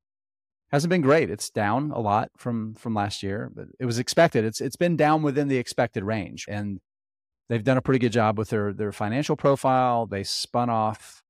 hasn't 0.73 0.91
been 0.91 1.01
great. 1.01 1.31
It's 1.31 1.49
down 1.49 1.91
a 1.91 2.01
lot 2.01 2.31
from 2.37 2.75
from 2.75 2.95
last 2.95 3.23
year, 3.23 3.51
but 3.55 3.67
it 3.81 3.87
was 3.87 3.99
expected. 3.99 4.45
It's 4.45 4.61
it's 4.61 4.77
been 4.77 4.97
down 4.97 5.23
within 5.23 5.49
the 5.49 5.57
expected 5.57 6.05
range, 6.05 6.45
and 6.49 6.81
they've 7.49 7.65
done 7.65 7.77
a 7.77 7.83
pretty 7.83 7.99
good 7.99 8.13
job 8.13 8.39
with 8.39 8.51
their 8.51 8.73
their 8.73 8.93
financial 8.93 9.37
profile. 9.37 10.07
They 10.07 10.23
spun 10.23 10.71
off, 10.71 11.23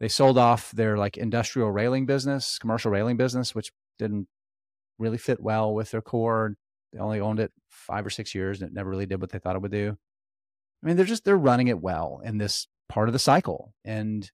they 0.00 0.08
sold 0.08 0.38
off 0.38 0.70
their 0.72 0.96
like 0.96 1.16
industrial 1.16 1.70
railing 1.70 2.06
business, 2.06 2.58
commercial 2.58 2.90
railing 2.90 3.16
business, 3.16 3.54
which 3.54 3.72
didn't 3.98 4.28
really 4.98 5.18
fit 5.18 5.40
well 5.40 5.74
with 5.74 5.90
their 5.90 6.02
core. 6.02 6.56
They 6.92 6.98
only 6.98 7.20
owned 7.20 7.40
it 7.40 7.52
five 7.68 8.04
or 8.04 8.10
six 8.10 8.34
years, 8.34 8.60
and 8.60 8.70
it 8.70 8.74
never 8.74 8.90
really 8.90 9.06
did 9.06 9.20
what 9.20 9.30
they 9.30 9.38
thought 9.38 9.56
it 9.56 9.62
would 9.62 9.70
do. 9.70 9.96
I 10.82 10.86
mean, 10.86 10.96
they're 10.96 11.06
just 11.06 11.24
they're 11.24 11.36
running 11.36 11.68
it 11.68 11.80
well 11.80 12.20
in 12.24 12.38
this 12.38 12.66
part 12.88 13.08
of 13.08 13.12
the 13.12 13.18
cycle, 13.18 13.74
and 13.84 14.30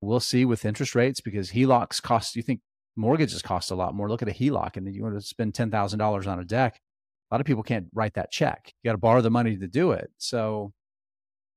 we'll 0.00 0.20
see 0.20 0.44
with 0.44 0.64
interest 0.64 0.94
rates 0.94 1.20
because 1.20 1.52
HELOCs 1.52 2.02
cost. 2.02 2.36
You 2.36 2.42
think 2.42 2.60
mortgages 2.96 3.42
cost 3.42 3.70
a 3.70 3.74
lot 3.74 3.94
more? 3.94 4.08
Look 4.08 4.22
at 4.22 4.28
a 4.28 4.32
HELOC, 4.32 4.76
and 4.76 4.86
then 4.86 4.94
you 4.94 5.02
want 5.02 5.14
to 5.14 5.20
spend 5.20 5.54
ten 5.54 5.70
thousand 5.70 5.98
dollars 5.98 6.26
on 6.26 6.40
a 6.40 6.44
deck. 6.44 6.80
A 7.30 7.34
lot 7.34 7.40
of 7.40 7.46
people 7.46 7.62
can't 7.62 7.86
write 7.94 8.14
that 8.14 8.30
check. 8.30 8.72
You 8.82 8.88
got 8.88 8.92
to 8.92 8.98
borrow 8.98 9.20
the 9.20 9.30
money 9.30 9.56
to 9.56 9.66
do 9.66 9.92
it. 9.92 10.10
So 10.18 10.72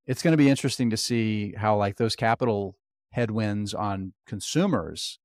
it's 0.05 0.23
going 0.23 0.31
to 0.31 0.37
be 0.37 0.49
interesting 0.49 0.89
to 0.89 0.97
see 0.97 1.53
how 1.57 1.77
like 1.77 1.97
those 1.97 2.15
capital 2.15 2.77
headwinds 3.11 3.73
on 3.73 4.13
consumers 4.25 5.19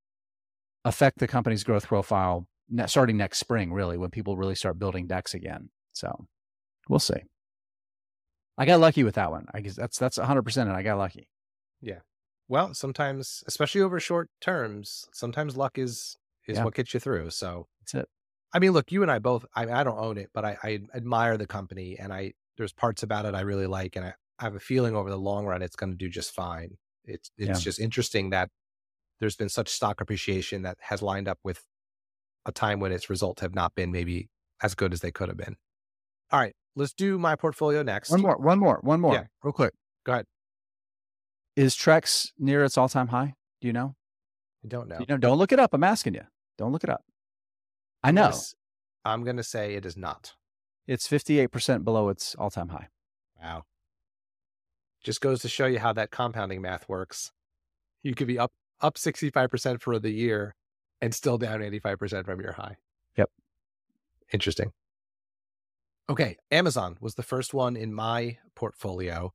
affect 0.85 1.19
the 1.19 1.29
company's 1.29 1.65
growth 1.65 1.87
profile 1.87 2.47
starting 2.87 3.17
next 3.17 3.39
spring, 3.39 3.73
really, 3.73 3.97
when 3.97 4.11
people 4.11 4.37
really 4.37 4.55
start 4.55 4.79
building 4.79 5.07
decks 5.07 5.35
again. 5.35 5.69
So 5.93 6.27
we'll 6.89 6.99
see. 6.99 7.23
I 8.59 8.67
got 8.67 8.81
lucky 8.81 9.05
with 9.05 9.15
that 9.15 9.31
one. 9.31 9.47
I 9.53 9.61
guess 9.61 9.77
that's 9.77 9.99
that's 9.99 10.19
100% 10.19 10.57
and 10.63 10.73
I 10.73 10.83
got 10.83 10.99
lucky. 10.99 11.29
Yeah. 11.81 12.01
Well, 12.49 12.75
sometimes, 12.75 13.43
especially 13.47 13.81
over 13.81 13.99
short 14.01 14.29
terms, 14.41 15.07
sometimes 15.13 15.57
luck 15.57 15.79
is 15.79 16.17
is 16.47 16.59
yeah. 16.59 16.65
what 16.65 16.75
gets 16.75 16.93
you 16.93 17.01
through. 17.01 17.31
So 17.31 17.67
that's 17.81 17.95
it. 17.95 18.09
I 18.53 18.59
mean, 18.59 18.73
look, 18.73 18.93
you 18.93 19.03
and 19.03 19.11
I 19.11 19.19
both. 19.19 19.47
I, 19.55 19.63
I 19.71 19.85
don't 19.85 19.99
own 19.99 20.19
it, 20.19 20.31
but 20.35 20.45
I, 20.45 20.57
I 20.63 20.81
admire 20.95 21.37
the 21.37 21.47
company, 21.47 21.97
and 21.99 22.13
I 22.13 22.35
there's 22.57 22.73
parts 22.73 23.03
about 23.03 23.25
it 23.25 23.35
I 23.35 23.41
really 23.41 23.67
like, 23.67 23.97
and 23.97 24.05
I, 24.05 24.15
I 24.39 24.45
have 24.45 24.55
a 24.55 24.61
feeling 24.61 24.95
over 24.95 25.09
the 25.11 25.19
long 25.19 25.47
run 25.47 25.63
it's 25.63 25.77
going 25.77 25.91
to 25.91 25.97
do 25.97 26.09
just 26.09 26.35
fine. 26.35 26.77
It's 27.05 27.31
it's 27.39 27.49
yeah. 27.49 27.55
just 27.55 27.81
interesting 27.81 28.31
that 28.31 28.51
there's 29.21 29.37
been 29.37 29.49
such 29.49 29.69
stock 29.69 30.01
appreciation 30.01 30.63
that 30.63 30.77
has 30.81 31.01
lined 31.01 31.29
up 31.29 31.39
with 31.43 31.65
a 32.45 32.53
time 32.53 32.81
when 32.81 32.93
its 32.93 33.09
results 33.09 33.41
have 33.41 33.55
not 33.55 33.75
been 33.75 33.93
maybe 33.93 34.29
as 34.63 34.75
good 34.75 34.93
as 34.93 35.01
they 35.01 35.11
could 35.11 35.29
have 35.29 35.37
been. 35.37 35.57
All 36.31 36.41
right, 36.41 36.55
let's 36.77 36.93
do 36.93 37.19
my 37.19 37.37
portfolio 37.37 37.83
next. 37.83 38.11
One 38.11 38.23
more, 38.23 38.37
one 38.37 38.59
more, 38.59 38.81
one 38.83 39.01
more, 39.01 39.15
yeah. 39.15 39.25
real 39.43 39.53
quick. 39.53 39.75
Go 40.05 40.13
ahead. 40.13 40.27
Is 41.55 41.77
Trex 41.77 42.33
near 42.39 42.65
its 42.65 42.79
all-time 42.79 43.09
high? 43.09 43.35
Do 43.61 43.67
you 43.67 43.73
know? 43.73 43.95
I 44.65 44.69
don't 44.69 44.89
know. 44.89 44.99
You 44.99 45.07
know, 45.09 45.19
don't 45.19 45.39
look 45.39 45.53
it 45.53 45.61
up. 45.61 45.75
I'm 45.75 45.85
asking 45.85 46.15
you. 46.15 46.23
Don't 46.57 46.73
look 46.73 46.85
it 46.85 46.91
up. 46.91 47.05
I 48.03 48.11
know. 48.11 48.27
Yes, 48.27 48.55
I'm 49.05 49.25
going 49.25 49.37
to 49.37 49.43
say 49.43 49.75
it 49.75 49.87
is 49.87 49.97
not. 49.97 50.35
It's 50.87 51.09
58% 51.09 51.85
below 51.85 52.09
its 52.09 52.35
all-time 52.35 52.69
high. 52.69 52.89
Wow. 53.41 53.65
Just 55.03 55.21
goes 55.21 55.41
to 55.43 55.49
show 55.49 55.67
you 55.67 55.79
how 55.79 55.93
that 55.93 56.11
compounding 56.11 56.63
math 56.63 56.89
works. 56.89 57.33
You 58.03 58.15
could 58.15 58.27
be 58.27 58.39
up 58.39 58.53
up 58.81 58.95
65% 58.97 59.81
for 59.81 59.99
the 59.99 60.11
year 60.11 60.57
and 61.01 61.15
still 61.15 61.39
down 61.39 61.61
85% 61.61 62.25
from 62.25 62.41
your 62.41 62.53
high. 62.53 62.77
Yep. 63.17 63.31
Interesting. 64.33 64.73
Okay, 66.11 66.37
Amazon 66.51 66.97
was 67.01 67.15
the 67.15 67.23
first 67.23 67.55
one 67.55 67.77
in 67.77 67.95
my 67.95 68.39
portfolio. 68.57 69.33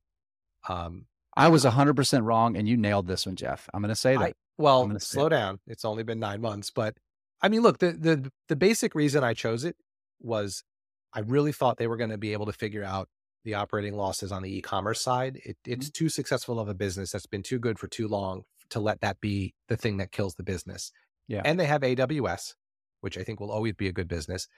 Um, 0.68 1.06
I 1.34 1.48
was 1.48 1.64
100% 1.64 2.24
wrong 2.24 2.56
and 2.56 2.68
you 2.68 2.76
nailed 2.76 3.06
this 3.06 3.24
one, 3.24 3.36
Jeff. 3.36 3.68
I'm 3.72 3.80
going 3.80 3.88
to 3.88 3.96
say 3.96 4.16
that. 4.16 4.22
I, 4.22 4.32
well, 4.58 4.98
slow 4.98 5.28
down. 5.28 5.60
It's 5.66 5.84
only 5.84 6.02
been 6.02 6.18
9 6.18 6.40
months, 6.40 6.70
but 6.70 6.94
I 7.40 7.48
mean, 7.48 7.62
look, 7.62 7.78
the 7.78 7.92
the 7.92 8.30
the 8.48 8.56
basic 8.56 8.94
reason 8.94 9.24
I 9.24 9.34
chose 9.34 9.64
it 9.64 9.76
was 10.20 10.64
I 11.12 11.20
really 11.20 11.52
thought 11.52 11.78
they 11.78 11.86
were 11.86 11.96
going 11.96 12.10
to 12.10 12.18
be 12.18 12.32
able 12.32 12.46
to 12.46 12.52
figure 12.52 12.84
out 12.84 13.08
the 13.44 13.54
operating 13.54 13.94
losses 13.94 14.32
on 14.32 14.42
the 14.42 14.56
e-commerce 14.56 15.00
side. 15.00 15.40
It, 15.44 15.56
it's 15.64 15.86
mm-hmm. 15.86 16.04
too 16.04 16.08
successful 16.08 16.60
of 16.60 16.68
a 16.68 16.74
business 16.74 17.12
that's 17.12 17.26
been 17.26 17.42
too 17.42 17.58
good 17.58 17.78
for 17.78 17.86
too 17.88 18.08
long 18.08 18.42
to 18.70 18.80
let 18.80 19.00
that 19.00 19.20
be 19.20 19.54
the 19.68 19.76
thing 19.76 19.96
that 19.98 20.12
kills 20.12 20.34
the 20.34 20.42
business. 20.42 20.92
Yeah. 21.28 21.42
And 21.44 21.58
they 21.58 21.66
have 21.66 21.82
AWS, 21.82 22.54
which 23.00 23.16
I 23.16 23.22
think 23.22 23.40
will 23.40 23.50
always 23.50 23.74
be 23.74 23.88
a 23.88 23.92
good 23.92 24.08
business. 24.08 24.48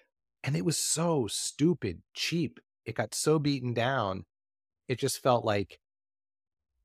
And 0.43 0.57
it 0.57 0.65
was 0.65 0.79
so 0.79 1.27
stupid 1.29 2.03
cheap. 2.15 2.59
It 2.85 2.95
got 2.95 3.15
so 3.15 3.39
beaten 3.39 3.75
down. 3.75 4.25
It 4.89 4.99
just 4.99 5.23
felt 5.23 5.45
like 5.45 5.79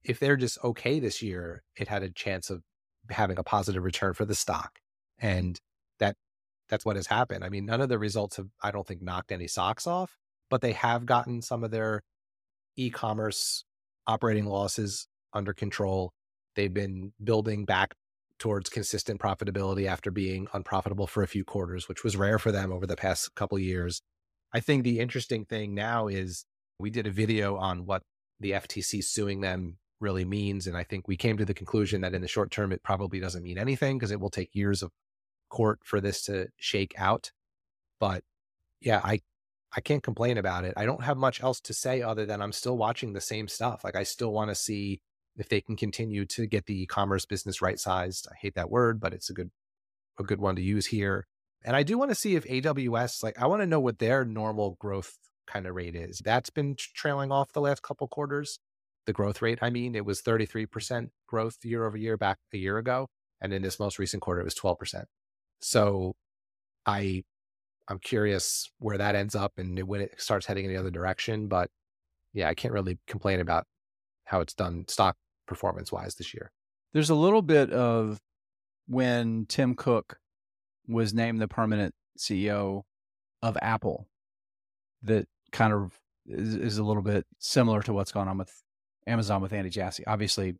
if 0.03 0.19
they're 0.19 0.37
just 0.37 0.63
okay 0.63 0.99
this 0.99 1.21
year, 1.21 1.63
it 1.75 1.87
had 1.87 2.03
a 2.03 2.09
chance 2.09 2.49
of 2.49 2.61
having 3.09 3.37
a 3.37 3.43
positive 3.43 3.83
return 3.83 4.13
for 4.13 4.25
the 4.25 4.35
stock. 4.35 4.79
And 5.17 5.59
that's 6.69 6.85
what 6.85 6.95
has 6.95 7.07
happened. 7.07 7.43
I 7.43 7.49
mean, 7.49 7.65
none 7.65 7.81
of 7.81 7.89
the 7.89 7.99
results 7.99 8.37
have, 8.37 8.47
I 8.61 8.71
don't 8.71 8.87
think, 8.87 9.01
knocked 9.01 9.31
any 9.31 9.47
socks 9.47 9.87
off, 9.87 10.17
but 10.49 10.61
they 10.61 10.73
have 10.73 11.05
gotten 11.05 11.41
some 11.41 11.63
of 11.63 11.71
their 11.71 12.01
e-commerce 12.75 13.63
operating 14.07 14.45
losses 14.45 15.07
under 15.33 15.53
control. 15.53 16.13
They've 16.55 16.73
been 16.73 17.13
building 17.23 17.65
back 17.65 17.93
towards 18.37 18.69
consistent 18.69 19.19
profitability 19.19 19.87
after 19.87 20.11
being 20.11 20.47
unprofitable 20.53 21.07
for 21.07 21.23
a 21.23 21.27
few 21.27 21.43
quarters, 21.43 21.87
which 21.87 22.03
was 22.03 22.17
rare 22.17 22.39
for 22.39 22.51
them 22.51 22.71
over 22.71 22.85
the 22.85 22.95
past 22.95 23.33
couple 23.35 23.57
years. 23.59 24.01
I 24.53 24.59
think 24.59 24.83
the 24.83 24.99
interesting 24.99 25.45
thing 25.45 25.73
now 25.73 26.07
is 26.07 26.45
we 26.79 26.89
did 26.89 27.07
a 27.07 27.11
video 27.11 27.55
on 27.57 27.85
what 27.85 28.01
the 28.39 28.51
FTC 28.51 29.03
suing 29.03 29.41
them 29.41 29.77
really 30.01 30.25
means. 30.25 30.67
And 30.67 30.75
I 30.75 30.83
think 30.83 31.07
we 31.07 31.15
came 31.15 31.37
to 31.37 31.45
the 31.45 31.53
conclusion 31.53 32.01
that 32.01 32.13
in 32.13 32.21
the 32.21 32.27
short 32.27 32.51
term, 32.51 32.71
it 32.71 32.83
probably 32.83 33.19
doesn't 33.19 33.43
mean 33.43 33.57
anything 33.57 33.97
because 33.97 34.11
it 34.11 34.19
will 34.19 34.29
take 34.29 34.53
years 34.53 34.83
of 34.83 34.91
court 35.55 35.79
for 35.85 36.01
this 36.01 36.21
to 36.23 36.47
shake 36.57 36.93
out. 36.97 37.31
But 37.99 38.23
yeah, 38.81 38.99
I 39.03 39.21
I 39.75 39.81
can't 39.81 40.03
complain 40.03 40.37
about 40.37 40.65
it. 40.65 40.73
I 40.77 40.85
don't 40.85 41.03
have 41.03 41.17
much 41.17 41.41
else 41.41 41.59
to 41.61 41.73
say 41.73 42.01
other 42.01 42.25
than 42.25 42.41
I'm 42.41 42.51
still 42.51 42.77
watching 42.77 43.13
the 43.13 43.21
same 43.21 43.47
stuff. 43.47 43.83
Like 43.83 43.95
I 43.95 44.03
still 44.03 44.31
want 44.31 44.49
to 44.49 44.55
see 44.55 45.01
if 45.37 45.49
they 45.49 45.61
can 45.61 45.75
continue 45.75 46.25
to 46.25 46.45
get 46.45 46.65
the 46.65 46.81
e-commerce 46.83 47.25
business 47.25 47.61
right 47.61 47.79
sized. 47.79 48.27
I 48.31 48.35
hate 48.35 48.55
that 48.55 48.69
word, 48.69 48.99
but 48.99 49.13
it's 49.13 49.29
a 49.29 49.33
good 49.33 49.51
a 50.19 50.23
good 50.23 50.39
one 50.41 50.55
to 50.57 50.61
use 50.61 50.87
here. 50.87 51.25
And 51.63 51.75
I 51.75 51.83
do 51.83 51.97
want 51.97 52.11
to 52.11 52.15
see 52.15 52.35
if 52.35 52.45
AWS 52.45 53.23
like 53.23 53.39
I 53.39 53.47
want 53.47 53.61
to 53.61 53.67
know 53.67 53.79
what 53.79 53.99
their 53.99 54.25
normal 54.25 54.77
growth 54.79 55.17
kind 55.47 55.65
of 55.67 55.75
rate 55.75 55.95
is. 55.95 56.21
That's 56.23 56.49
been 56.49 56.75
trailing 56.77 57.31
off 57.31 57.53
the 57.53 57.61
last 57.61 57.81
couple 57.81 58.07
quarters. 58.09 58.59
The 59.05 59.13
growth 59.13 59.41
rate, 59.41 59.59
I 59.61 59.69
mean, 59.69 59.95
it 59.95 60.03
was 60.03 60.21
33% 60.21 61.09
growth 61.27 61.57
year 61.63 61.85
over 61.85 61.95
year 61.95 62.17
back 62.17 62.39
a 62.53 62.57
year 62.57 62.77
ago, 62.77 63.07
and 63.39 63.53
in 63.53 63.61
this 63.61 63.79
most 63.79 63.99
recent 63.99 64.21
quarter 64.21 64.41
it 64.41 64.45
was 64.45 64.55
12%. 64.55 65.05
So 65.61 66.15
I 66.85 67.23
I'm 67.87 67.99
curious 67.99 68.69
where 68.79 68.97
that 68.97 69.15
ends 69.15 69.35
up 69.35 69.53
and 69.57 69.79
when 69.87 70.01
it 70.01 70.19
starts 70.19 70.45
heading 70.45 70.65
in 70.65 70.71
the 70.71 70.79
other 70.79 70.91
direction. 70.91 71.47
But 71.47 71.69
yeah, 72.33 72.49
I 72.49 72.53
can't 72.53 72.73
really 72.73 72.97
complain 73.07 73.39
about 73.39 73.65
how 74.25 74.41
it's 74.41 74.53
done 74.53 74.85
stock 74.87 75.15
performance 75.47 75.91
wise 75.91 76.15
this 76.15 76.33
year. 76.33 76.51
There's 76.93 77.09
a 77.09 77.15
little 77.15 77.41
bit 77.41 77.71
of 77.71 78.19
when 78.87 79.45
Tim 79.47 79.75
Cook 79.75 80.17
was 80.87 81.13
named 81.13 81.41
the 81.41 81.47
permanent 81.47 81.93
CEO 82.17 82.83
of 83.41 83.57
Apple 83.61 84.07
that 85.03 85.27
kind 85.51 85.73
of 85.73 85.99
is, 86.27 86.55
is, 86.55 86.77
a 86.77 86.83
little 86.83 87.03
bit 87.03 87.25
similar 87.39 87.81
to 87.83 87.93
what's 87.93 88.11
going 88.11 88.27
on 88.27 88.37
with 88.37 88.51
Amazon 89.07 89.41
with 89.41 89.53
Andy 89.53 89.69
Jassy. 89.69 90.05
Obviously, 90.07 90.55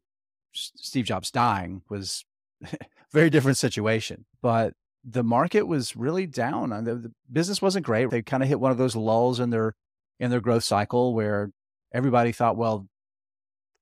Steve 0.53 1.05
Jobs 1.05 1.31
dying 1.31 1.81
was 1.89 2.23
very 3.11 3.29
different 3.29 3.57
situation, 3.57 4.25
but 4.41 4.73
the 5.07 5.23
market 5.23 5.63
was 5.63 5.95
really 5.95 6.25
down. 6.25 6.73
Uh, 6.73 6.81
the, 6.81 6.95
the 6.95 7.11
business 7.31 7.61
wasn't 7.61 7.85
great. 7.85 8.09
They 8.09 8.21
kind 8.21 8.41
of 8.41 8.49
hit 8.49 8.59
one 8.59 8.71
of 8.71 8.77
those 8.77 8.95
lulls 8.95 9.39
in 9.39 9.51
their 9.51 9.75
in 10.19 10.31
their 10.31 10.41
growth 10.41 10.63
cycle 10.63 11.13
where 11.13 11.51
everybody 11.93 12.31
thought, 12.31 12.57
well, 12.57 12.87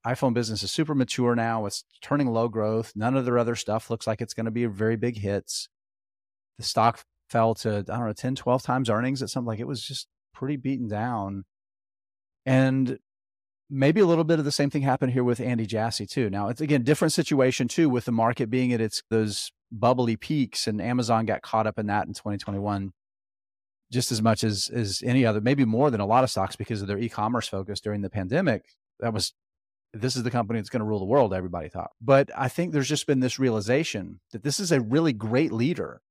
iPhone 0.05 0.33
business 0.33 0.63
is 0.63 0.71
super 0.71 0.93
mature 0.93 1.35
now. 1.35 1.65
It's 1.65 1.85
turning 2.01 2.27
low 2.27 2.47
growth. 2.49 2.91
None 2.95 3.15
of 3.15 3.25
their 3.25 3.37
other 3.37 3.55
stuff 3.55 3.89
looks 3.89 4.05
like 4.05 4.19
it's 4.19 4.33
going 4.33 4.45
to 4.45 4.51
be 4.51 4.65
very 4.65 4.97
big 4.97 5.17
hits. 5.17 5.69
The 6.57 6.63
stock 6.63 7.03
fell 7.29 7.55
to, 7.55 7.77
I 7.77 7.81
don't 7.81 8.07
know, 8.07 8.13
10, 8.13 8.35
12 8.35 8.63
times 8.63 8.89
earnings 8.89 9.21
at 9.23 9.29
something 9.29 9.47
like 9.47 9.59
it 9.59 9.67
was 9.67 9.83
just 9.83 10.07
pretty 10.33 10.57
beaten 10.57 10.87
down. 10.87 11.45
And 12.45 12.99
maybe 13.69 14.01
a 14.01 14.05
little 14.05 14.23
bit 14.23 14.39
of 14.39 14.45
the 14.45 14.51
same 14.51 14.69
thing 14.69 14.81
happened 14.81 15.13
here 15.13 15.23
with 15.23 15.39
Andy 15.39 15.65
Jassy 15.65 16.05
too. 16.05 16.29
Now 16.29 16.49
it's 16.49 16.61
again 16.61 16.83
different 16.83 17.13
situation 17.13 17.67
too 17.67 17.89
with 17.89 18.05
the 18.05 18.11
market 18.11 18.49
being 18.49 18.73
at 18.73 18.81
its 18.81 19.01
those 19.09 19.51
bubbly 19.73 20.15
peaks 20.15 20.67
and 20.67 20.81
Amazon 20.81 21.25
got 21.25 21.41
caught 21.41 21.67
up 21.67 21.79
in 21.79 21.87
that 21.87 22.07
in 22.07 22.13
2021 22.13 22.93
just 23.91 24.11
as 24.11 24.21
much 24.21 24.43
as 24.43 24.69
as 24.73 25.01
any 25.05 25.25
other 25.25 25.41
maybe 25.41 25.65
more 25.65 25.91
than 25.91 25.99
a 25.99 26.05
lot 26.05 26.23
of 26.23 26.29
stocks 26.29 26.55
because 26.55 26.81
of 26.81 26.87
their 26.87 26.99
e-commerce 26.99 27.47
focus 27.47 27.81
during 27.81 28.01
the 28.01 28.09
pandemic. 28.09 28.63
That 28.99 29.13
was 29.13 29.33
this 29.93 30.15
is 30.15 30.23
the 30.23 30.31
company 30.31 30.59
that's 30.59 30.69
going 30.69 30.79
to 30.79 30.85
rule 30.85 30.99
the 30.99 31.05
world 31.05 31.33
everybody 31.33 31.69
thought. 31.69 31.91
But 32.01 32.31
I 32.35 32.49
think 32.49 32.71
there's 32.71 32.89
just 32.89 33.05
been 33.05 33.19
this 33.19 33.37
realization 33.37 34.19
that 34.31 34.43
this 34.43 34.59
is 34.59 34.71
a 34.71 34.81
really 34.81 35.13
great 35.13 35.51
leader 35.51 36.01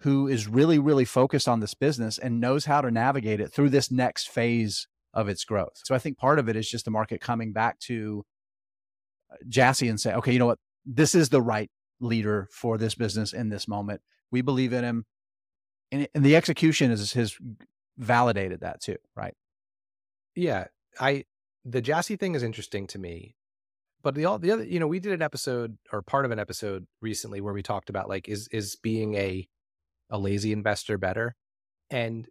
who 0.00 0.28
is 0.28 0.48
really 0.48 0.78
really 0.78 1.04
focused 1.04 1.48
on 1.48 1.60
this 1.60 1.74
business 1.74 2.18
and 2.18 2.40
knows 2.40 2.66
how 2.66 2.80
to 2.80 2.90
navigate 2.90 3.40
it 3.40 3.52
through 3.52 3.70
this 3.70 3.90
next 3.90 4.28
phase 4.28 4.88
of 5.14 5.28
its 5.28 5.44
growth. 5.44 5.80
So 5.84 5.94
I 5.94 5.98
think 5.98 6.18
part 6.18 6.38
of 6.38 6.48
it 6.48 6.56
is 6.56 6.68
just 6.68 6.84
the 6.84 6.90
market 6.90 7.20
coming 7.20 7.52
back 7.52 7.78
to 7.80 8.24
uh, 9.32 9.36
Jassy 9.48 9.88
and 9.88 9.98
say, 9.98 10.12
okay, 10.14 10.32
you 10.32 10.38
know 10.38 10.46
what? 10.46 10.58
This 10.84 11.14
is 11.14 11.30
the 11.30 11.42
right 11.42 11.70
leader 12.00 12.48
for 12.52 12.78
this 12.78 12.94
business 12.94 13.32
in 13.32 13.48
this 13.48 13.66
moment. 13.66 14.00
We 14.30 14.42
believe 14.42 14.72
in 14.72 14.84
him. 14.84 15.04
And, 15.92 16.08
and 16.14 16.24
the 16.24 16.36
execution 16.36 16.90
is 16.90 17.12
has 17.12 17.36
validated 17.96 18.60
that 18.60 18.80
too, 18.80 18.96
right? 19.14 19.34
Yeah. 20.34 20.66
I 21.00 21.24
the 21.64 21.80
Jassy 21.80 22.16
thing 22.16 22.34
is 22.34 22.42
interesting 22.42 22.86
to 22.88 22.98
me. 22.98 23.34
But 24.02 24.14
the 24.14 24.24
all 24.24 24.38
the 24.38 24.52
other, 24.52 24.64
you 24.64 24.78
know, 24.78 24.86
we 24.86 25.00
did 25.00 25.12
an 25.12 25.22
episode 25.22 25.78
or 25.92 26.02
part 26.02 26.24
of 26.24 26.30
an 26.30 26.38
episode 26.38 26.86
recently 27.00 27.40
where 27.40 27.54
we 27.54 27.62
talked 27.62 27.90
about 27.90 28.08
like 28.08 28.28
is 28.28 28.48
is 28.52 28.76
being 28.76 29.14
a 29.14 29.48
a 30.10 30.18
lazy 30.18 30.52
investor 30.52 30.98
better? 30.98 31.34
And 31.90 32.28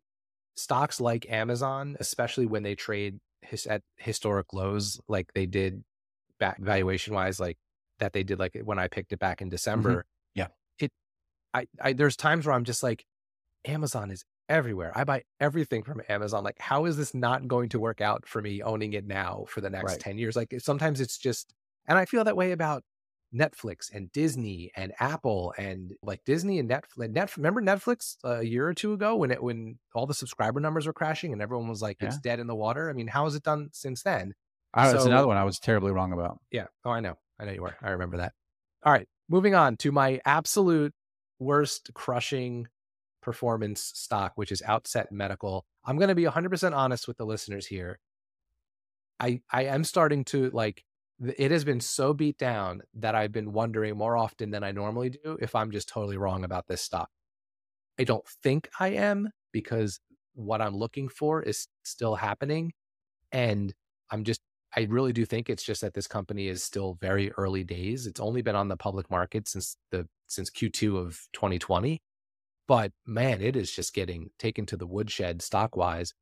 stocks 0.55 1.01
like 1.01 1.29
Amazon, 1.29 1.97
especially 1.99 2.45
when 2.45 2.63
they 2.63 2.75
trade 2.75 3.19
his, 3.41 3.65
at 3.65 3.81
historic 3.97 4.53
lows, 4.53 4.99
like 5.07 5.33
they 5.33 5.45
did 5.45 5.83
back 6.39 6.59
valuation 6.59 7.13
wise, 7.13 7.39
like 7.39 7.57
that 7.99 8.13
they 8.13 8.23
did, 8.23 8.39
like 8.39 8.59
when 8.63 8.79
I 8.79 8.87
picked 8.87 9.13
it 9.13 9.19
back 9.19 9.41
in 9.41 9.47
mm-hmm. 9.47 9.51
December. 9.51 9.89
Mm-hmm. 9.89 10.39
Yeah. 10.39 10.47
It, 10.79 10.91
I, 11.53 11.67
I, 11.81 11.93
there's 11.93 12.15
times 12.15 12.45
where 12.45 12.55
I'm 12.55 12.65
just 12.65 12.83
like, 12.83 13.05
Amazon 13.65 14.11
is 14.11 14.23
everywhere. 14.49 14.91
I 14.95 15.03
buy 15.03 15.23
everything 15.39 15.83
from 15.83 16.01
Amazon. 16.07 16.43
Like, 16.43 16.59
how 16.59 16.85
is 16.85 16.97
this 16.97 17.13
not 17.13 17.47
going 17.47 17.69
to 17.69 17.79
work 17.79 18.01
out 18.01 18.27
for 18.27 18.41
me 18.41 18.61
owning 18.61 18.93
it 18.93 19.05
now 19.05 19.45
for 19.47 19.61
the 19.61 19.69
next 19.69 19.93
Right. 19.93 19.99
10 19.99 20.17
years? 20.17 20.35
Like, 20.35 20.53
sometimes 20.59 21.01
it's 21.01 21.17
just, 21.17 21.53
and 21.87 21.97
I 21.97 22.05
feel 22.05 22.23
that 22.23 22.37
way 22.37 22.51
about 22.51 22.83
Netflix 23.33 23.93
and 23.93 24.11
Disney 24.11 24.71
and 24.75 24.93
Apple 24.99 25.53
and 25.57 25.93
like 26.01 26.23
Disney 26.25 26.59
and 26.59 26.69
Netflix. 26.69 27.09
Netf- 27.11 27.37
remember 27.37 27.61
Netflix 27.61 28.15
uh, 28.23 28.39
a 28.39 28.43
year 28.43 28.67
or 28.67 28.73
two 28.73 28.93
ago 28.93 29.15
when 29.15 29.31
it, 29.31 29.41
when 29.41 29.77
all 29.93 30.05
the 30.05 30.13
subscriber 30.13 30.59
numbers 30.59 30.87
were 30.87 30.93
crashing 30.93 31.33
and 31.33 31.41
everyone 31.41 31.67
was 31.67 31.81
like, 31.81 31.97
it's 32.01 32.19
dead 32.19 32.39
in 32.39 32.47
the 32.47 32.55
water. 32.55 32.89
I 32.89 32.93
mean, 32.93 33.07
how 33.07 33.25
has 33.25 33.35
it 33.35 33.43
done 33.43 33.69
since 33.73 34.03
then? 34.03 34.33
I, 34.73 34.91
it's 34.91 35.05
another 35.05 35.27
one 35.27 35.37
I 35.37 35.43
was 35.43 35.59
terribly 35.59 35.91
wrong 35.91 36.11
about. 36.11 36.39
Yeah. 36.51 36.67
Oh, 36.83 36.91
I 36.91 36.99
know. 36.99 37.17
I 37.39 37.45
know 37.45 37.51
you 37.51 37.61
were. 37.61 37.75
I 37.81 37.89
remember 37.91 38.17
that. 38.17 38.33
All 38.83 38.93
right. 38.93 39.07
Moving 39.29 39.55
on 39.55 39.77
to 39.77 39.91
my 39.91 40.19
absolute 40.25 40.93
worst 41.39 41.91
crushing 41.93 42.67
performance 43.21 43.91
stock, 43.95 44.33
which 44.35 44.51
is 44.51 44.61
Outset 44.61 45.11
Medical. 45.11 45.65
I'm 45.83 45.97
going 45.97 46.09
to 46.09 46.15
be 46.15 46.23
100% 46.23 46.75
honest 46.75 47.07
with 47.07 47.17
the 47.17 47.25
listeners 47.25 47.65
here. 47.65 47.99
I 49.19 49.41
I 49.51 49.63
am 49.65 49.83
starting 49.83 50.25
to 50.25 50.49
like 50.51 50.83
it 51.37 51.49
has 51.51 51.63
been 51.63 51.79
so 51.79 52.13
beat 52.13 52.37
down 52.37 52.81
that 52.95 53.15
I've 53.15 53.31
been 53.31 53.53
wondering 53.53 53.97
more 53.97 54.17
often 54.17 54.51
than 54.51 54.63
I 54.63 54.71
normally 54.71 55.09
do 55.09 55.37
if 55.41 55.55
I'm 55.55 55.71
just 55.71 55.87
totally 55.87 56.17
wrong 56.17 56.43
about 56.43 56.67
this 56.67 56.81
stock. 56.81 57.09
I 57.97 58.03
don't 58.03 58.27
think 58.43 58.69
I 58.79 58.89
am 58.89 59.29
because 59.53 59.99
what 60.33 60.61
I'm 60.61 60.75
looking 60.75 61.07
for 61.07 61.41
is 61.41 61.67
still 61.83 62.15
happening 62.15 62.73
and 63.31 63.73
I'm 64.11 64.25
just 64.25 64.41
I 64.77 64.87
really 64.89 65.13
do 65.13 65.25
think 65.25 65.49
it's 65.49 65.63
just 65.63 65.81
that 65.81 65.93
this 65.93 66.07
company 66.07 66.47
is 66.47 66.61
still 66.61 66.97
very 66.99 67.31
early 67.33 67.63
days. 67.63 68.07
It's 68.07 68.19
only 68.19 68.41
been 68.41 68.55
on 68.55 68.67
the 68.67 68.75
public 68.75 69.09
market 69.09 69.47
since 69.47 69.77
the 69.91 70.07
since 70.27 70.49
Q2 70.49 70.97
of 70.97 71.19
2020. 71.33 72.01
But 72.67 72.91
man, 73.05 73.41
it 73.41 73.55
is 73.55 73.71
just 73.71 73.93
getting 73.93 74.31
taken 74.39 74.65
to 74.67 74.77
the 74.77 74.87
woodshed 74.87 75.41
stock 75.41 75.77
wise. 75.77 76.13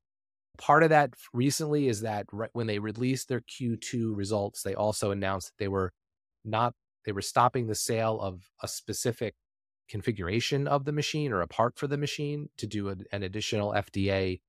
Part 0.57 0.83
of 0.83 0.89
that 0.89 1.15
recently 1.33 1.87
is 1.87 2.01
that 2.01 2.27
right 2.31 2.49
when 2.53 2.67
they 2.67 2.77
released 2.79 3.27
their 3.27 3.41
Q2 3.41 4.15
results, 4.15 4.61
they 4.61 4.75
also 4.75 5.09
announced 5.09 5.47
that 5.47 5.63
they 5.63 5.67
were 5.67 5.91
not 6.45 6.73
they 7.05 7.11
were 7.11 7.21
stopping 7.21 7.67
the 7.67 7.75
sale 7.75 8.19
of 8.21 8.49
a 8.61 8.67
specific 8.67 9.33
configuration 9.89 10.67
of 10.67 10.85
the 10.85 10.91
machine 10.91 11.31
or 11.31 11.41
a 11.41 11.47
part 11.47 11.77
for 11.77 11.87
the 11.87 11.97
machine 11.97 12.49
to 12.57 12.67
do 12.67 12.89
an, 12.89 13.03
an 13.11 13.23
additional 13.23 13.73
FDA 13.73 14.41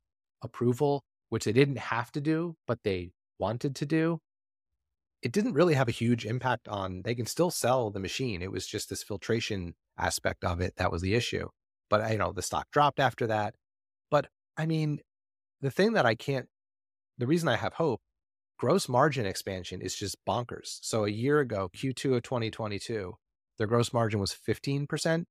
approval, 0.42 1.04
which 1.30 1.44
they 1.44 1.52
didn't 1.52 1.78
have 1.78 2.12
to 2.12 2.20
do, 2.20 2.56
but 2.66 2.78
they 2.84 3.10
wanted 3.38 3.76
to 3.76 3.86
do. 3.86 4.20
It 5.22 5.32
didn't 5.32 5.54
really 5.54 5.74
have 5.74 5.88
a 5.88 5.92
huge 5.92 6.26
impact 6.26 6.68
on 6.68 7.02
they 7.04 7.14
can 7.14 7.26
still 7.26 7.50
sell 7.50 7.90
the 7.90 8.00
machine. 8.00 8.42
It 8.42 8.52
was 8.52 8.66
just 8.66 8.90
this 8.90 9.02
filtration 9.02 9.74
aspect 9.98 10.44
of 10.44 10.60
it 10.60 10.74
that 10.76 10.92
was 10.92 11.02
the 11.02 11.14
issue. 11.14 11.48
But 11.88 12.10
you 12.10 12.18
know, 12.18 12.32
the 12.32 12.42
stock 12.42 12.68
dropped 12.72 13.00
after 13.00 13.26
that. 13.28 13.54
But 14.10 14.28
I 14.56 14.66
mean, 14.66 15.00
the 15.60 15.70
thing 15.70 15.94
that 15.94 16.06
I 16.06 16.14
can't 16.14 16.48
the 17.18 17.26
reason 17.26 17.48
I 17.48 17.56
have 17.56 17.74
hope, 17.74 18.00
gross 18.58 18.88
margin 18.88 19.26
expansion 19.26 19.80
is 19.80 19.94
just 19.94 20.16
bonkers. 20.26 20.78
So 20.82 21.04
a 21.04 21.10
year 21.10 21.40
ago, 21.40 21.70
Q2 21.76 22.16
of 22.16 22.22
2022, 22.22 23.14
their 23.58 23.66
gross 23.66 23.92
margin 23.92 24.20
was 24.20 24.34
15%. 24.34 25.24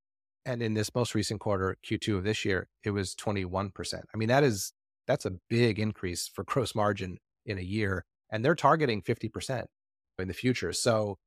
And 0.45 0.61
in 0.61 0.73
this 0.73 0.93
most 0.93 1.15
recent 1.15 1.39
quarter, 1.39 1.77
Q2 1.85 2.17
of 2.17 2.23
this 2.23 2.43
year, 2.43 2.67
it 2.83 2.91
was 2.91 3.15
21%. 3.15 4.01
I 4.13 4.17
mean, 4.17 4.29
that 4.29 4.43
is 4.43 4.73
that's 5.07 5.25
a 5.25 5.33
big 5.49 5.79
increase 5.79 6.29
for 6.33 6.43
gross 6.47 6.73
margin 6.75 7.17
in 7.45 7.57
a 7.57 7.61
year. 7.61 8.05
And 8.31 8.43
they're 8.43 8.55
targeting 8.55 9.01
50% 9.01 9.65
in 10.19 10.27
the 10.27 10.33
future. 10.33 10.73
So 10.73 11.17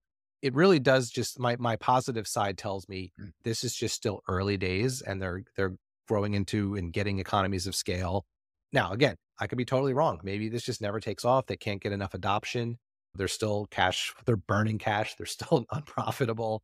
it 0.42 0.54
really 0.54 0.78
does 0.78 1.10
just 1.10 1.38
my 1.38 1.56
my 1.58 1.76
positive 1.76 2.26
side 2.28 2.58
tells 2.58 2.88
me 2.88 3.12
Mm. 3.20 3.32
this 3.44 3.64
is 3.64 3.74
just 3.74 3.94
still 3.94 4.20
early 4.28 4.56
days 4.56 5.00
and 5.02 5.20
they're 5.20 5.42
they're 5.56 5.76
growing 6.08 6.34
into 6.34 6.74
and 6.76 6.92
getting 6.92 7.18
economies 7.18 7.66
of 7.66 7.74
scale. 7.74 8.26
Now, 8.72 8.92
again, 8.92 9.16
I 9.40 9.46
could 9.46 9.58
be 9.58 9.64
totally 9.64 9.92
wrong. 9.94 10.20
Maybe 10.22 10.48
this 10.48 10.62
just 10.62 10.80
never 10.80 11.00
takes 11.00 11.24
off. 11.24 11.46
They 11.46 11.56
can't 11.56 11.80
get 11.82 11.92
enough 11.92 12.14
adoption. 12.14 12.78
They're 13.14 13.28
still 13.28 13.66
cash, 13.70 14.12
they're 14.26 14.36
burning 14.36 14.78
cash. 14.78 15.14
They're 15.16 15.26
still 15.26 15.64
unprofitable. 15.72 16.62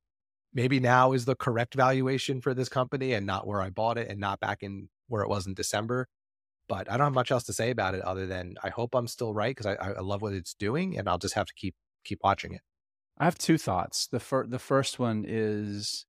Maybe 0.55 0.80
now 0.80 1.12
is 1.12 1.24
the 1.24 1.34
correct 1.34 1.74
valuation 1.74 2.40
for 2.42 2.53
this 2.55 2.68
company 2.68 3.14
and 3.14 3.26
not 3.26 3.46
where 3.46 3.62
I 3.62 3.70
bought 3.70 3.96
it 3.98 4.09
and 4.09 4.20
not 4.20 4.38
back 4.40 4.62
in 4.62 4.90
where 5.09 5.22
it 5.22 5.28
was 5.28 5.46
in 5.46 5.55
December. 5.55 6.09
But 6.68 6.90
I 6.90 6.96
don't 6.96 7.06
have 7.06 7.14
much 7.14 7.30
else 7.30 7.44
to 7.44 7.52
say 7.52 7.70
about 7.70 7.94
it 7.94 8.02
other 8.02 8.26
than 8.26 8.54
I 8.62 8.70
hope 8.70 8.94
I'm 8.94 9.06
still 9.08 9.34
right 9.34 9.54
because 9.54 9.66
I, 9.66 9.74
I 9.74 10.00
love 10.00 10.22
what 10.22 10.32
it's 10.32 10.54
doing 10.54 10.96
and 10.96 11.08
I'll 11.08 11.18
just 11.18 11.34
have 11.34 11.46
to 11.46 11.54
keep 11.54 11.74
keep 12.04 12.20
watching 12.22 12.52
it. 12.54 12.60
I 13.18 13.24
have 13.24 13.36
two 13.38 13.58
thoughts. 13.58 14.06
The 14.06 14.20
fir- 14.20 14.46
the 14.46 14.58
first 14.58 14.98
one 14.98 15.24
is 15.26 16.06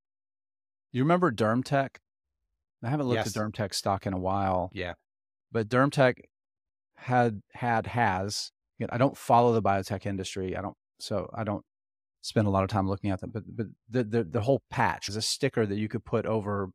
you 0.91 1.03
remember 1.03 1.31
DermTech? 1.31 1.89
I 2.83 2.89
haven't 2.89 3.07
looked 3.07 3.17
Yes. 3.25 3.35
at 3.35 3.41
DermTech 3.41 3.73
stock 3.73 4.05
in 4.05 4.13
a 4.13 4.17
while, 4.19 4.69
Yeah. 4.73 4.93
but 5.51 5.67
DermTech 5.69 6.15
had 6.97 7.41
had 7.53 7.87
has. 7.87 8.51
again, 8.79 8.89
I 8.91 8.97
don't 8.97 9.17
follow 9.17 9.53
the 9.53 9.61
biotech 9.61 10.05
industry. 10.05 10.55
I 10.55 10.61
don't 10.61 10.77
so 10.99 11.29
I 11.33 11.43
don't 11.43 11.65
spend 12.21 12.47
a 12.47 12.49
lot 12.51 12.63
of 12.63 12.69
time 12.69 12.87
looking 12.87 13.09
at 13.11 13.19
them. 13.21 13.31
But 13.33 13.43
but 13.47 13.67
the 13.89 14.03
the, 14.03 14.23
the 14.23 14.41
whole 14.41 14.61
patch 14.69 15.09
is 15.09 15.15
a 15.15 15.21
sticker 15.21 15.65
that 15.65 15.77
you 15.77 15.89
could 15.89 16.05
put 16.05 16.25
over 16.25 16.69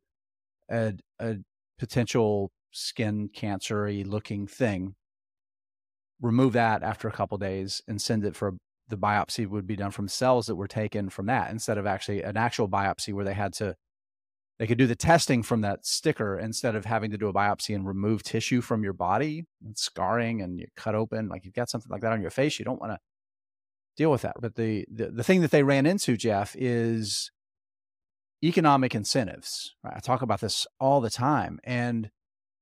a 0.69 0.93
a 1.19 1.37
potential 1.79 2.51
skin 2.71 3.29
cancery 3.35 4.05
looking 4.05 4.47
thing. 4.47 4.95
Remove 6.21 6.53
that 6.53 6.83
after 6.83 7.07
a 7.07 7.13
couple 7.13 7.37
days 7.37 7.81
and 7.87 8.01
send 8.01 8.25
it 8.25 8.35
for 8.35 8.57
the 8.89 8.97
biopsy 8.97 9.47
would 9.47 9.67
be 9.67 9.75
done 9.75 9.91
from 9.91 10.07
cells 10.07 10.47
that 10.47 10.55
were 10.55 10.67
taken 10.67 11.09
from 11.09 11.27
that 11.27 11.51
instead 11.51 11.77
of 11.77 11.85
actually 11.85 12.23
an 12.23 12.35
actual 12.35 12.67
biopsy 12.67 13.13
where 13.13 13.25
they 13.25 13.33
had 13.33 13.53
to 13.53 13.75
they 14.57 14.67
could 14.67 14.77
do 14.77 14.87
the 14.87 14.95
testing 14.95 15.41
from 15.41 15.61
that 15.61 15.85
sticker 15.85 16.37
instead 16.37 16.75
of 16.75 16.83
having 16.83 17.11
to 17.11 17.17
do 17.17 17.29
a 17.29 17.33
biopsy 17.33 17.73
and 17.73 17.87
remove 17.87 18.23
tissue 18.23 18.59
from 18.59 18.83
your 18.83 18.93
body 18.93 19.45
and 19.63 19.77
scarring 19.77 20.41
and 20.41 20.59
you 20.59 20.65
cut 20.75 20.95
open 20.95 21.29
like 21.29 21.45
you've 21.45 21.53
got 21.53 21.69
something 21.69 21.89
like 21.89 22.01
that 22.01 22.11
on 22.11 22.21
your 22.21 22.31
face 22.31 22.59
you 22.59 22.65
don't 22.65 22.81
want 22.81 22.91
to 22.91 22.99
deal 23.95 24.11
with 24.11 24.21
that 24.23 24.35
but 24.41 24.55
the, 24.55 24.85
the 24.93 25.11
the 25.11 25.23
thing 25.23 25.41
that 25.41 25.51
they 25.51 25.63
ran 25.63 25.85
into 25.85 26.17
jeff 26.17 26.55
is 26.57 27.31
economic 28.43 28.95
incentives 28.95 29.75
right? 29.83 29.93
i 29.95 29.99
talk 29.99 30.21
about 30.21 30.41
this 30.41 30.65
all 30.79 30.99
the 30.99 31.09
time 31.09 31.59
and 31.63 32.09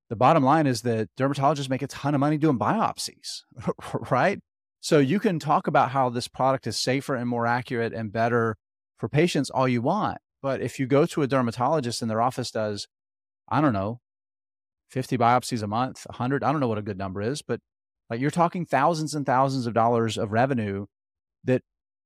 the 0.08 0.16
bottom 0.16 0.42
line 0.42 0.66
is 0.66 0.82
that 0.82 1.08
dermatologists 1.18 1.68
make 1.68 1.82
a 1.82 1.86
ton 1.86 2.14
of 2.14 2.20
money 2.20 2.38
doing 2.38 2.58
biopsies 2.58 3.42
right 4.10 4.40
so 4.80 4.98
you 4.98 5.18
can 5.18 5.38
talk 5.38 5.66
about 5.66 5.90
how 5.90 6.08
this 6.08 6.28
product 6.28 6.66
is 6.66 6.76
safer 6.76 7.14
and 7.14 7.28
more 7.28 7.46
accurate 7.46 7.92
and 7.92 8.12
better 8.12 8.56
for 8.98 9.08
patients 9.08 9.50
all 9.50 9.68
you 9.68 9.82
want. 9.82 10.18
But 10.40 10.60
if 10.60 10.78
you 10.78 10.86
go 10.86 11.04
to 11.06 11.22
a 11.22 11.26
dermatologist 11.26 12.00
and 12.00 12.10
their 12.10 12.20
office 12.20 12.50
does, 12.50 12.86
I 13.48 13.60
don't 13.60 13.72
know, 13.72 14.00
50 14.90 15.18
biopsies 15.18 15.62
a 15.62 15.66
month, 15.66 16.06
100, 16.08 16.44
I 16.44 16.52
don't 16.52 16.60
know 16.60 16.68
what 16.68 16.78
a 16.78 16.82
good 16.82 16.98
number 16.98 17.20
is, 17.20 17.42
but 17.42 17.60
like 18.08 18.20
you're 18.20 18.30
talking 18.30 18.64
thousands 18.64 19.14
and 19.14 19.26
thousands 19.26 19.66
of 19.66 19.74
dollars 19.74 20.16
of 20.16 20.32
revenue 20.32 20.86
that 21.44 21.62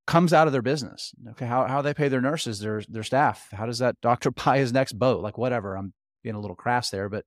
comes 0.07 0.33
out 0.33 0.47
of 0.47 0.53
their 0.53 0.63
business. 0.63 1.13
Okay, 1.31 1.47
how 1.47 1.67
how 1.69 1.83
they 1.83 1.95
pay 1.95 2.09
their 2.09 2.21
nurses, 2.21 2.59
their 2.59 2.83
their 2.89 3.05
staff. 3.05 3.49
How 3.53 3.67
does 3.67 3.79
that 3.79 3.97
doctor 4.03 4.31
buy 4.31 4.59
his 4.59 4.73
next 4.73 4.95
boat? 4.95 5.23
Like 5.23 5.39
whatever. 5.39 5.77
I'm 5.77 5.93
being 6.25 6.35
a 6.35 6.41
little 6.41 6.57
crass 6.57 6.91
there, 6.91 7.09
but 7.09 7.25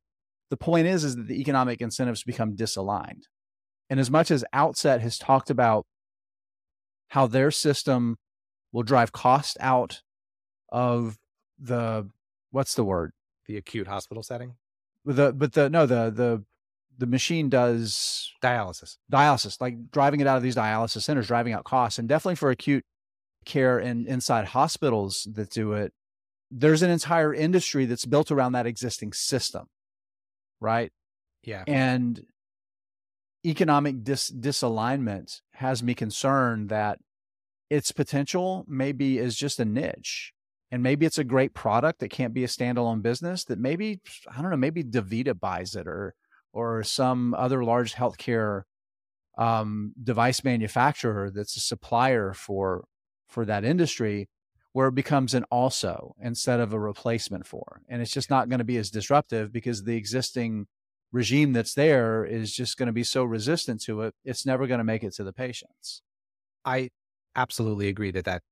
the 0.56 0.64
point 0.64 0.88
is 0.88 1.04
is 1.04 1.18
that 1.18 1.28
the 1.28 1.42
economic 1.42 1.82
incentives 1.82 2.24
become 2.24 2.56
disaligned. 2.56 3.24
And 3.90 4.00
as 4.00 4.10
much 4.10 4.32
as 4.32 4.46
Outset 4.54 5.02
has 5.02 5.18
talked 5.18 5.50
about 5.50 5.86
how 7.10 7.28
their 7.28 7.52
system 7.52 8.18
will 8.72 8.84
drive 8.84 9.12
cost 9.12 9.58
out 9.60 10.02
of 10.70 11.18
the 11.60 12.10
what's 12.52 12.74
the 12.76 12.86
word? 12.86 13.12
The 13.48 13.58
acute 13.58 13.88
hospital 13.88 14.24
setting. 14.24 14.56
The 15.04 15.34
but 15.34 15.52
the 15.52 15.70
no 15.70 15.86
the 15.86 16.10
the 16.10 16.44
the 16.98 17.06
machine 17.06 17.50
does 17.50 18.32
Dialysis. 18.42 18.96
dialysis, 19.12 19.60
like 19.60 19.92
driving 19.92 20.22
it 20.22 20.28
out 20.28 20.38
of 20.38 20.44
these 20.44 20.56
dialysis 20.56 21.02
centers, 21.02 21.28
driving 21.28 21.52
out 21.52 21.66
costs, 21.66 22.00
and 22.00 22.08
definitely 22.08 22.38
for 22.38 22.50
acute 22.50 22.86
care 23.44 23.78
in 23.78 24.08
inside 24.08 24.46
hospitals 24.46 25.28
that 25.34 25.50
do 25.50 25.74
it. 25.74 25.92
There's 26.50 26.82
an 26.82 26.90
entire 26.90 27.34
industry 27.34 27.86
that's 27.86 28.06
built 28.06 28.32
around 28.32 28.54
that 28.54 28.66
existing 28.66 29.12
system, 29.12 29.68
right? 30.60 30.92
Yeah. 31.44 31.64
and 31.68 32.24
economic 33.46 34.04
dis- 34.04 34.32
disalignment 34.32 35.42
has 35.54 35.84
me 35.84 35.94
concerned 35.94 36.70
that 36.70 37.00
its 37.70 37.92
potential 37.92 38.66
maybe 38.68 39.20
is 39.20 39.36
just 39.36 39.60
a 39.60 39.66
niche 39.66 40.34
and 40.72 40.82
maybe 40.82 41.06
it's 41.06 41.20
a 41.20 41.24
great 41.24 41.54
product 41.54 42.00
that 42.00 42.10
can't 42.10 42.34
be 42.34 42.44
a 42.44 42.48
standalone 42.48 43.02
business 43.02 43.46
that 43.46 43.60
maybe 43.60 44.02
i 44.36 44.42
don't 44.42 44.50
know 44.50 44.58
maybe 44.58 44.84
davita 44.84 45.40
buys 45.40 45.76
it 45.76 45.88
or 45.88 46.16
or 46.54 46.84
some 46.84 47.34
other 47.36 47.64
large 47.64 47.94
healthcare 47.94 48.64
um, 49.38 49.94
device 50.02 50.44
manufacturer 50.44 51.30
that's 51.30 51.58
a 51.58 51.60
supplier 51.60 52.34
for 52.34 52.86
for 53.28 53.46
that 53.46 53.66
industry 53.66 54.30
where 54.76 54.90
it 54.90 54.96
becomes 54.96 55.34
an 55.34 55.46
also 55.46 56.14
instead 56.22 56.60
of 56.60 56.74
a 56.74 56.80
replacement 56.80 57.48
for 57.48 57.82
and 57.88 58.02
it's 58.02 58.12
just 58.12 58.30
not 58.30 58.50
going 58.50 58.60
to 58.60 58.66
be 58.66 58.76
as 58.76 58.90
disruptive 58.90 59.54
because 59.54 59.84
the 59.84 59.96
existing 59.96 60.68
regime 61.16 61.54
that's 61.54 61.74
there 61.74 62.26
is 62.26 62.54
just 62.54 62.78
going 62.78 62.88
to 62.88 62.94
be 62.94 63.04
so 63.04 63.24
resistant 63.24 63.82
to 63.82 64.02
it, 64.02 64.14
it's 64.26 64.46
never 64.46 64.68
going 64.68 64.80
to 64.80 64.84
make 64.84 65.02
it 65.02 65.14
to 65.14 65.24
the 65.24 65.32
patients. 65.32 66.02
I 66.66 66.90
absolutely 67.38 67.88
agree 67.88 68.12
that 68.12 68.26
that 68.26 68.44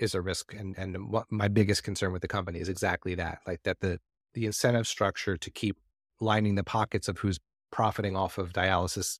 is 0.00 0.14
a 0.14 0.20
risk, 0.20 0.52
and 0.52 0.76
and 0.76 0.96
my 1.30 1.46
biggest 1.46 1.84
concern 1.84 2.12
with 2.12 2.22
the 2.22 2.28
company 2.28 2.58
is 2.58 2.68
exactly 2.68 3.14
that, 3.14 3.38
like 3.46 3.62
that 3.62 3.78
the 3.80 4.00
the 4.34 4.46
incentive 4.46 4.86
structure 4.86 5.36
to 5.36 5.50
keep 5.50 5.76
lining 6.20 6.56
the 6.56 6.64
pockets 6.64 7.06
of 7.06 7.18
who's 7.18 7.38
profiting 7.70 8.16
off 8.16 8.36
of 8.36 8.52
dialysis 8.52 9.18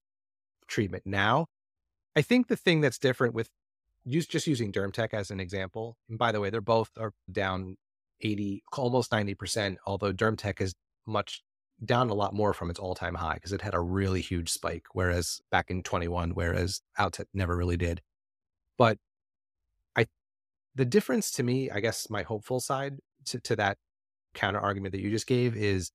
treatment 0.67 1.05
now. 1.07 1.47
I 2.17 2.23
think 2.23 2.49
the 2.49 2.57
thing 2.57 2.81
that's 2.81 2.99
different 2.99 3.33
with 3.33 3.49
use 4.05 4.27
just 4.27 4.47
using 4.47 4.73
DermTech 4.73 5.13
as 5.13 5.31
an 5.31 5.41
example, 5.41 5.97
and 6.09 6.19
by 6.19 6.33
the 6.33 6.41
way, 6.41 6.51
they're 6.51 6.61
both 6.61 6.91
are 6.99 7.13
down 7.31 7.77
80, 8.21 8.63
almost 8.77 9.11
90%, 9.11 9.77
although 9.87 10.13
DermTech 10.13 10.61
is 10.61 10.75
much 11.07 11.43
down 11.85 12.11
a 12.11 12.15
lot 12.15 12.35
more 12.35 12.53
from 12.53 12.71
its 12.71 12.79
all-time 12.79 13.15
high 13.15 13.35
because 13.35 13.53
it 13.53 13.63
had 13.63 13.75
a 13.75 13.81
really 13.81 14.21
huge 14.21 14.51
spike, 14.51 14.87
whereas 14.93 15.41
back 15.51 15.71
in 15.71 15.83
21, 15.83 16.31
whereas 16.31 16.81
Outset 16.99 17.29
never 17.33 17.57
really 17.57 17.77
did. 17.77 18.03
But 18.77 18.99
I 19.97 20.07
the 20.75 20.85
difference 20.85 21.31
to 21.33 21.43
me, 21.43 21.71
I 21.71 21.81
guess 21.81 22.11
my 22.11 22.23
hopeful 22.23 22.61
side 22.61 22.99
to, 23.27 23.41
to 23.41 23.57
that 23.57 23.79
counter 24.35 24.61
argument 24.61 24.93
that 24.93 25.01
you 25.01 25.11
just 25.11 25.27
gave 25.27 25.57
is 25.57 25.93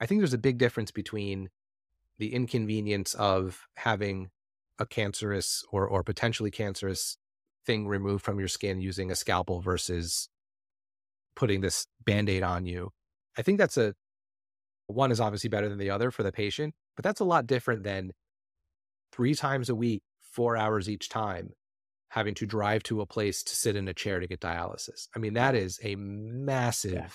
I 0.00 0.06
think 0.06 0.20
there's 0.20 0.34
a 0.34 0.38
big 0.38 0.58
difference 0.58 0.90
between 0.90 1.48
the 2.18 2.34
inconvenience 2.34 3.14
of 3.14 3.66
having 3.76 4.30
a 4.78 4.86
cancerous 4.86 5.64
or 5.70 5.86
or 5.86 6.02
potentially 6.02 6.50
cancerous 6.50 7.16
thing 7.64 7.86
removed 7.86 8.24
from 8.24 8.38
your 8.38 8.48
skin 8.48 8.80
using 8.80 9.10
a 9.10 9.14
scalpel 9.14 9.60
versus 9.60 10.28
putting 11.36 11.60
this 11.60 11.86
band-aid 12.04 12.42
on 12.42 12.66
you. 12.66 12.90
I 13.36 13.42
think 13.42 13.58
that's 13.58 13.76
a 13.76 13.94
one 14.86 15.10
is 15.10 15.20
obviously 15.20 15.48
better 15.48 15.68
than 15.68 15.78
the 15.78 15.90
other 15.90 16.10
for 16.10 16.22
the 16.22 16.32
patient, 16.32 16.74
but 16.96 17.04
that's 17.04 17.20
a 17.20 17.24
lot 17.24 17.46
different 17.46 17.84
than 17.84 18.12
three 19.12 19.34
times 19.34 19.68
a 19.68 19.74
week, 19.74 20.02
four 20.22 20.56
hours 20.56 20.88
each 20.88 21.08
time, 21.08 21.50
having 22.08 22.34
to 22.34 22.46
drive 22.46 22.82
to 22.84 23.00
a 23.00 23.06
place 23.06 23.42
to 23.44 23.56
sit 23.56 23.76
in 23.76 23.88
a 23.88 23.94
chair 23.94 24.20
to 24.20 24.26
get 24.26 24.40
dialysis. 24.40 25.06
I 25.14 25.18
mean, 25.18 25.34
that 25.34 25.54
is 25.54 25.78
a 25.82 25.94
massive 25.96 26.92
yeah. 26.92 27.08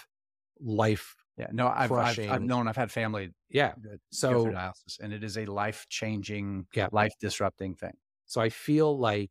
life. 0.60 1.16
Yeah, 1.38 1.48
no, 1.52 1.68
I've, 1.68 1.92
I've, 1.92 2.20
I've 2.20 2.42
known 2.42 2.68
I've 2.68 2.76
had 2.76 2.92
family. 2.92 3.30
Yeah, 3.50 3.74
so 4.12 4.48
dialysis, 4.48 5.00
and 5.00 5.14
it 5.14 5.24
is 5.24 5.38
a 5.38 5.46
life 5.46 5.86
changing, 5.88 6.66
yeah. 6.74 6.88
life 6.92 7.14
disrupting 7.22 7.76
thing. 7.76 7.94
So 8.26 8.42
I 8.42 8.50
feel 8.50 8.98
like 8.98 9.30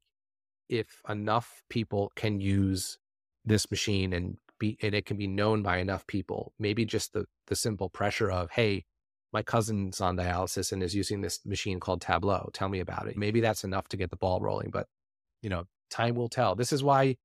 if 0.69 0.87
enough 1.09 1.63
people 1.69 2.13
can 2.15 2.41
use 2.41 2.99
this 3.45 3.71
machine 3.71 4.13
and 4.13 4.37
be 4.59 4.79
and 4.83 4.95
it 4.95 5.05
can 5.05 5.17
be 5.17 5.27
known 5.27 5.63
by 5.63 5.79
enough 5.79 6.07
people, 6.07 6.53
maybe 6.59 6.85
just 6.85 7.13
the 7.13 7.27
the 7.49 7.57
simple 7.57 7.89
pressure 7.89 8.31
of, 8.31 8.51
hey, 8.53 8.85
my 9.33 9.43
cousin's 9.43 10.01
on 10.01 10.17
dialysis 10.17 10.73
and 10.73 10.83
is 10.83 10.95
using 10.95 11.21
this 11.21 11.45
machine 11.45 11.81
called 11.81 12.01
Tablo. 12.01 12.51
Tell 12.53 12.69
me 12.69 12.81
about 12.81 13.09
it. 13.09 13.17
Maybe 13.17 13.41
that's 13.41 13.65
enough 13.65 13.89
to 13.89 13.97
get 13.97 14.11
the 14.11 14.17
ball 14.17 14.41
rolling, 14.41 14.71
but 14.71 14.87
you 15.43 15.51
know, 15.51 15.65
time 15.91 16.15
will 16.15 16.29
tell. 16.29 16.55
This 16.55 16.73
is 16.73 16.83
why 16.83 17.17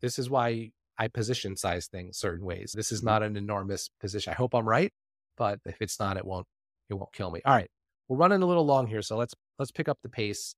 this 0.00 0.18
is 0.18 0.28
why 0.28 0.72
I 0.98 1.08
position 1.08 1.56
size 1.56 1.86
things 1.86 2.18
certain 2.18 2.44
ways. 2.44 2.72
This 2.74 2.92
is 2.92 3.00
mm-hmm. 3.00 3.06
not 3.06 3.22
an 3.22 3.36
enormous 3.36 3.90
position. 4.00 4.32
I 4.32 4.36
hope 4.36 4.54
I'm 4.54 4.68
right, 4.68 4.92
but 5.36 5.58
if 5.64 5.76
it's 5.80 5.98
not, 5.98 6.16
it 6.16 6.24
won't 6.24 6.46
it 6.90 6.94
won't 6.94 7.12
kill 7.12 7.30
me. 7.30 7.40
All 7.44 7.54
right. 7.54 7.70
We're 8.08 8.18
running 8.18 8.42
a 8.42 8.46
little 8.46 8.66
long 8.66 8.86
here, 8.86 9.02
so 9.02 9.16
let's 9.16 9.34
let's 9.58 9.70
pick 9.70 9.88
up 9.88 9.98
the 10.02 10.08
pace. 10.08 10.54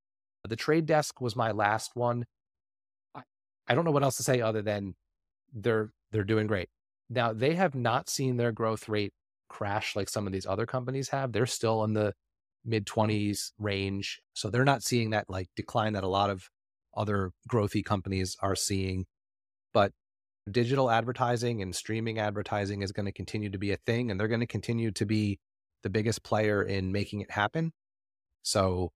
The 0.49 0.57
trade 0.57 0.87
desk 0.87 1.21
was 1.21 1.37
my 1.37 1.53
last 1.53 1.93
one. 1.95 2.25
I, 3.15 3.23
I 3.69 3.75
don't 3.75 3.85
know 3.85 3.93
what 3.93 4.03
else 4.03 4.17
to 4.17 4.23
say 4.23 4.41
other 4.41 4.63
than 4.63 4.95
they're 5.53 5.91
they're 6.11 6.25
doing 6.25 6.47
great. 6.47 6.69
Now, 7.11 7.33
they 7.33 7.55
have 7.55 7.75
not 7.75 8.09
seen 8.09 8.37
their 8.37 8.53
growth 8.53 8.89
rate 8.89 9.13
crash 9.49 9.95
like 9.95 10.09
some 10.09 10.27
of 10.27 10.33
these 10.33 10.47
other 10.47 10.67
companies 10.67 11.11
have. 11.11 11.33
They're 11.33 11.47
still 11.47 11.85
in 11.85 11.93
the 11.93 12.15
mid 12.65 12.87
20s 12.87 13.53
range. 13.59 14.21
So 14.33 14.51
they're 14.51 14.65
not 14.65 14.83
seeing 14.83 15.11
that 15.11 15.29
like 15.29 15.49
decline 15.55 15.93
that 15.93 16.05
a 16.05 16.09
lot 16.09 16.31
of 16.31 16.49
other 16.97 17.33
growthy 17.51 17.85
companies 17.85 18.37
are 18.41 18.57
seeing. 18.57 19.07
But 19.73 19.93
digital 20.51 20.91
advertising 20.91 21.63
and 21.63 21.75
streaming 21.75 22.19
advertising 22.19 22.83
is 22.83 22.93
going 22.93 23.07
to 23.07 23.13
continue 23.13 23.51
to 23.51 23.59
be 23.59 23.73
a 23.73 23.77
thing 23.77 24.11
and 24.11 24.19
they're 24.19 24.29
going 24.29 24.41
to 24.41 24.47
continue 24.47 24.91
to 24.93 25.07
be 25.07 25.39
the 25.83 25.91
biggest 25.91 26.23
player 26.23 26.63
in 26.63 26.93
making 26.93 27.21
it 27.21 27.31
happen. 27.31 27.73
So, 28.43 28.93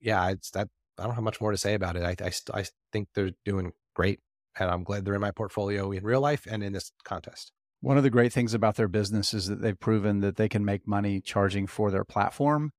yeah, 0.00 0.30
it's 0.30 0.50
that 0.50 0.68
I 0.98 1.04
don't 1.04 1.14
have 1.14 1.24
much 1.24 1.40
more 1.40 1.50
to 1.50 1.56
say 1.56 1.74
about 1.74 1.96
it. 1.96 2.02
I, 2.02 2.24
I, 2.24 2.60
I 2.60 2.64
think 2.92 3.08
they're 3.14 3.32
doing 3.44 3.72
great 3.94 4.20
and 4.58 4.70
I'm 4.70 4.84
glad 4.84 5.04
they're 5.04 5.14
in 5.14 5.20
my 5.20 5.30
portfolio 5.30 5.90
in 5.92 6.04
real 6.04 6.20
life 6.20 6.46
and 6.48 6.62
in 6.62 6.72
this 6.72 6.92
contest. 7.04 7.52
One 7.80 7.96
of 7.96 8.04
the 8.04 8.10
great 8.10 8.32
things 8.32 8.54
about 8.54 8.76
their 8.76 8.88
business 8.88 9.34
is 9.34 9.46
that 9.48 9.60
they've 9.60 9.78
proven 9.78 10.20
that 10.20 10.36
they 10.36 10.48
can 10.48 10.64
make 10.64 10.86
money 10.86 11.20
charging 11.20 11.66
for 11.66 11.90
their 11.90 12.04
platform, 12.04 12.70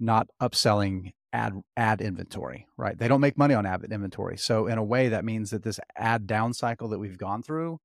not 0.00 0.28
upselling 0.42 1.12
ad 1.32 1.54
ad 1.76 2.00
inventory, 2.00 2.66
right? 2.76 2.98
They 2.98 3.08
don't 3.08 3.20
make 3.20 3.36
money 3.38 3.54
on 3.54 3.66
ad 3.66 3.84
inventory. 3.90 4.38
So 4.38 4.66
in 4.66 4.78
a 4.78 4.84
way 4.84 5.08
that 5.08 5.24
means 5.24 5.50
that 5.50 5.62
this 5.62 5.80
ad 5.96 6.26
down 6.26 6.54
cycle 6.54 6.88
that 6.88 6.98
we've 6.98 7.18
gone 7.18 7.42
through 7.42 7.78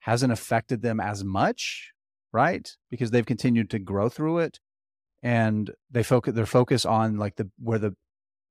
hasn't 0.00 0.32
affected 0.32 0.82
them 0.82 1.00
as 1.00 1.22
much, 1.22 1.92
right? 2.32 2.68
Because 2.90 3.10
they've 3.10 3.26
continued 3.26 3.70
to 3.70 3.78
grow 3.78 4.08
through 4.08 4.38
it 4.38 4.58
and 5.22 5.70
they 5.90 6.02
focus 6.02 6.34
their 6.34 6.46
focus 6.46 6.84
on 6.84 7.16
like 7.16 7.36
the 7.36 7.50
where 7.58 7.78
the 7.78 7.94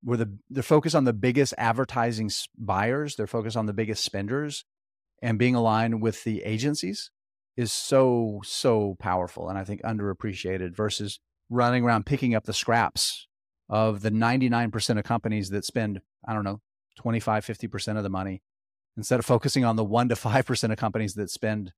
where 0.04 0.18
the 0.18 0.38
they're 0.50 0.64
focused 0.64 0.96
on 0.96 1.04
the 1.04 1.14
biggest 1.14 1.54
advertising 1.58 2.32
buyers, 2.58 3.16
they're 3.16 3.28
focused 3.28 3.58
on 3.58 3.66
the 3.66 3.74
biggest 3.74 4.04
spenders, 4.04 4.66
and 5.22 5.38
being 5.38 5.56
aligned 5.56 6.02
with 6.02 6.24
the 6.24 6.44
agencies 6.44 7.12
is 7.58 7.74
so 7.74 8.40
so 8.44 8.96
powerful 9.00 9.50
and 9.50 9.58
I 9.58 9.64
think 9.64 9.82
underappreciated 9.82 10.76
versus 10.76 11.20
running 11.50 11.84
around 11.84 12.06
picking 12.06 12.34
up 12.34 12.46
the 12.46 12.54
scraps 12.54 13.28
of 13.72 14.02
the 14.02 14.12
99% 14.12 15.00
of 15.00 15.04
companies 15.04 15.50
that 15.50 15.66
spend 15.66 16.02
I 16.28 16.34
don't 16.34 16.44
know 16.44 16.62
25 16.98 17.46
50% 17.46 17.98
of 17.98 18.04
the 18.04 18.10
money 18.10 18.44
instead 18.98 19.18
of 19.18 19.26
focusing 19.26 19.66
on 19.66 19.76
the 19.76 19.84
1 19.84 20.10
to 20.10 20.16
5% 20.16 20.72
of 20.72 20.78
companies 20.78 21.14
that 21.16 21.30
spend 21.30 21.72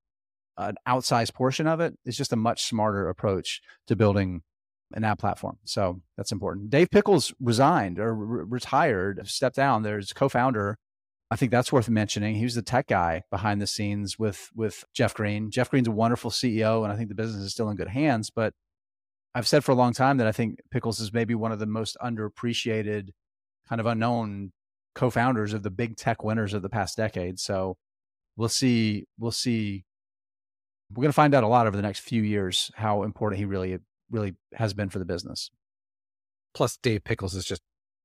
an 0.57 0.75
outsized 0.87 1.33
portion 1.33 1.67
of 1.67 1.79
it, 1.79 1.97
is 2.05 2.17
just 2.17 2.33
a 2.33 2.35
much 2.35 2.63
smarter 2.63 3.09
approach 3.09 3.61
to 3.87 3.95
building 3.95 4.41
an 4.93 5.03
app 5.03 5.19
platform. 5.19 5.57
So 5.63 6.01
that's 6.17 6.31
important. 6.31 6.69
Dave 6.69 6.91
Pickles 6.91 7.33
resigned 7.39 7.99
or 7.99 8.13
re- 8.13 8.45
retired, 8.47 9.27
stepped 9.27 9.55
down. 9.55 9.83
There's 9.83 10.13
co-founder. 10.13 10.77
I 11.31 11.35
think 11.35 11.51
that's 11.51 11.71
worth 11.71 11.89
mentioning. 11.89 12.35
He 12.35 12.43
was 12.43 12.53
the 12.53 12.61
tech 12.61 12.87
guy 12.87 13.23
behind 13.31 13.59
the 13.59 13.65
scenes 13.65 14.19
with 14.19 14.51
with 14.53 14.83
Jeff 14.93 15.15
Green. 15.15 15.49
Jeff 15.49 15.71
Green's 15.71 15.87
a 15.87 15.91
wonderful 15.91 16.29
CEO, 16.29 16.83
and 16.83 16.93
I 16.93 16.95
think 16.95 17.09
the 17.09 17.15
business 17.15 17.43
is 17.43 17.51
still 17.51 17.69
in 17.69 17.75
good 17.75 17.87
hands. 17.87 18.29
But 18.29 18.53
I've 19.35 19.47
said 19.47 19.63
for 19.63 19.71
a 19.71 19.75
long 19.75 19.93
time 19.93 20.17
that 20.17 20.27
I 20.27 20.31
think 20.31 20.59
Pickles 20.71 20.99
is 20.99 21.13
maybe 21.13 21.35
one 21.35 21.51
of 21.51 21.59
the 21.59 21.65
most 21.65 21.97
underappreciated, 22.03 23.09
kind 23.67 23.79
of 23.79 23.87
unknown 23.87 24.51
co-founders 24.95 25.53
of 25.53 25.63
the 25.63 25.71
big 25.71 25.95
tech 25.97 26.23
winners 26.23 26.53
of 26.53 26.61
the 26.61 26.69
past 26.69 26.97
decade. 26.97 27.39
So 27.39 27.77
we'll 28.35 28.49
see. 28.49 29.07
We'll 29.17 29.31
see. 29.31 29.85
We're 30.91 31.01
going 31.01 31.09
to 31.09 31.13
find 31.13 31.33
out 31.33 31.43
a 31.43 31.47
lot 31.47 31.65
over 31.65 31.75
the 31.75 31.81
next 31.81 32.01
few 32.01 32.21
years 32.21 32.69
how 32.75 33.03
important 33.03 33.39
he 33.39 33.45
really 33.45 33.79
really 34.11 34.35
has 34.53 34.73
been 34.73 34.89
for 34.89 34.99
the 34.99 35.05
business. 35.05 35.49
Plus, 36.53 36.77
Dave 36.77 37.03
Pickles 37.03 37.33
is 37.33 37.45
just 37.45 37.61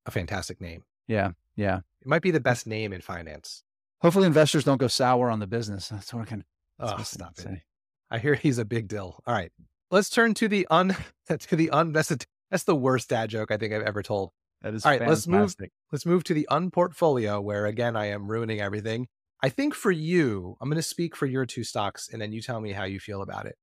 a 0.06 0.10
fantastic 0.10 0.60
name. 0.60 0.84
Yeah, 1.06 1.32
yeah. 1.54 1.78
It 2.00 2.06
might 2.06 2.22
be 2.22 2.30
the 2.30 2.40
best 2.40 2.66
name 2.66 2.92
in 2.92 3.02
finance. 3.02 3.62
Hopefully, 4.00 4.26
investors 4.26 4.64
don't 4.64 4.78
go 4.78 4.88
sour 4.88 5.30
on 5.30 5.38
the 5.38 5.46
business. 5.46 5.88
That's 5.90 6.12
what 6.14 6.22
I 6.22 6.24
can. 6.24 6.44
Oh, 6.80 7.02
stop 7.02 7.32
it! 7.38 7.42
Say. 7.42 7.62
I 8.10 8.18
hear 8.18 8.34
he's 8.34 8.58
a 8.58 8.64
big 8.64 8.88
deal. 8.88 9.22
All 9.26 9.34
right, 9.34 9.52
let's 9.90 10.10
turn 10.10 10.34
to 10.34 10.48
the 10.48 10.66
un 10.70 10.96
to 11.28 11.56
the 11.56 11.68
unvested. 11.72 12.24
That's 12.50 12.64
the 12.64 12.76
worst 12.76 13.10
dad 13.10 13.30
joke 13.30 13.50
I 13.50 13.56
think 13.56 13.72
I've 13.72 13.82
ever 13.82 14.02
told. 14.02 14.30
That 14.62 14.74
is 14.74 14.84
all 14.84 14.92
right. 14.92 15.00
Fantastic. 15.00 15.32
Let's 15.32 15.58
move. 15.58 15.68
Let's 15.92 16.06
move 16.06 16.24
to 16.24 16.34
the 16.34 16.48
unportfolio, 16.50 17.42
where 17.42 17.66
again 17.66 17.96
I 17.96 18.06
am 18.06 18.28
ruining 18.28 18.60
everything. 18.60 19.06
I 19.42 19.50
think 19.50 19.74
for 19.74 19.92
you, 19.92 20.56
I'm 20.60 20.68
going 20.68 20.76
to 20.76 20.82
speak 20.82 21.14
for 21.14 21.26
your 21.26 21.46
two 21.46 21.62
stocks, 21.62 22.08
and 22.12 22.20
then 22.20 22.32
you 22.32 22.42
tell 22.42 22.60
me 22.60 22.72
how 22.72 22.84
you 22.84 22.98
feel 22.98 23.22
about 23.22 23.46
it. 23.46 23.54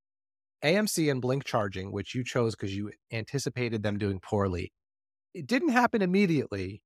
AMC 0.63 1.11
and 1.11 1.21
Blink 1.21 1.43
charging, 1.43 1.91
which 1.91 2.15
you 2.15 2.23
chose 2.23 2.55
because 2.55 2.75
you 2.75 2.91
anticipated 3.11 3.83
them 3.83 3.97
doing 3.97 4.19
poorly, 4.19 4.71
it 5.33 5.47
didn't 5.47 5.69
happen 5.69 6.01
immediately, 6.01 6.81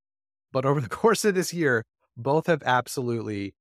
but 0.51 0.65
over 0.65 0.81
the 0.81 0.89
course 0.89 1.23
of 1.23 1.35
this 1.35 1.53
year, 1.53 1.85
both 2.17 2.47
have 2.47 2.63
absolutely 2.63 3.53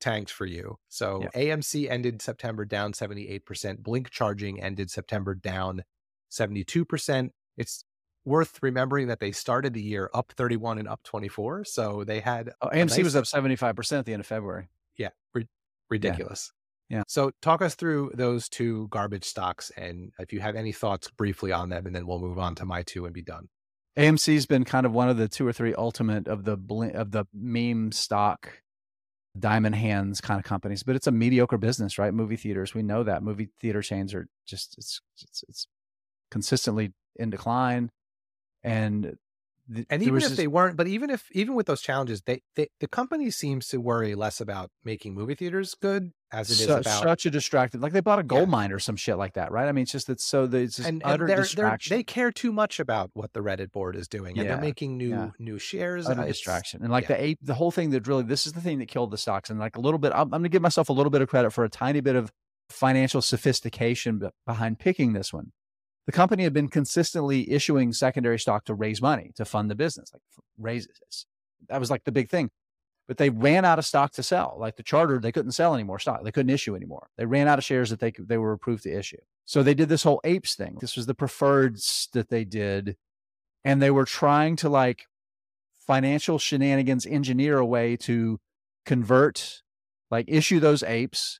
tanked 0.00 0.30
for 0.30 0.46
you. 0.46 0.76
So 0.88 1.22
yeah. 1.22 1.54
AMC 1.54 1.90
ended 1.90 2.22
September 2.22 2.64
down 2.64 2.92
78%. 2.92 3.82
Blink 3.82 4.10
charging 4.10 4.62
ended 4.62 4.90
September 4.90 5.34
down 5.34 5.84
72%. 6.30 7.30
It's 7.56 7.84
worth 8.24 8.58
remembering 8.62 9.08
that 9.08 9.20
they 9.20 9.32
started 9.32 9.72
the 9.72 9.82
year 9.82 10.10
up 10.12 10.32
31 10.36 10.78
and 10.78 10.88
up 10.88 11.02
24. 11.04 11.64
So 11.64 12.04
they 12.04 12.20
had 12.20 12.52
oh, 12.60 12.68
AMC 12.68 12.98
nice... 12.98 13.04
was 13.04 13.16
up 13.16 13.24
75% 13.24 13.98
at 13.98 14.04
the 14.04 14.12
end 14.12 14.20
of 14.20 14.26
February. 14.26 14.68
Yeah. 14.96 15.10
ridiculous. 15.88 16.52
Yeah. 16.88 17.02
So 17.08 17.32
talk 17.42 17.62
us 17.62 17.74
through 17.74 18.12
those 18.14 18.48
two 18.48 18.88
garbage 18.90 19.24
stocks 19.24 19.70
and 19.76 20.12
if 20.18 20.32
you 20.32 20.40
have 20.40 20.54
any 20.54 20.72
thoughts 20.72 21.10
briefly 21.10 21.52
on 21.52 21.68
them, 21.68 21.86
and 21.86 21.94
then 21.94 22.06
we'll 22.06 22.20
move 22.20 22.38
on 22.38 22.54
to 22.56 22.64
my 22.64 22.82
two 22.82 23.04
and 23.06 23.14
be 23.14 23.22
done. 23.22 23.48
AMC's 23.96 24.46
been 24.46 24.64
kind 24.64 24.84
of 24.84 24.92
one 24.92 25.08
of 25.08 25.16
the 25.16 25.26
two 25.26 25.46
or 25.46 25.52
three 25.52 25.74
ultimate 25.74 26.28
of 26.28 26.44
the 26.44 26.58
of 26.94 27.10
the 27.12 27.24
meme 27.32 27.92
stock 27.92 28.60
diamond 29.40 29.74
hands 29.74 30.20
kind 30.20 30.38
of 30.38 30.44
companies, 30.44 30.82
but 30.82 30.96
it's 30.96 31.06
a 31.06 31.12
mediocre 31.12 31.58
business, 31.58 31.98
right? 31.98 32.12
Movie 32.12 32.36
theaters, 32.36 32.74
we 32.74 32.82
know 32.82 33.02
that 33.02 33.22
movie 33.22 33.48
theater 33.60 33.82
chains 33.82 34.14
are 34.14 34.26
just 34.46 34.76
it's 34.78 35.00
it's, 35.22 35.44
it's 35.48 35.66
consistently 36.30 36.92
in 37.16 37.30
decline, 37.30 37.90
and 38.62 39.16
the, 39.68 39.86
and 39.90 40.02
even 40.02 40.16
if 40.16 40.22
just... 40.22 40.36
they 40.36 40.46
weren't, 40.46 40.76
but 40.76 40.86
even 40.86 41.10
if 41.10 41.28
even 41.32 41.54
with 41.54 41.66
those 41.66 41.80
challenges, 41.80 42.22
they, 42.22 42.42
they 42.54 42.68
the 42.80 42.88
company 42.88 43.30
seems 43.30 43.68
to 43.68 43.80
worry 43.80 44.14
less 44.14 44.40
about 44.40 44.70
making 44.84 45.14
movie 45.14 45.34
theaters 45.34 45.74
good 45.74 46.12
as 46.32 46.50
it 46.50 46.54
is 46.54 46.66
Su- 46.66 46.72
about 46.74 47.02
such 47.02 47.26
a 47.26 47.30
distracted. 47.30 47.80
Like 47.80 47.92
they 47.92 48.00
bought 48.00 48.18
a 48.18 48.22
gold 48.22 48.42
Yeah. 48.48 48.50
mine 48.50 48.72
or 48.72 48.78
some 48.78 48.96
shit 48.96 49.16
like 49.16 49.34
that, 49.34 49.52
right? 49.52 49.68
I 49.68 49.72
mean, 49.72 49.82
it's 49.82 49.92
just 49.92 50.08
it's 50.10 50.24
so 50.24 50.46
that 50.46 50.58
it's 50.58 50.76
just 50.76 50.88
and, 50.88 51.00
utter 51.04 51.22
and 51.24 51.28
they're, 51.30 51.36
they're, 51.36 51.44
distraction. 51.44 51.96
they 51.96 52.02
care 52.02 52.32
too 52.32 52.52
much 52.52 52.80
about 52.80 53.10
what 53.14 53.32
the 53.32 53.40
Reddit 53.40 53.70
board 53.72 53.94
is 53.96 54.08
doing, 54.08 54.36
and 54.38 54.46
Yeah, 54.46 54.54
they're 54.54 54.60
making 54.64 54.96
new 54.96 55.10
yeah. 55.10 55.30
new 55.38 55.58
shares. 55.58 56.06
utter 56.06 56.20
uh, 56.20 56.22
it's- 56.24 56.36
distraction. 56.36 56.82
And 56.82 56.90
like 56.90 57.06
the 57.06 57.20
ape, 57.22 57.38
the 57.42 57.54
whole 57.54 57.70
thing 57.70 57.90
that 57.90 58.06
really, 58.08 58.24
this 58.24 58.46
is 58.46 58.52
the 58.54 58.60
thing 58.60 58.78
that 58.80 58.88
killed 58.88 59.10
the 59.12 59.18
stocks. 59.18 59.50
And 59.50 59.58
like 59.60 59.76
a 59.76 59.80
little 59.80 59.98
bit, 59.98 60.12
I'm, 60.12 60.22
I'm 60.22 60.30
going 60.30 60.42
to 60.44 60.48
give 60.48 60.62
myself 60.62 60.88
a 60.88 60.92
little 60.92 61.10
bit 61.10 61.22
of 61.22 61.28
credit 61.28 61.50
for 61.52 61.64
a 61.64 61.68
tiny 61.68 62.00
bit 62.00 62.16
of 62.16 62.32
financial 62.70 63.22
sophistication 63.22 64.20
behind 64.46 64.78
picking 64.80 65.12
this 65.12 65.32
one. 65.32 65.52
The 66.06 66.12
company 66.12 66.42
had 66.44 66.52
been 66.52 66.68
consistently 66.68 67.50
issuing 67.50 67.92
secondary 67.92 68.38
stock 68.38 68.64
to 68.66 68.74
raise 68.74 69.00
money 69.02 69.30
to 69.36 69.44
fund 69.44 69.70
the 69.70 69.74
business, 69.74 70.10
like 70.12 70.22
raises. 70.58 71.26
That 71.68 71.80
was 71.80 71.90
like 71.90 72.04
the 72.04 72.12
big 72.12 72.28
thing. 72.30 72.50
But 73.08 73.18
they 73.18 73.30
ran 73.30 73.64
out 73.64 73.78
of 73.78 73.86
stock 73.86 74.12
to 74.12 74.22
sell. 74.22 74.56
Like 74.58 74.76
the 74.76 74.82
charter, 74.82 75.20
they 75.20 75.30
couldn't 75.30 75.52
sell 75.52 75.74
any 75.74 75.84
more 75.84 75.98
stock. 75.98 76.24
They 76.24 76.32
couldn't 76.32 76.50
issue 76.50 76.74
anymore. 76.74 77.08
They 77.16 77.24
ran 77.24 77.46
out 77.46 77.58
of 77.58 77.64
shares 77.64 77.90
that 77.90 78.00
they 78.00 78.10
could, 78.10 78.28
they 78.28 78.38
were 78.38 78.52
approved 78.52 78.82
to 78.82 78.98
issue. 78.98 79.20
So 79.44 79.62
they 79.62 79.74
did 79.74 79.88
this 79.88 80.02
whole 80.02 80.20
apes 80.24 80.56
thing. 80.56 80.78
This 80.80 80.96
was 80.96 81.06
the 81.06 81.14
preferreds 81.14 82.10
that 82.10 82.30
they 82.30 82.44
did, 82.44 82.96
and 83.64 83.80
they 83.80 83.92
were 83.92 84.04
trying 84.04 84.56
to 84.56 84.68
like 84.68 85.06
financial 85.86 86.38
shenanigans 86.38 87.06
engineer 87.06 87.58
a 87.58 87.64
way 87.64 87.96
to 87.96 88.40
convert, 88.84 89.62
like 90.10 90.26
issue 90.28 90.58
those 90.58 90.82
apes, 90.82 91.38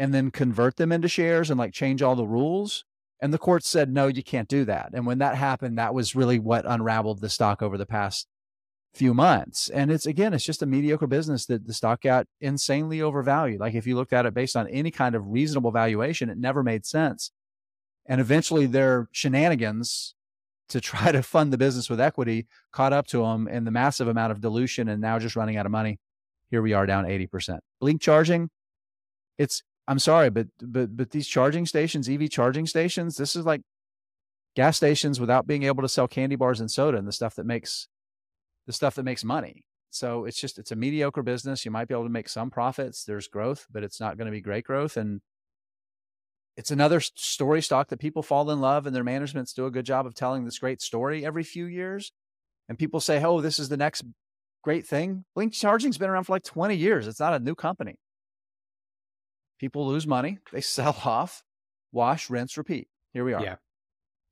and 0.00 0.12
then 0.12 0.32
convert 0.32 0.76
them 0.76 0.90
into 0.90 1.06
shares 1.06 1.48
and 1.48 1.58
like 1.58 1.72
change 1.72 2.02
all 2.02 2.16
the 2.16 2.26
rules. 2.26 2.84
And 3.20 3.32
the 3.32 3.38
court 3.38 3.64
said, 3.64 3.88
no, 3.92 4.08
you 4.08 4.24
can't 4.24 4.48
do 4.48 4.64
that. 4.64 4.90
And 4.92 5.06
when 5.06 5.18
that 5.18 5.36
happened, 5.36 5.78
that 5.78 5.94
was 5.94 6.16
really 6.16 6.40
what 6.40 6.64
unraveled 6.66 7.20
the 7.20 7.30
stock 7.30 7.62
over 7.62 7.78
the 7.78 7.86
past 7.86 8.26
few 8.94 9.12
months. 9.12 9.68
And 9.70 9.90
it's 9.90 10.06
again, 10.06 10.32
it's 10.32 10.44
just 10.44 10.62
a 10.62 10.66
mediocre 10.66 11.06
business 11.06 11.46
that 11.46 11.66
the 11.66 11.74
stock 11.74 12.02
got 12.02 12.26
insanely 12.40 13.02
overvalued. 13.02 13.60
Like 13.60 13.74
if 13.74 13.86
you 13.86 13.96
looked 13.96 14.12
at 14.12 14.26
it 14.26 14.34
based 14.34 14.56
on 14.56 14.68
any 14.68 14.90
kind 14.90 15.14
of 15.14 15.26
reasonable 15.26 15.72
valuation, 15.72 16.30
it 16.30 16.38
never 16.38 16.62
made 16.62 16.86
sense. 16.86 17.32
And 18.06 18.20
eventually 18.20 18.66
their 18.66 19.08
shenanigans 19.12 20.14
to 20.68 20.80
try 20.80 21.12
to 21.12 21.22
fund 21.22 21.52
the 21.52 21.58
business 21.58 21.90
with 21.90 22.00
equity 22.00 22.46
caught 22.72 22.92
up 22.92 23.06
to 23.08 23.18
them 23.18 23.48
and 23.48 23.66
the 23.66 23.70
massive 23.70 24.08
amount 24.08 24.32
of 24.32 24.40
dilution 24.40 24.88
and 24.88 25.00
now 25.00 25.18
just 25.18 25.36
running 25.36 25.56
out 25.56 25.66
of 25.66 25.72
money. 25.72 25.98
Here 26.50 26.62
we 26.62 26.72
are 26.72 26.86
down 26.86 27.04
80%. 27.04 27.58
Blink 27.80 28.00
charging, 28.00 28.50
it's 29.38 29.62
I'm 29.86 29.98
sorry, 29.98 30.30
but 30.30 30.46
but 30.62 30.96
but 30.96 31.10
these 31.10 31.26
charging 31.26 31.66
stations, 31.66 32.08
EV 32.08 32.30
charging 32.30 32.66
stations, 32.66 33.16
this 33.16 33.36
is 33.36 33.44
like 33.44 33.60
gas 34.54 34.76
stations 34.76 35.20
without 35.20 35.46
being 35.46 35.64
able 35.64 35.82
to 35.82 35.88
sell 35.88 36.08
candy 36.08 36.36
bars 36.36 36.60
and 36.60 36.70
soda 36.70 36.96
and 36.96 37.08
the 37.08 37.12
stuff 37.12 37.34
that 37.34 37.44
makes 37.44 37.88
the 38.66 38.72
stuff 38.72 38.94
that 38.94 39.04
makes 39.04 39.24
money. 39.24 39.64
So 39.90 40.24
it's 40.24 40.40
just 40.40 40.58
it's 40.58 40.72
a 40.72 40.76
mediocre 40.76 41.22
business. 41.22 41.64
You 41.64 41.70
might 41.70 41.86
be 41.86 41.94
able 41.94 42.04
to 42.04 42.10
make 42.10 42.28
some 42.28 42.50
profits. 42.50 43.04
There's 43.04 43.28
growth, 43.28 43.66
but 43.70 43.84
it's 43.84 44.00
not 44.00 44.16
going 44.16 44.26
to 44.26 44.32
be 44.32 44.40
great 44.40 44.64
growth. 44.64 44.96
And 44.96 45.20
it's 46.56 46.70
another 46.70 47.00
story 47.00 47.62
stock 47.62 47.88
that 47.88 48.00
people 48.00 48.22
fall 48.22 48.50
in 48.50 48.60
love 48.60 48.86
and 48.86 48.94
their 48.94 49.04
managements 49.04 49.52
do 49.52 49.66
a 49.66 49.70
good 49.70 49.86
job 49.86 50.06
of 50.06 50.14
telling 50.14 50.44
this 50.44 50.58
great 50.58 50.80
story 50.80 51.24
every 51.24 51.42
few 51.42 51.66
years. 51.66 52.12
And 52.68 52.78
people 52.78 53.00
say, 53.00 53.22
oh, 53.22 53.40
this 53.40 53.58
is 53.58 53.68
the 53.68 53.76
next 53.76 54.04
great 54.62 54.86
thing. 54.86 55.24
Blink 55.34 55.52
Charging's 55.52 55.98
been 55.98 56.10
around 56.10 56.24
for 56.24 56.32
like 56.32 56.44
20 56.44 56.74
years. 56.74 57.06
It's 57.06 57.20
not 57.20 57.34
a 57.34 57.38
new 57.38 57.54
company. 57.54 57.96
People 59.60 59.86
lose 59.86 60.06
money, 60.06 60.38
they 60.52 60.60
sell 60.60 60.96
off, 61.04 61.42
wash, 61.92 62.28
rinse, 62.30 62.56
repeat. 62.56 62.88
Here 63.12 63.24
we 63.24 63.32
are. 63.32 63.42
Yeah. 63.42 63.56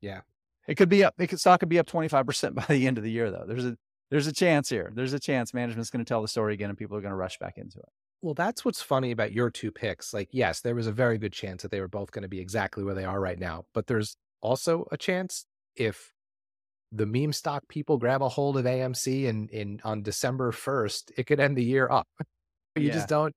Yeah. 0.01 0.21
It 0.67 0.77
could 0.77 0.89
be 0.89 1.05
up, 1.05 1.15
it 1.19 1.29
could 1.29 1.41
stock 1.41 1.61
could 1.61 1.69
be 1.69 1.79
up 1.79 1.87
25% 1.87 2.55
by 2.55 2.65
the 2.69 2.87
end 2.87 2.99
of 2.99 3.05
the 3.05 3.11
year, 3.11 3.31
though. 3.31 3.45
There's 3.47 3.65
a 3.65 3.77
there's 4.13 4.27
a 4.29 4.33
chance 4.33 4.69
here. 4.69 4.93
There's 4.95 5.13
a 5.15 5.19
chance 5.19 5.53
management's 5.53 5.91
going 5.91 6.05
to 6.05 6.09
tell 6.09 6.23
the 6.23 6.29
story 6.29 6.55
again 6.55 6.69
and 6.69 6.79
people 6.79 6.97
are 6.97 7.01
going 7.01 7.11
to 7.11 7.17
rush 7.17 7.39
back 7.39 7.59
into 7.59 7.79
it. 7.79 7.89
Well, 8.21 8.35
that's 8.35 8.65
what's 8.65 8.81
funny 8.83 9.11
about 9.11 9.33
your 9.33 9.51
two 9.51 9.73
picks. 9.73 10.15
Like, 10.15 10.29
yes, 10.31 10.61
there 10.61 10.75
was 10.77 10.87
a 10.87 10.93
very 10.93 11.19
good 11.19 11.33
chance 11.33 11.63
that 11.63 11.71
they 11.73 11.81
were 11.81 11.89
both 11.89 12.13
going 12.13 12.23
to 12.23 12.29
be 12.29 12.39
exactly 12.39 12.85
where 12.85 12.95
they 12.95 13.05
are 13.05 13.19
right 13.21 13.39
now. 13.39 13.65
But 13.75 13.89
there's 13.89 14.17
also 14.41 14.87
a 14.93 14.97
chance 14.97 15.47
if 15.77 16.13
the 16.93 17.07
meme 17.07 17.33
stock 17.33 17.67
people 17.69 17.97
grab 17.97 18.23
a 18.23 18.29
hold 18.29 18.59
of 18.59 18.67
AMC 18.67 19.27
and 19.29 19.49
in 19.51 19.81
on 19.83 20.03
December 20.03 20.53
1st, 20.53 21.11
it 21.17 21.25
could 21.27 21.41
end 21.41 21.57
the 21.57 21.65
year 21.65 21.89
up. 21.91 22.07
You 22.77 22.87
Yeah. 22.89 22.93
just 22.95 23.09
don't. 23.09 23.35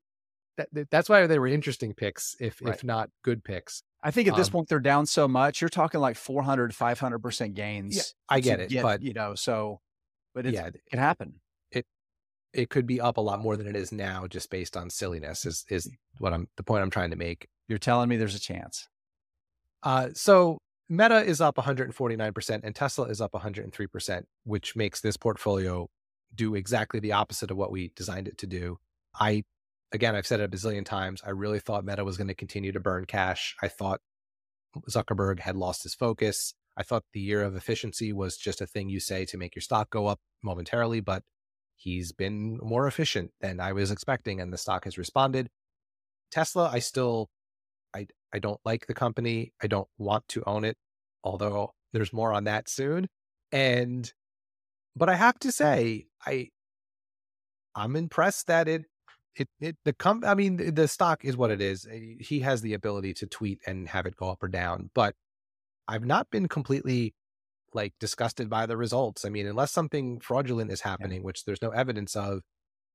That, 0.58 0.70
that- 0.74 0.90
that's 0.90 1.10
why 1.10 1.26
they 1.28 1.40
were 1.40 1.48
interesting 1.48 1.94
picks, 1.94 2.36
if 2.40 2.62
Right. 2.62 2.74
if 2.76 2.84
not 2.84 3.10
good 3.24 3.44
picks. 3.44 3.82
I 4.04 4.12
think 4.12 4.28
at 4.30 4.36
this 4.36 4.48
Um, 4.48 4.52
point 4.54 4.70
they're 4.70 4.80
down 4.80 5.06
so 5.08 5.28
much. 5.28 5.60
You're 5.62 5.70
talking 5.70 6.00
like 6.00 6.16
400, 6.16 6.72
500% 6.74 7.54
gains. 7.56 7.96
Yeah, 7.96 8.04
I 8.30 8.40
get 8.40 8.60
it, 8.60 8.72
but 8.82 9.02
you 9.02 9.14
know, 9.14 9.36
so, 9.36 9.82
but 10.36 10.46
yeah, 10.46 10.68
it 10.68 10.82
can 10.90 11.00
happen. 11.00 11.40
it 12.54 12.70
could 12.70 12.88
be 12.88 13.02
up 13.02 13.18
a 13.18 13.22
lot 13.22 13.42
more 13.42 13.58
than 13.58 13.68
it 13.68 13.76
is 13.76 13.92
now, 13.92 14.28
just 14.28 14.50
based 14.50 14.78
on 14.78 14.90
silliness. 14.90 15.46
Is 15.46 15.66
is 15.70 15.90
what 16.20 16.34
I'm 16.34 16.48
the 16.58 16.64
point 16.64 16.84
I'm 16.84 16.92
trying 16.92 17.10
to 17.10 17.16
make. 17.16 17.48
You're 17.68 17.80
telling 17.80 18.08
me 18.08 18.18
there's 18.18 18.36
a 18.36 18.40
chance. 18.40 18.88
Uh, 19.82 20.10
so 20.14 20.60
Meta 20.90 21.24
is 21.24 21.42
up 21.42 21.56
149% 21.56 22.62
and 22.64 22.76
Tesla 22.76 23.06
is 23.06 23.22
up 23.22 23.34
103%, 23.34 24.24
which 24.44 24.76
makes 24.76 25.02
this 25.02 25.18
portfolio 25.18 25.88
do 26.34 26.56
exactly 26.56 27.00
the 27.00 27.12
opposite 27.12 27.52
of 27.52 27.58
what 27.58 27.72
we 27.72 27.92
designed 27.96 28.28
it 28.28 28.38
to 28.40 28.48
do. 28.48 28.78
I, 29.20 29.44
again, 29.92 30.16
I've 30.16 30.28
said 30.28 30.40
it 30.40 30.44
a 30.44 30.48
bazillion 30.48 30.86
times. 30.86 31.22
I 31.26 31.32
really 31.32 31.60
thought 31.60 31.86
Meta 31.86 32.04
was 32.04 32.18
going 32.18 32.28
to 32.28 32.36
continue 32.36 32.72
to 32.72 32.80
burn 32.80 33.06
cash. 33.06 33.56
I 33.62 33.68
thought 33.68 34.02
Zuckerberg 34.90 35.40
had 35.40 35.56
lost 35.56 35.84
his 35.84 35.96
focus. 35.96 36.54
I 36.78 36.84
thought 36.84 37.04
the 37.14 37.20
year 37.20 37.42
of 37.44 37.56
efficiency 37.56 38.12
was 38.14 38.38
just 38.38 38.62
a 38.62 38.68
thing 38.68 38.90
you 38.90 39.00
say 39.00 39.26
to 39.26 39.38
make 39.38 39.56
your 39.56 39.62
stock 39.62 39.90
go 39.90 40.08
up 40.08 40.20
momentarily, 40.44 41.00
but 41.00 41.24
he's 41.76 42.12
been 42.12 42.58
more 42.62 42.88
efficient 42.88 43.32
than 43.42 43.60
I 43.60 43.74
was 43.74 43.92
expecting, 43.92 44.42
and 44.42 44.52
the 44.52 44.58
stock 44.58 44.86
has 44.86 44.98
responded. 44.98 45.50
Tesla, 46.32 46.70
I 46.72 46.80
still 46.80 47.30
I 47.96 48.08
I 48.34 48.40
don't 48.40 48.60
like 48.66 48.88
the 48.88 48.94
company. 48.94 49.54
I 49.62 49.68
don't 49.68 49.88
want 49.98 50.28
to 50.30 50.44
own 50.46 50.66
it, 50.66 50.78
although 51.24 51.72
there's 51.94 52.14
more 52.14 52.34
on 52.34 52.44
that 52.46 52.70
soon. 52.70 53.08
And 53.52 54.12
but 54.96 55.10
I 55.10 55.16
have 55.16 55.40
to 55.40 55.52
say, 55.52 56.08
I 56.26 56.50
I'm 57.76 57.96
impressed 57.96 58.48
that 58.48 58.68
it 58.68 58.84
it 59.36 59.48
it 59.60 59.78
the 59.86 59.94
com 59.94 60.24
I 60.26 60.36
mean 60.36 60.58
the- 60.76 60.88
stock 60.88 61.24
is 61.26 61.38
what 61.38 61.52
it 61.52 61.62
is. 61.62 61.88
He 62.20 62.40
has 62.42 62.62
the 62.62 62.74
ability 62.74 63.14
to 63.16 63.28
tweet 63.28 63.60
and 63.66 63.88
have 63.90 64.06
it 64.06 64.16
go 64.16 64.30
up 64.30 64.44
or 64.44 64.48
down, 64.48 64.90
but 64.94 65.16
I've 65.88 66.06
not 66.06 66.30
been 66.32 66.48
completely 66.48 67.14
like 67.74 67.94
disgusted 68.00 68.50
by 68.50 68.66
the 68.66 68.78
results. 68.78 69.26
I 69.26 69.30
mean, 69.30 69.46
unless 69.48 69.72
something 69.72 70.20
fraudulent 70.20 70.72
is 70.72 70.82
happening, 70.82 71.24
which 71.24 71.44
there's 71.46 71.62
no 71.62 71.70
evidence 71.72 72.16
of, 72.16 72.42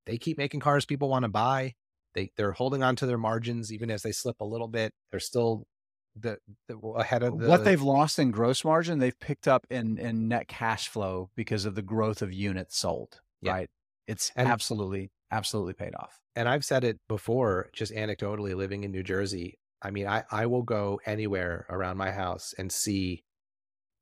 they 0.07 0.16
keep 0.18 0.38
making 0.38 0.61
cars 0.61 0.86
people 0.86 1.09
want 1.09 1.24
to 1.24 1.28
buy. 1.28 1.74
They 2.14 2.30
they're 2.36 2.53
holding 2.53 2.82
on 2.82 2.97
to 2.97 3.07
their 3.07 3.18
margins 3.18 3.72
even 3.72 3.91
as 3.91 4.03
they 4.03 4.12
slip 4.12 4.36
a 4.41 4.45
little 4.45 4.68
bit. 4.68 4.93
They're 5.11 5.20
still 5.20 5.64
the, 6.16 6.38
the 6.66 6.76
ahead 6.78 7.22
of 7.22 7.38
the 7.38 7.49
what 7.49 7.64
they've 7.64 7.80
lost 7.80 8.18
in 8.18 8.32
gross 8.32 8.64
margin, 8.64 8.99
they've 8.99 9.18
picked 9.20 9.47
up 9.47 9.64
in, 9.70 9.97
in 9.97 10.26
net 10.26 10.49
cash 10.49 10.88
flow 10.88 11.30
because 11.36 11.64
of 11.66 11.76
the 11.76 11.82
growth 11.82 12.20
of 12.20 12.32
units 12.32 12.76
sold, 12.76 13.20
Yeah. 13.43 13.53
right? 13.53 13.70
It's 14.09 14.32
And- 14.34 14.49
absolutely, 14.49 15.12
absolutely 15.30 15.74
paid 15.74 15.95
off. 15.95 16.18
and 16.34 16.49
I've 16.49 16.64
said 16.64 16.82
it 16.82 16.99
before, 17.09 17.68
just 17.72 17.93
anecdotally 17.93 18.57
living 18.57 18.82
in 18.82 18.91
New 18.91 19.05
Jersey. 19.05 19.60
I 19.83 19.91
mean, 19.91 20.07
I, 20.07 20.24
I 20.31 20.47
will 20.47 20.62
go 20.62 21.01
anywhere 21.07 21.66
around 21.70 21.97
my 21.97 22.11
house 22.11 22.55
and 22.59 22.70
see 22.70 23.24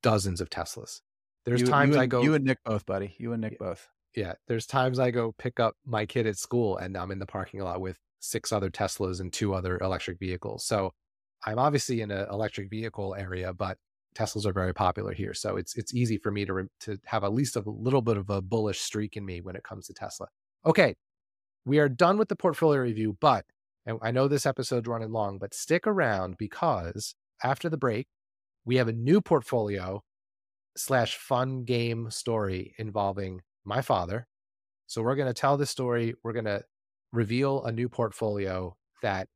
dozens 0.03 0.41
of 0.41 0.51
Teslas. 0.51 1.01
There's 1.45 1.61
You- 1.63 1.67
times 1.67 1.95
you 1.97 2.03
I 2.03 2.07
go, 2.07 2.23
You 2.23 2.35
and 2.35 2.45
Nick 2.45 2.59
both, 2.65 2.85
buddy. 2.87 3.15
You 3.19 3.33
and 3.33 3.41
Nick 3.41 3.59
both. 3.59 3.89
yeah, 4.15 4.35
there's 4.49 4.67
times 4.67 4.99
I 4.99 5.11
go 5.11 5.33
pick 5.39 5.61
up 5.61 5.75
my 5.87 6.05
kid 6.07 6.27
at 6.27 6.37
school 6.37 6.77
and 6.77 6.97
I'm 6.97 7.11
in 7.11 7.19
the 7.19 7.27
parking 7.27 7.61
lot 7.61 7.81
with 7.81 7.99
six 8.21 8.53
other 8.53 8.71
Teslas 8.71 9.21
and 9.21 9.33
two 9.33 9.55
other 9.55 9.79
electric 9.79 10.19
vehicles. 10.19 10.65
So 10.67 10.93
I'm 11.47 11.59
obviously 11.59 12.01
in 12.01 12.11
an 12.11 12.27
electric 12.31 12.69
vehicle 12.71 13.15
area, 13.17 13.53
but 13.53 13.79
Teslas 14.17 14.45
are 14.47 14.53
very 14.53 14.75
popular 14.75 15.13
here. 15.13 15.35
So 15.35 15.57
it's 15.57 15.77
it's 15.77 15.95
easy 15.95 16.19
for 16.19 16.33
me 16.33 16.45
to 16.45 16.53
re- 16.53 16.69
to 16.81 16.99
have 17.05 17.23
at 17.23 17.33
least 17.33 17.55
a 17.55 17.63
little 17.65 18.03
bit 18.03 18.17
of 18.17 18.29
a 18.31 18.43
bullish 18.43 18.81
streak 18.81 19.17
in 19.17 19.25
me 19.25 19.41
when 19.41 19.55
it 19.55 19.63
comes 19.63 19.87
to 19.87 19.95
Tesla. 19.95 20.27
Okay, 20.67 20.97
we 21.65 21.79
are 21.79 21.89
done 21.89 22.19
with 22.19 22.29
the 22.29 22.35
portfolio 22.35 22.81
review, 22.81 23.17
but 23.21 23.45
and 23.89 23.99
I 24.03 24.11
know 24.11 24.29
this 24.29 24.45
episode's 24.45 24.87
running 24.87 25.13
long, 25.13 25.39
but 25.39 25.55
stick 25.55 25.87
around 25.87 26.37
because 26.39 27.15
after 27.43 27.71
the 27.71 27.79
break, 27.79 28.07
we 28.67 28.77
have 28.77 28.87
a 28.87 28.93
new 28.93 29.23
portfolio 29.23 30.03
slash 30.77 31.17
fun 31.17 31.65
game 31.65 32.11
story 32.11 32.75
involving 32.79 33.41
my 33.65 33.81
father. 33.81 34.27
So 34.87 35.03
we're 35.03 35.17
going 35.17 35.29
to 35.29 35.35
tell 35.35 35.57
this 35.57 35.71
story. 35.71 36.15
We're 36.23 36.35
going 36.35 36.45
to 36.45 36.63
reveal 37.13 37.65
a 37.65 37.73
new 37.73 37.89
portfolio 37.89 38.77
that 39.01 39.27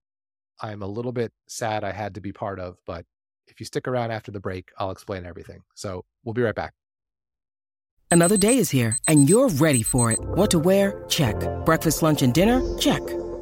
I'm 0.60 0.82
a 0.82 0.86
little 0.86 1.12
bit 1.12 1.32
sad 1.48 1.82
I 1.82 1.92
had 1.92 2.14
to 2.16 2.20
be 2.20 2.32
part 2.32 2.60
of, 2.60 2.76
but 2.86 3.06
if 3.48 3.58
you 3.58 3.64
stick 3.64 3.88
around 3.88 4.10
after 4.10 4.30
the 4.30 4.40
break, 4.40 4.70
I'll 4.78 4.90
explain 4.90 5.24
everything. 5.24 5.62
So 5.74 6.04
we'll 6.24 6.34
be 6.34 6.42
right 6.42 6.54
back. 6.54 6.74
Another 8.10 8.36
day 8.36 8.58
is 8.58 8.68
here, 8.68 8.98
and 9.08 9.30
you're 9.30 9.48
ready 9.48 9.82
for 9.82 10.12
it. 10.12 10.20
What 10.20 10.50
to 10.50 10.58
wear? 10.58 11.04
Check. 11.08 11.36
Breakfast, 11.64 12.02
lunch, 12.02 12.20
and 12.20 12.34
dinner? 12.34 12.60
Check. 12.78 13.00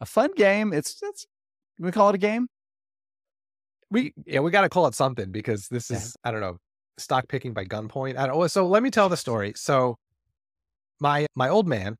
A 0.00 0.06
fun 0.06 0.32
game. 0.36 0.72
It's, 0.72 1.00
it's, 1.02 1.26
can 1.76 1.86
we 1.86 1.92
call 1.92 2.08
it 2.10 2.14
a 2.14 2.18
game? 2.18 2.48
We, 3.90 4.12
yeah, 4.26 4.40
we 4.40 4.50
got 4.50 4.62
to 4.62 4.68
call 4.68 4.86
it 4.86 4.94
something 4.94 5.30
because 5.30 5.68
this 5.68 5.90
Yeah. 5.90 5.98
is, 5.98 6.16
I 6.24 6.30
don't 6.30 6.40
know, 6.40 6.58
stock 6.98 7.28
picking 7.28 7.52
by 7.52 7.64
gunpoint. 7.64 8.16
I 8.16 8.26
don't. 8.26 8.48
So 8.50 8.66
let 8.66 8.82
me 8.82 8.90
tell 8.90 9.08
the 9.08 9.16
story. 9.16 9.52
So 9.56 9.96
my, 11.00 11.26
my 11.34 11.48
old 11.48 11.68
man, 11.68 11.96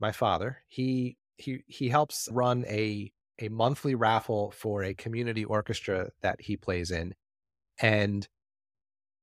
my 0.00 0.12
father, 0.12 0.58
he, 0.68 1.16
he, 1.36 1.64
he 1.66 1.88
helps 1.88 2.28
run 2.30 2.64
a, 2.68 3.10
a 3.38 3.48
monthly 3.48 3.94
raffle 3.94 4.50
for 4.50 4.84
a 4.84 4.94
community 4.94 5.44
orchestra 5.44 6.10
that 6.20 6.42
he 6.42 6.56
plays 6.56 6.90
in. 6.90 7.14
And 7.80 8.28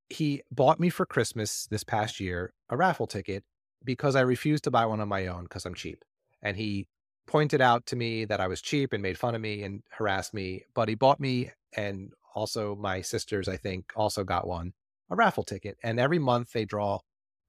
he 0.09 0.41
bought 0.51 0.80
me 0.80 0.89
for 0.89 1.05
Christmas 1.05 1.67
this 1.69 1.84
past 1.84 2.19
year 2.19 2.53
a 2.69 2.78
raffle 2.78 3.07
ticket 3.07 3.43
because 3.84 4.15
I 4.15 4.21
refused 4.21 4.63
to 4.63 4.71
buy 4.71 4.86
one 4.86 5.01
on 5.01 5.07
my 5.07 5.28
own 5.28 5.43
because 5.43 5.65
I'm 5.65 5.75
cheap. 5.75 6.03
And 6.41 6.57
he 6.57 6.88
pointed 7.28 7.61
out 7.61 7.86
to 7.88 7.95
me 7.95 8.25
that 8.25 8.39
I 8.39 8.47
was 8.47 8.61
cheap 8.61 8.93
and 8.93 9.03
made 9.03 9.17
fun 9.17 9.36
of 9.36 9.41
me 9.41 9.63
and 9.63 9.84
harassed 9.91 10.34
me. 10.34 10.63
But 10.73 10.89
he 10.89 10.95
bought 10.95 11.19
me 11.19 11.51
and 11.75 12.11
also 12.34 12.75
my 12.75 13.01
sisters, 13.01 13.47
I 13.47 13.57
think, 13.57 13.91
also 13.95 14.23
got 14.23 14.47
one 14.47 14.73
a 15.09 15.15
raffle 15.15 15.43
ticket. 15.43 15.78
And 15.84 15.99
every 15.99 16.19
month 16.19 16.51
they 16.53 16.65
draw 16.65 16.99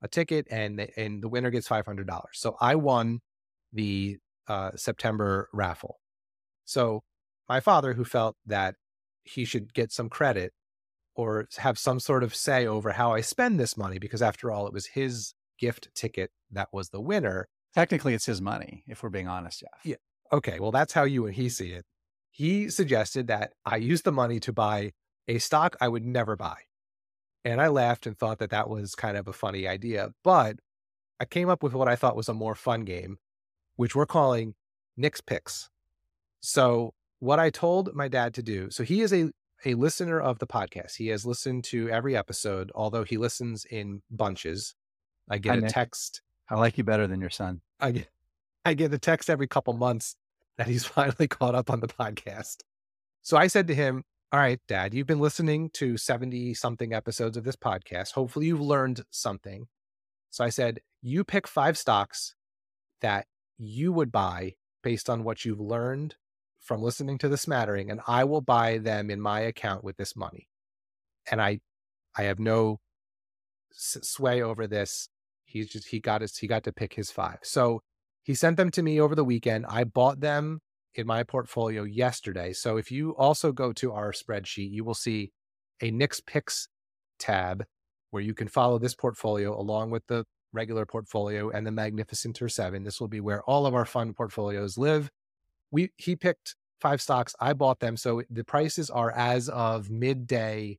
a 0.02 0.08
ticket 0.08 0.46
and 0.50 0.88
and 0.96 1.22
the 1.22 1.28
winner 1.28 1.50
gets 1.50 1.66
five 1.68 1.86
hundred 1.86 2.06
dollars. 2.06 2.34
So 2.34 2.56
I 2.60 2.74
won 2.76 3.20
the 3.72 4.18
uh, 4.46 4.70
September 4.76 5.48
raffle. 5.52 5.98
So 6.64 7.02
my 7.48 7.60
father, 7.60 7.94
who 7.94 8.04
felt 8.04 8.36
that 8.46 8.74
he 9.24 9.44
should 9.44 9.74
get 9.74 9.92
some 9.92 10.08
credit 10.08 10.52
or 11.14 11.48
have 11.58 11.78
some 11.78 12.00
sort 12.00 12.22
of 12.22 12.34
say 12.34 12.66
over 12.66 12.92
how 12.92 13.12
I 13.12 13.20
spend 13.22 13.58
this 13.58 13.76
money, 13.76 13.98
because 13.98 14.22
after 14.22 14.50
all, 14.52 14.66
it 14.66 14.72
was 14.72 14.86
his 14.86 15.34
gift 15.58 15.88
ticket 15.94 16.30
that 16.50 16.68
was 16.72 16.90
the 16.90 17.00
winner. 17.00 17.48
Technically, 17.74 18.14
it's 18.14 18.26
his 18.26 18.40
money, 18.40 18.84
if 18.86 19.02
we're 19.02 19.08
being 19.10 19.28
honest, 19.28 19.60
Jeff. 19.60 19.80
Yeah. 19.84 19.96
Okay, 20.32 20.58
well, 20.60 20.70
that's 20.72 20.92
how 20.92 21.04
you 21.04 21.26
and 21.26 21.34
he 21.34 21.48
see 21.48 21.70
it. 21.70 21.84
He 22.30 22.68
suggested 22.68 23.26
that 23.28 23.52
I 23.64 23.76
use 23.76 24.02
the 24.02 24.12
money 24.12 24.40
to 24.40 24.52
buy 24.52 24.92
a 25.26 25.38
stock 25.38 25.76
I 25.80 25.88
would 25.88 26.04
never 26.04 26.36
buy. 26.36 26.56
And 27.44 27.60
I 27.60 27.68
laughed 27.68 28.06
and 28.06 28.16
thought 28.16 28.38
that 28.38 28.50
that 28.50 28.68
was 28.68 28.94
kind 28.94 29.16
of 29.16 29.28
a 29.28 29.32
funny 29.32 29.66
idea. 29.66 30.10
But 30.22 30.56
I 31.20 31.24
came 31.24 31.48
up 31.48 31.62
with 31.62 31.72
what 31.72 31.88
I 31.88 31.96
thought 31.96 32.16
was 32.16 32.28
a 32.28 32.34
more 32.34 32.54
fun 32.54 32.84
game, 32.84 33.18
which 33.76 33.94
we're 33.94 34.06
calling 34.06 34.54
Nick's 34.96 35.20
Picks. 35.20 35.70
So, 36.40 36.94
what 37.20 37.38
I 37.38 37.50
told 37.50 37.94
my 37.94 38.06
dad 38.08 38.34
to 38.34 38.42
do, 38.42 38.70
so 38.70 38.84
he 38.84 39.00
is 39.00 39.12
a, 39.12 39.30
a 39.64 39.74
listener 39.74 40.20
of 40.20 40.38
the 40.38 40.46
podcast. 40.46 40.96
He 40.96 41.08
has 41.08 41.26
listened 41.26 41.64
to 41.64 41.88
every 41.88 42.16
episode, 42.16 42.70
although 42.74 43.02
he 43.02 43.16
listens 43.16 43.64
in 43.64 44.02
bunches. 44.10 44.74
I 45.28 45.38
get 45.38 45.50
Hi, 45.50 45.56
a 45.56 45.60
Nick. 45.62 45.70
text 45.72 46.22
I 46.50 46.56
like 46.56 46.78
you 46.78 46.84
better 46.84 47.06
than 47.06 47.20
your 47.20 47.30
son. 47.30 47.60
I 47.80 47.92
get 47.92 48.08
I 48.64 48.74
get 48.74 49.00
text 49.00 49.30
every 49.30 49.46
couple 49.46 49.72
months 49.74 50.16
that 50.56 50.66
he's 50.66 50.84
finally 50.96 51.28
caught 51.28 51.54
up 51.54 51.70
on 51.70 51.80
the 51.80 51.88
podcast. 51.88 52.58
So 53.22 53.36
I 53.36 53.46
said 53.46 53.66
to 53.68 53.74
him, 53.74 54.04
All 54.32 54.40
right, 54.40 54.60
Dad, 54.68 54.94
you've 54.94 55.06
been 55.06 55.20
listening 55.20 55.70
to 55.74 55.96
70 55.96 56.54
something 56.54 56.92
episodes 56.92 57.36
of 57.36 57.44
this 57.44 57.56
podcast. 57.56 58.12
Hopefully 58.12 58.46
you've 58.46 58.60
learned 58.60 59.02
something. 59.10 59.66
So 60.30 60.44
I 60.44 60.50
said, 60.50 60.80
You 61.02 61.24
pick 61.24 61.48
five 61.48 61.78
stocks 61.78 62.34
that 63.00 63.26
you 63.56 63.92
would 63.92 64.12
buy 64.12 64.54
based 64.82 65.10
on 65.10 65.24
what 65.24 65.44
you've 65.44 65.60
learned 65.60 66.16
from 66.60 66.82
listening 66.82 67.18
to 67.18 67.28
the 67.28 67.36
smattering, 67.36 67.90
and 67.90 68.00
I 68.06 68.24
will 68.24 68.40
buy 68.40 68.78
them 68.78 69.10
in 69.10 69.20
my 69.20 69.40
account 69.40 69.82
with 69.82 69.96
this 69.96 70.14
money. 70.14 70.48
And 71.30 71.40
I 71.40 71.60
I 72.16 72.24
have 72.24 72.38
no 72.38 72.80
sway 73.72 74.42
over 74.42 74.66
this. 74.66 75.08
He's 75.48 75.68
just 75.68 75.88
he 75.88 76.00
got 76.00 76.20
his 76.20 76.36
he 76.36 76.46
got 76.46 76.64
to 76.64 76.72
pick 76.72 76.94
his 76.94 77.10
five. 77.10 77.38
So 77.42 77.82
he 78.22 78.34
sent 78.34 78.56
them 78.56 78.70
to 78.72 78.82
me 78.82 79.00
over 79.00 79.14
the 79.14 79.24
weekend. 79.24 79.66
I 79.66 79.84
bought 79.84 80.20
them 80.20 80.60
in 80.94 81.06
my 81.06 81.22
portfolio 81.22 81.84
yesterday. 81.84 82.52
So 82.52 82.76
if 82.76 82.90
you 82.90 83.16
also 83.16 83.52
go 83.52 83.72
to 83.74 83.92
our 83.92 84.12
spreadsheet, 84.12 84.70
you 84.70 84.84
will 84.84 84.94
see 84.94 85.32
a 85.80 85.90
Nick's 85.90 86.20
Picks 86.20 86.68
tab 87.18 87.64
where 88.10 88.22
you 88.22 88.34
can 88.34 88.48
follow 88.48 88.78
this 88.78 88.94
portfolio 88.94 89.58
along 89.58 89.90
with 89.90 90.06
the 90.06 90.24
regular 90.52 90.86
portfolio 90.86 91.50
and 91.50 91.66
the 91.66 91.70
Magnificenter 91.70 92.50
7. 92.50 92.84
This 92.84 93.00
will 93.00 93.08
be 93.08 93.20
where 93.20 93.42
all 93.44 93.66
of 93.66 93.74
our 93.74 93.84
fund 93.84 94.16
portfolios 94.16 94.76
live. 94.78 95.10
We 95.70 95.90
he 95.96 96.16
picked 96.16 96.56
five 96.80 97.00
stocks. 97.00 97.34
I 97.40 97.52
bought 97.52 97.80
them. 97.80 97.96
So 97.96 98.22
the 98.30 98.44
prices 98.44 98.90
are 98.90 99.10
as 99.10 99.48
of 99.48 99.90
midday 99.90 100.78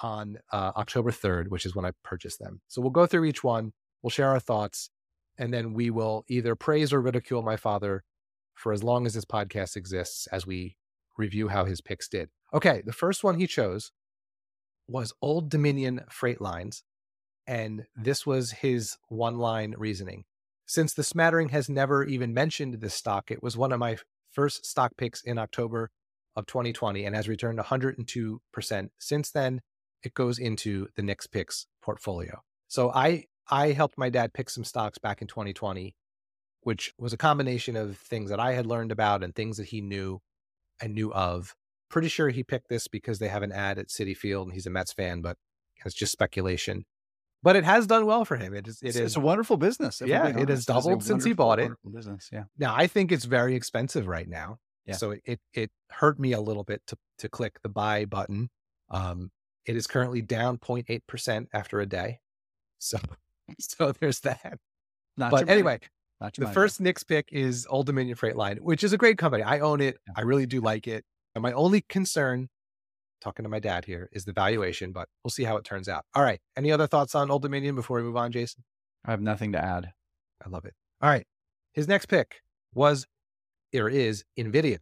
on 0.00 0.38
uh, 0.52 0.72
October 0.76 1.10
3rd, 1.10 1.48
which 1.48 1.66
is 1.66 1.74
when 1.74 1.84
I 1.84 1.92
purchased 2.04 2.38
them. 2.38 2.60
So 2.68 2.80
we'll 2.80 2.90
go 2.90 3.06
through 3.06 3.24
each 3.24 3.42
one, 3.42 3.72
we'll 4.02 4.10
share 4.10 4.28
our 4.28 4.40
thoughts, 4.40 4.90
and 5.36 5.52
then 5.52 5.72
we 5.72 5.90
will 5.90 6.24
either 6.28 6.54
praise 6.54 6.92
or 6.92 7.00
ridicule 7.00 7.42
my 7.42 7.56
father 7.56 8.04
for 8.54 8.72
as 8.72 8.82
long 8.82 9.06
as 9.06 9.14
this 9.14 9.24
podcast 9.24 9.76
exists 9.76 10.26
as 10.28 10.46
we 10.46 10.76
review 11.16 11.48
how 11.48 11.64
his 11.64 11.80
picks 11.80 12.08
did. 12.08 12.30
Okay, 12.52 12.82
the 12.84 12.92
first 12.92 13.22
one 13.22 13.38
he 13.38 13.46
chose 13.46 13.92
was 14.86 15.12
Old 15.20 15.50
Dominion 15.50 16.00
Freight 16.10 16.40
Lines, 16.40 16.82
and 17.46 17.84
this 17.96 18.26
was 18.26 18.52
his 18.52 18.96
one 19.08 19.38
line 19.38 19.74
reasoning. 19.76 20.24
Since 20.66 20.94
the 20.94 21.04
smattering 21.04 21.50
has 21.50 21.68
never 21.68 22.04
even 22.04 22.34
mentioned 22.34 22.74
this 22.74 22.94
stock, 22.94 23.30
it 23.30 23.42
was 23.42 23.56
one 23.56 23.72
of 23.72 23.78
my 23.78 23.96
first 24.30 24.66
stock 24.66 24.92
picks 24.96 25.22
in 25.22 25.38
October 25.38 25.90
of 26.36 26.46
2020 26.46 27.04
and 27.04 27.16
has 27.16 27.28
returned 27.28 27.58
102% 27.58 28.88
since 28.98 29.30
then 29.30 29.60
it 30.02 30.14
goes 30.14 30.38
into 30.38 30.88
the 30.94 31.02
Nick's 31.02 31.26
picks 31.26 31.66
portfolio. 31.82 32.42
So 32.68 32.92
I 32.92 33.24
I 33.50 33.72
helped 33.72 33.98
my 33.98 34.10
dad 34.10 34.32
pick 34.32 34.50
some 34.50 34.64
stocks 34.64 34.98
back 34.98 35.22
in 35.22 35.28
2020, 35.28 35.94
which 36.62 36.92
was 36.98 37.12
a 37.12 37.16
combination 37.16 37.76
of 37.76 37.96
things 37.98 38.30
that 38.30 38.40
I 38.40 38.52
had 38.52 38.66
learned 38.66 38.92
about 38.92 39.22
and 39.22 39.34
things 39.34 39.56
that 39.56 39.66
he 39.68 39.80
knew 39.80 40.20
and 40.80 40.94
knew 40.94 41.12
of. 41.12 41.54
Pretty 41.88 42.08
sure 42.08 42.28
he 42.28 42.42
picked 42.44 42.68
this 42.68 42.88
because 42.88 43.18
they 43.18 43.28
have 43.28 43.42
an 43.42 43.52
ad 43.52 43.78
at 43.78 43.88
Citi 43.88 44.16
Field 44.16 44.46
and 44.48 44.54
he's 44.54 44.66
a 44.66 44.70
Mets 44.70 44.92
fan, 44.92 45.22
but 45.22 45.36
it's 45.84 45.94
just 45.94 46.12
speculation. 46.12 46.84
But 47.42 47.56
it 47.56 47.64
has 47.64 47.86
done 47.86 48.04
well 48.04 48.24
for 48.24 48.36
him. 48.36 48.52
It 48.52 48.66
is. 48.66 48.82
It 48.82 48.88
It's, 48.88 48.96
is. 48.96 49.02
it's 49.02 49.16
a 49.16 49.20
wonderful 49.20 49.56
business. 49.56 50.02
Yeah, 50.04 50.26
it 50.26 50.34
has 50.34 50.36
honest. 50.36 50.50
It's 50.50 50.68
a 50.68 50.72
doubled 50.72 51.04
since 51.04 51.24
he 51.24 51.32
bought 51.32 51.60
it. 51.60 51.70
Business, 51.90 52.28
yeah. 52.32 52.44
Now 52.58 52.74
I 52.76 52.86
think 52.88 53.12
it's 53.12 53.24
very 53.24 53.54
expensive 53.54 54.06
right 54.08 54.28
now. 54.28 54.58
Yeah. 54.86 54.94
So 54.96 55.12
it, 55.12 55.22
it 55.24 55.40
it 55.54 55.70
hurt 55.90 56.18
me 56.18 56.32
a 56.32 56.40
little 56.40 56.64
bit 56.64 56.82
to 56.88 56.98
to 57.18 57.28
click 57.28 57.60
the 57.62 57.68
buy 57.68 58.04
button. 58.06 58.50
Um, 58.90 59.30
it 59.66 59.76
is 59.76 59.86
currently 59.86 60.20
down 60.20 60.58
0.8 60.58 61.00
percent 61.06 61.48
after 61.52 61.80
a 61.80 61.86
day. 61.86 62.18
So 62.78 62.98
so 63.60 63.92
there's 63.92 64.20
that. 64.20 64.58
Not 65.16 65.30
but 65.30 65.48
anyway, 65.48 65.80
Not 66.20 66.34
the 66.34 66.48
first 66.48 66.80
Nick's 66.80 67.02
pick 67.02 67.28
is 67.32 67.66
Old 67.68 67.86
Dominion 67.86 68.16
Freight 68.16 68.36
Line, 68.36 68.58
which 68.58 68.84
is 68.84 68.92
a 68.92 68.98
great 68.98 69.18
company. 69.18 69.42
I 69.42 69.58
own 69.60 69.80
it. 69.80 69.98
I 70.16 70.22
really 70.22 70.46
do 70.46 70.60
like 70.60 70.86
it. 70.86 71.04
And 71.34 71.42
my 71.42 71.52
only 71.52 71.82
concern, 71.88 72.48
talking 73.20 73.42
to 73.42 73.48
my 73.48 73.58
dad 73.58 73.84
here, 73.84 74.08
is 74.12 74.24
the 74.24 74.32
valuation, 74.32 74.92
but 74.92 75.08
we'll 75.22 75.30
see 75.30 75.44
how 75.44 75.56
it 75.56 75.64
turns 75.64 75.88
out. 75.88 76.04
All 76.14 76.22
right. 76.22 76.40
Any 76.56 76.70
other 76.70 76.86
thoughts 76.86 77.14
on 77.14 77.30
Old 77.30 77.42
Dominion 77.42 77.74
before 77.74 77.98
we 77.98 78.04
move 78.04 78.16
on, 78.16 78.32
Jason? 78.32 78.64
I 79.04 79.10
have 79.10 79.20
nothing 79.20 79.52
to 79.52 79.64
add. 79.64 79.90
I 80.44 80.48
love 80.48 80.64
it. 80.64 80.74
All 81.00 81.10
right. 81.10 81.26
His 81.72 81.88
next 81.88 82.06
pick 82.06 82.42
was 82.74 83.06
or 83.74 83.88
is 83.88 84.24
Nvidia. 84.38 84.78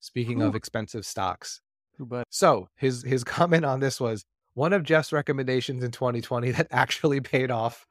Speaking 0.00 0.42
of 0.42 0.54
expensive 0.54 1.06
stocks. 1.06 1.60
But 1.98 2.26
So 2.30 2.68
his 2.76 3.04
his 3.04 3.22
comment 3.24 3.64
on 3.64 3.80
this 3.80 4.00
was 4.00 4.24
one 4.54 4.72
of 4.72 4.82
Jeff's 4.82 5.12
recommendations 5.12 5.82
in 5.82 5.90
2020 5.90 6.50
that 6.52 6.68
actually 6.70 7.20
paid 7.20 7.50
off 7.50 7.86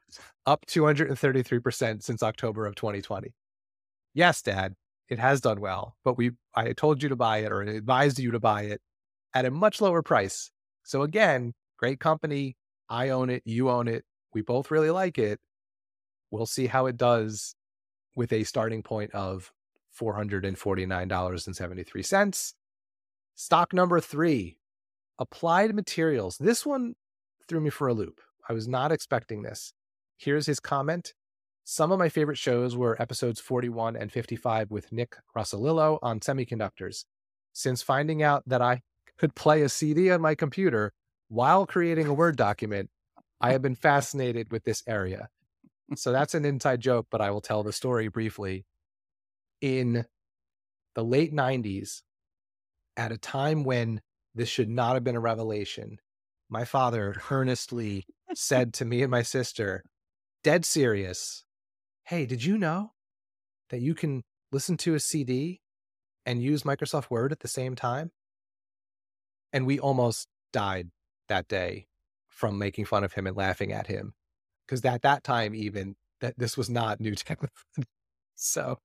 up 0.46 0.64
233% 0.66 2.02
since 2.02 2.22
October 2.22 2.66
of 2.66 2.74
2020. 2.74 3.34
Yes, 4.14 4.42
Dad, 4.42 4.74
it 5.08 5.18
has 5.18 5.40
done 5.40 5.60
well, 5.60 5.96
but 6.04 6.16
we 6.16 6.32
I 6.54 6.72
told 6.72 7.02
you 7.02 7.08
to 7.08 7.16
buy 7.16 7.38
it 7.38 7.50
or 7.50 7.62
advised 7.62 8.18
you 8.18 8.30
to 8.32 8.40
buy 8.40 8.62
it 8.62 8.80
at 9.34 9.46
a 9.46 9.50
much 9.50 9.80
lower 9.80 10.02
price. 10.02 10.50
So 10.82 11.02
again, 11.02 11.54
great 11.78 12.00
company. 12.00 12.56
I 12.88 13.10
own 13.10 13.30
it, 13.30 13.42
you 13.44 13.70
own 13.70 13.88
it. 13.88 14.04
We 14.34 14.42
both 14.42 14.70
really 14.70 14.90
like 14.90 15.18
it. 15.18 15.40
We'll 16.30 16.46
see 16.46 16.66
how 16.66 16.86
it 16.86 16.96
does 16.96 17.54
with 18.14 18.32
a 18.32 18.44
starting 18.44 18.82
point 18.82 19.10
of 19.12 19.50
$449.73. 19.98 22.54
Stock 23.34 23.72
number 23.72 24.00
three, 24.00 24.58
Applied 25.18 25.74
Materials. 25.74 26.38
This 26.38 26.66
one 26.66 26.94
threw 27.48 27.60
me 27.60 27.70
for 27.70 27.88
a 27.88 27.94
loop. 27.94 28.20
I 28.48 28.52
was 28.52 28.66
not 28.68 28.92
expecting 28.92 29.42
this. 29.42 29.72
Here's 30.16 30.46
his 30.46 30.60
comment. 30.60 31.14
Some 31.64 31.92
of 31.92 31.98
my 31.98 32.08
favorite 32.08 32.38
shows 32.38 32.76
were 32.76 33.00
episodes 33.00 33.40
41 33.40 33.96
and 33.96 34.10
55 34.12 34.70
with 34.70 34.90
Nick 34.92 35.16
Rossolillo 35.36 35.98
on 36.02 36.20
semiconductors. 36.20 37.04
Since 37.52 37.82
finding 37.82 38.22
out 38.22 38.42
that 38.46 38.62
I 38.62 38.82
could 39.18 39.34
play 39.34 39.62
a 39.62 39.68
CD 39.68 40.10
on 40.10 40.20
my 40.20 40.34
computer 40.34 40.92
while 41.28 41.66
creating 41.66 42.06
a 42.08 42.14
Word 42.14 42.36
document, 42.36 42.90
I 43.40 43.52
have 43.52 43.62
been 43.62 43.74
fascinated 43.76 44.50
with 44.50 44.64
this 44.64 44.82
area. 44.86 45.28
So 45.96 46.10
that's 46.12 46.34
an 46.34 46.44
inside 46.44 46.80
joke, 46.80 47.06
but 47.10 47.20
I 47.20 47.30
will 47.30 47.40
tell 47.40 47.62
the 47.62 47.72
story 47.72 48.08
briefly. 48.08 48.64
in 49.60 50.04
the 50.94 51.04
late 51.04 51.32
90s, 51.32 52.02
at 52.96 53.12
a 53.12 53.16
time 53.18 53.64
when 53.64 54.02
this 54.34 54.48
should 54.48 54.68
not 54.68 54.94
have 54.94 55.04
been 55.04 55.16
a 55.16 55.20
revelation, 55.20 55.98
my 56.48 56.64
father 56.64 57.14
earnestly 57.30 58.06
said 58.34 58.74
to 58.74 58.84
me 58.84 59.02
and 59.02 59.10
my 59.10 59.22
sister, 59.22 59.84
dead 60.44 60.64
serious, 60.64 61.44
Hey, 62.04 62.26
did 62.26 62.44
you 62.44 62.58
know 62.58 62.92
that 63.70 63.80
you 63.80 63.94
can 63.94 64.22
listen 64.50 64.76
to 64.78 64.94
a 64.94 65.00
CD 65.00 65.60
and 66.26 66.42
use 66.42 66.62
Microsoft 66.62 67.10
Word 67.10 67.32
at 67.32 67.40
the 67.40 67.48
same 67.48 67.74
time? 67.74 68.10
And 69.52 69.66
we 69.66 69.78
almost 69.78 70.28
died 70.52 70.90
that 71.28 71.48
day 71.48 71.86
from 72.28 72.58
making 72.58 72.86
fun 72.86 73.04
of 73.04 73.12
him 73.12 73.26
and 73.26 73.36
laughing 73.36 73.72
at 73.72 73.86
him. 73.86 74.14
Because 74.66 74.84
at 74.84 75.02
that 75.02 75.22
time, 75.22 75.54
even 75.54 75.94
that 76.20 76.38
this 76.38 76.56
was 76.56 76.68
not 76.68 77.00
new 77.00 77.14
technology. 77.14 77.52
so, 78.34 78.78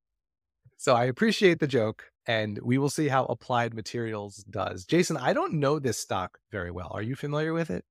so 0.78 0.96
I 0.96 1.06
appreciate 1.06 1.60
the 1.60 1.68
joke, 1.68 2.12
and 2.28 2.60
we 2.62 2.78
will 2.78 2.90
see 2.90 3.08
how 3.08 3.26
Applied 3.26 3.74
Materials 3.74 4.44
does. 4.50 4.86
Jason, 4.86 5.16
I 5.16 5.32
don't 5.32 5.54
know 5.54 5.80
this 5.80 5.98
stock 5.98 6.40
very 6.52 6.70
well. 6.70 6.92
Are 6.94 7.02
you 7.02 7.16
familiar 7.16 7.54
with 7.54 7.70
it? 7.70 7.86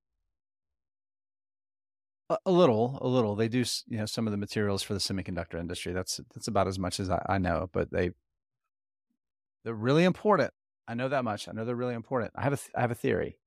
A, 2.28 2.51
little, 2.51 2.99
a 3.01 3.07
little. 3.07 3.37
They 3.37 3.49
do, 3.49 3.64
you 3.87 3.99
know, 3.99 4.07
some 4.07 4.26
of 4.26 4.32
the 4.32 4.37
materials 4.37 4.82
for 4.82 4.95
the 4.95 5.01
semiconductor 5.01 5.59
industry. 5.61 5.93
That's 5.93 6.20
that's 6.34 6.49
about 6.49 6.66
as 6.66 6.76
much 6.76 6.99
as 6.99 7.09
I, 7.09 7.24
I 7.28 7.39
know. 7.39 7.70
But 7.72 7.93
they 7.93 8.11
they're 9.64 9.72
really 9.72 10.03
important. 10.03 10.53
I 10.89 10.95
know 10.95 11.09
that 11.09 11.22
much. 11.22 11.49
I 11.49 11.53
know 11.53 11.64
they're 11.64 11.76
really 11.76 11.95
important. 11.95 12.32
I 12.34 12.43
have 12.43 12.53
a 12.53 12.59
I 12.76 12.80
have 12.80 12.91
a 12.91 12.97
theory. 12.97 13.39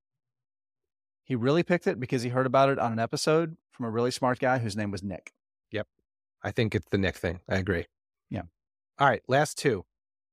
He 1.26 1.36
really 1.36 1.62
picked 1.62 1.88
it 1.88 2.00
because 2.00 2.24
he 2.24 2.30
heard 2.30 2.46
about 2.46 2.70
it 2.70 2.80
on 2.80 2.94
an 2.94 3.00
episode 3.00 3.58
from 3.72 3.86
a 3.86 3.90
really 3.90 4.12
smart 4.12 4.40
guy 4.40 4.60
whose 4.60 4.78
name 4.78 4.92
was 4.92 5.04
Nick. 5.04 5.34
Yep. 5.72 5.88
I 6.42 6.52
think 6.52 6.74
it's 6.74 6.88
the 6.90 6.98
Nick 6.98 7.18
thing. 7.18 7.42
I 7.50 7.58
agree. 7.58 7.86
Yeah. 8.30 8.44
All 8.98 9.08
right. 9.08 9.22
Last 9.28 9.58
two. 9.58 9.84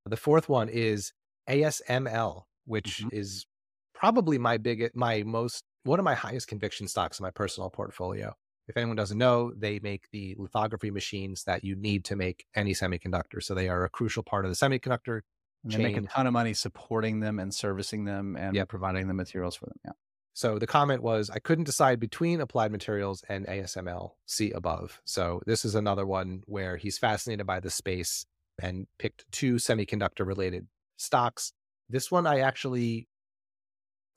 The 0.07 0.17
fourth 0.17 0.49
one 0.49 0.69
is 0.69 1.13
ASML, 1.49 2.43
which 2.65 2.99
mm-hmm. 3.01 3.09
is 3.13 3.47
probably 3.95 4.39
my 4.39 4.59
biggest, 4.59 4.95
my 4.95 5.23
most, 5.23 5.65
one 5.85 5.99
of 5.99 6.05
my 6.05 6.15
highest 6.15 6.49
conviction 6.49 6.89
stocks 6.89 7.19
in 7.19 7.25
my 7.25 7.31
personal 7.31 7.71
portfolio. 7.71 8.35
If 8.69 8.77
anyone 8.77 8.97
doesn't 8.97 9.19
know, 9.19 9.53
they 9.57 9.79
make 9.79 10.11
the 10.11 10.35
lithography 10.39 10.91
machines 10.91 11.45
that 11.45 11.63
you 11.63 11.77
need 11.77 12.05
to 12.07 12.17
make 12.17 12.47
any 12.55 12.73
semiconductor. 12.73 13.41
So 13.41 13.55
they 13.55 13.69
are 13.69 13.85
a 13.85 13.89
crucial 13.89 14.23
part 14.23 14.45
of 14.45 14.51
the 14.51 14.57
semiconductor. 14.57 15.21
And 15.63 15.73
they 15.73 15.79
make 15.79 15.97
a 15.97 16.03
ton 16.03 16.27
of 16.27 16.33
money 16.33 16.55
supporting 16.55 17.21
them 17.21 17.39
and 17.39 17.53
servicing 17.53 18.05
them 18.05 18.37
and 18.37 18.55
yep. 18.55 18.69
providing 18.69 19.09
the 19.09 19.15
materials 19.15 19.57
for 19.57 19.67
them. 19.67 19.79
Yeah. 19.85 19.93
So 20.33 20.59
the 20.59 20.67
comment 20.67 21.03
was, 21.03 21.31
I 21.31 21.39
couldn't 21.39 21.65
decide 21.65 21.99
between 21.99 22.41
applied 22.41 22.71
materials 22.71 23.25
and 23.29 23.47
ASML, 23.47 24.11
see 24.27 24.51
above. 24.51 25.01
So 25.05 25.41
this 25.47 25.65
is 25.65 25.75
another 25.75 26.07
one 26.07 26.43
where 26.47 26.77
he's 26.77 26.99
fascinated 26.99 27.47
by 27.47 27.61
the 27.61 27.71
space 27.71 28.27
and 28.61 28.87
picked 28.99 29.31
two 29.33 29.57
semiconductor 29.57 30.27
related 30.27 30.67
stocks. 30.97 31.53
This 31.89 32.11
one 32.11 32.27
I 32.27 32.41
actually 32.41 33.09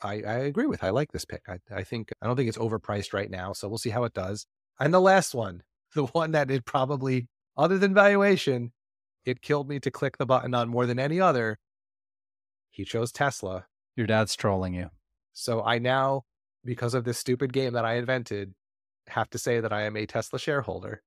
I, 0.01 0.21
I 0.21 0.37
agree 0.39 0.65
with. 0.65 0.83
I 0.83 0.91
like 0.91 1.11
this 1.11 1.25
pick. 1.25 1.41
I, 1.47 1.59
I 1.73 1.83
think 1.83 2.11
I 2.21 2.27
don't 2.27 2.35
think 2.35 2.49
it's 2.49 2.57
overpriced 2.57 3.13
right 3.13 3.29
now. 3.29 3.53
So 3.53 3.67
we'll 3.67 3.77
see 3.77 3.89
how 3.89 4.03
it 4.05 4.13
does. 4.13 4.45
And 4.79 4.93
the 4.93 5.01
last 5.01 5.35
one, 5.35 5.63
the 5.95 6.05
one 6.05 6.31
that 6.31 6.51
it 6.51 6.65
probably, 6.65 7.27
other 7.57 7.77
than 7.77 7.93
valuation, 7.93 8.71
it 9.25 9.41
killed 9.41 9.67
me 9.67 9.79
to 9.81 9.91
click 9.91 10.17
the 10.17 10.25
button 10.25 10.53
on 10.53 10.69
more 10.69 10.85
than 10.85 10.99
any 10.99 11.19
other. 11.19 11.57
He 12.69 12.85
chose 12.85 13.11
Tesla. 13.11 13.65
Your 13.95 14.07
dad's 14.07 14.35
trolling 14.35 14.73
you. 14.73 14.89
So 15.33 15.61
I 15.61 15.79
now, 15.79 16.23
because 16.63 16.93
of 16.93 17.03
this 17.03 17.17
stupid 17.17 17.51
game 17.51 17.73
that 17.73 17.85
I 17.85 17.95
invented, 17.95 18.53
have 19.07 19.29
to 19.31 19.37
say 19.37 19.59
that 19.59 19.73
I 19.73 19.83
am 19.83 19.97
a 19.97 20.05
Tesla 20.05 20.39
shareholder. 20.39 21.01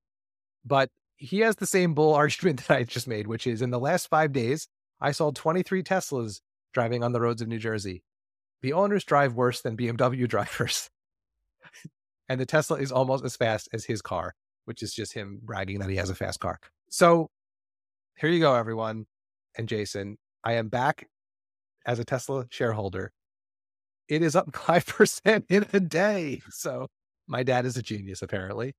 But 0.64 0.90
he 1.22 1.40
has 1.40 1.56
the 1.56 1.66
same 1.66 1.94
bull 1.94 2.14
argument 2.24 2.66
that 2.66 2.76
I 2.76 2.84
just 2.84 3.08
made, 3.08 3.26
which 3.26 3.46
is 3.46 3.62
in 3.62 3.70
the 3.70 3.78
last 3.78 4.08
five 4.08 4.32
days, 4.32 4.68
I 5.00 5.12
sold 5.12 5.36
23 5.36 5.82
Teslas 5.82 6.40
driving 6.72 7.02
on 7.02 7.12
the 7.12 7.20
roads 7.20 7.42
of 7.42 7.48
New 7.48 7.58
Jersey. 7.58 8.02
The 8.62 8.72
owners 8.72 9.04
drive 9.04 9.34
worse 9.34 9.60
than 9.60 9.76
BMW 9.76 10.28
drivers. 10.28 10.90
and 12.28 12.40
the 12.40 12.46
Tesla 12.46 12.78
is 12.78 12.92
almost 12.92 13.24
as 13.24 13.36
fast 13.36 13.68
as 13.72 13.84
his 13.84 14.02
car, 14.02 14.34
which 14.64 14.82
is 14.82 14.94
just 14.94 15.12
him 15.12 15.40
bragging 15.42 15.80
that 15.80 15.90
he 15.90 15.96
has 15.96 16.10
a 16.10 16.14
fast 16.14 16.40
car. 16.40 16.58
So 16.90 17.28
here 18.18 18.30
you 18.30 18.40
go, 18.40 18.54
everyone. 18.54 19.06
And 19.56 19.68
Jason, 19.68 20.18
I 20.44 20.54
am 20.54 20.68
back 20.68 21.08
as 21.86 21.98
a 21.98 22.04
Tesla 22.04 22.46
shareholder 22.50 23.12
it 24.08 24.22
is 24.22 24.36
up 24.36 24.50
5% 24.52 25.44
in 25.48 25.66
a 25.72 25.80
day. 25.80 26.42
So 26.50 26.88
my 27.26 27.42
dad 27.42 27.64
is 27.64 27.76
a 27.76 27.82
genius, 27.82 28.22
apparently. 28.22 28.74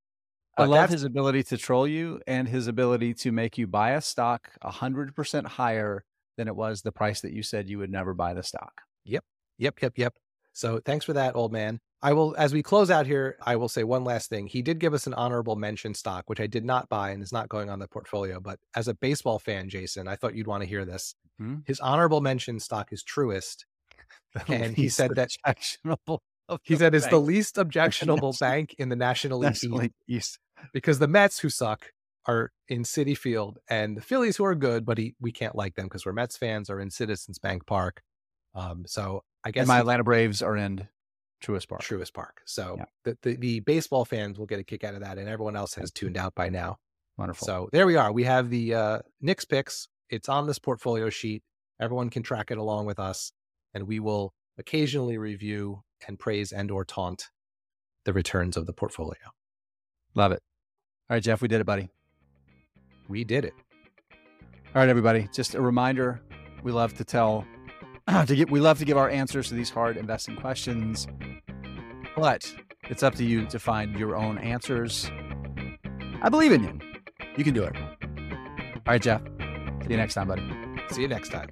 I 0.57 0.65
love 0.65 0.89
his 0.89 1.03
ability 1.03 1.43
to 1.43 1.57
troll 1.57 1.87
you 1.87 2.21
and 2.27 2.47
his 2.47 2.67
ability 2.67 3.13
to 3.15 3.31
make 3.31 3.57
you 3.57 3.65
buy 3.67 3.91
a 3.91 4.01
stock 4.01 4.51
100% 4.63 5.45
higher 5.45 6.03
than 6.37 6.47
it 6.47 6.55
was 6.55 6.81
the 6.81 6.91
price 6.91 7.21
that 7.21 7.33
you 7.33 7.43
said 7.43 7.69
you 7.69 7.79
would 7.79 7.91
never 7.91 8.13
buy 8.13 8.33
the 8.33 8.43
stock. 8.43 8.81
Yep. 9.05 9.23
Yep. 9.57 9.81
Yep. 9.81 9.93
Yep. 9.97 10.13
So 10.53 10.79
thanks 10.83 11.05
for 11.05 11.13
that, 11.13 11.35
old 11.35 11.51
man. 11.51 11.79
I 12.01 12.13
will, 12.13 12.35
as 12.37 12.53
we 12.53 12.61
close 12.61 12.91
out 12.91 13.07
here, 13.07 13.37
I 13.41 13.55
will 13.55 13.69
say 13.69 13.83
one 13.83 14.03
last 14.03 14.29
thing. 14.29 14.45
He 14.45 14.61
did 14.61 14.79
give 14.79 14.93
us 14.93 15.07
an 15.07 15.13
honorable 15.13 15.55
mention 15.55 15.93
stock, 15.93 16.25
which 16.27 16.41
I 16.41 16.47
did 16.47 16.65
not 16.65 16.89
buy 16.89 17.11
and 17.11 17.23
is 17.23 17.31
not 17.31 17.49
going 17.49 17.69
on 17.69 17.79
the 17.79 17.87
portfolio. 17.87 18.39
But 18.39 18.59
as 18.75 18.87
a 18.87 18.93
baseball 18.93 19.39
fan, 19.39 19.69
Jason, 19.69 20.07
I 20.07 20.15
thought 20.15 20.35
you'd 20.35 20.47
want 20.47 20.61
to 20.63 20.69
hear 20.69 20.85
this. 20.85 21.15
Mm-hmm. 21.41 21.61
His 21.65 21.79
honorable 21.79 22.21
mention 22.21 22.59
stock 22.59 22.91
is 22.91 23.03
Truist, 23.03 23.63
and 24.47 24.75
he 24.75 24.89
said 24.89 25.15
that 25.15 25.31
objectionable. 25.45 26.21
He 26.63 26.75
said 26.75 26.93
it's 26.93 27.07
the 27.07 27.21
least 27.21 27.57
objectionable 27.57 28.35
bank 28.37 28.75
in 28.77 28.89
the 28.89 28.97
National 28.97 29.39
League, 29.39 29.51
National 29.51 29.77
League 29.79 29.93
East 30.07 30.39
because 30.71 30.99
the 30.99 31.07
Mets, 31.07 31.39
who 31.39 31.49
suck, 31.49 31.91
are 32.25 32.51
in 32.69 32.83
Citi 32.83 33.17
Field, 33.17 33.59
and 33.69 33.97
the 33.97 34.01
Phillies, 34.01 34.37
who 34.37 34.45
are 34.45 34.55
good, 34.55 34.85
but 34.85 34.97
he, 34.97 35.15
we 35.19 35.31
can't 35.31 35.55
like 35.55 35.75
them 35.75 35.85
because 35.85 36.05
we're 36.05 36.13
Mets 36.13 36.37
fans, 36.37 36.69
are 36.69 36.79
in 36.79 36.89
Citizens 36.89 37.39
Bank 37.39 37.65
Park. 37.65 38.01
Um, 38.55 38.83
so 38.85 39.23
I 39.43 39.51
guess 39.51 39.61
and 39.61 39.67
my 39.67 39.79
Atlanta 39.79 40.03
Braves 40.03 40.41
are 40.41 40.55
in 40.55 40.87
Truist 41.43 41.67
Park. 41.67 41.81
Truist 41.81 42.13
Park. 42.13 42.41
So 42.45 42.75
yeah. 42.77 42.85
the, 43.03 43.17
the, 43.23 43.35
the 43.35 43.59
baseball 43.61 44.05
fans 44.05 44.39
will 44.39 44.45
get 44.45 44.59
a 44.59 44.63
kick 44.63 44.83
out 44.83 44.93
of 44.93 45.01
that, 45.01 45.17
and 45.17 45.27
everyone 45.27 45.55
else 45.55 45.75
has 45.75 45.91
tuned 45.91 46.17
out 46.17 46.35
by 46.35 46.49
now. 46.49 46.77
Wonderful. 47.17 47.45
So 47.45 47.69
there 47.71 47.85
we 47.85 47.95
are. 47.95 48.11
We 48.11 48.23
have 48.23 48.49
the 48.49 48.73
uh, 48.73 48.99
Nick's 49.21 49.45
picks. 49.45 49.87
It's 50.09 50.29
on 50.29 50.47
this 50.47 50.59
portfolio 50.59 51.09
sheet. 51.09 51.43
Everyone 51.79 52.09
can 52.09 52.23
track 52.23 52.51
it 52.51 52.57
along 52.57 52.85
with 52.85 52.99
us 52.99 53.33
and 53.73 53.87
we 53.87 53.99
will 53.99 54.33
occasionally 54.57 55.17
review 55.17 55.83
and 56.07 56.19
praise 56.19 56.51
and 56.51 56.69
or 56.71 56.85
taunt 56.85 57.29
the 58.05 58.13
returns 58.13 58.57
of 58.57 58.65
the 58.65 58.73
portfolio. 58.73 59.31
Love 60.15 60.31
it. 60.31 60.41
All 61.09 61.15
right, 61.15 61.23
Jeff, 61.23 61.41
we 61.41 61.47
did 61.47 61.59
it, 61.59 61.65
buddy. 61.65 61.89
We 63.09 63.23
did 63.23 63.45
it. 63.45 63.53
All 64.73 64.81
right, 64.81 64.89
everybody. 64.89 65.27
Just 65.33 65.53
a 65.53 65.61
reminder: 65.61 66.21
we 66.63 66.71
love 66.71 66.93
to 66.95 67.03
tell, 67.03 67.45
to 68.25 68.35
get, 68.35 68.49
we 68.49 68.59
love 68.59 68.79
to 68.79 68.85
give 68.85 68.97
our 68.97 69.09
answers 69.09 69.49
to 69.49 69.53
these 69.53 69.69
hard 69.69 69.97
investing 69.97 70.35
questions, 70.35 71.07
but 72.15 72.51
it's 72.89 73.03
up 73.03 73.15
to 73.15 73.25
you 73.25 73.45
to 73.47 73.59
find 73.59 73.99
your 73.99 74.15
own 74.15 74.37
answers. 74.37 75.11
I 76.21 76.29
believe 76.29 76.53
in 76.53 76.63
you. 76.63 76.79
You 77.35 77.43
can 77.43 77.53
do 77.53 77.63
it. 77.63 77.75
All 77.75 78.81
right, 78.87 79.01
Jeff. 79.01 79.21
See 79.83 79.89
you 79.89 79.97
next 79.97 80.13
time, 80.13 80.29
buddy. 80.29 80.43
See 80.89 81.01
you 81.01 81.09
next 81.09 81.29
time. 81.29 81.49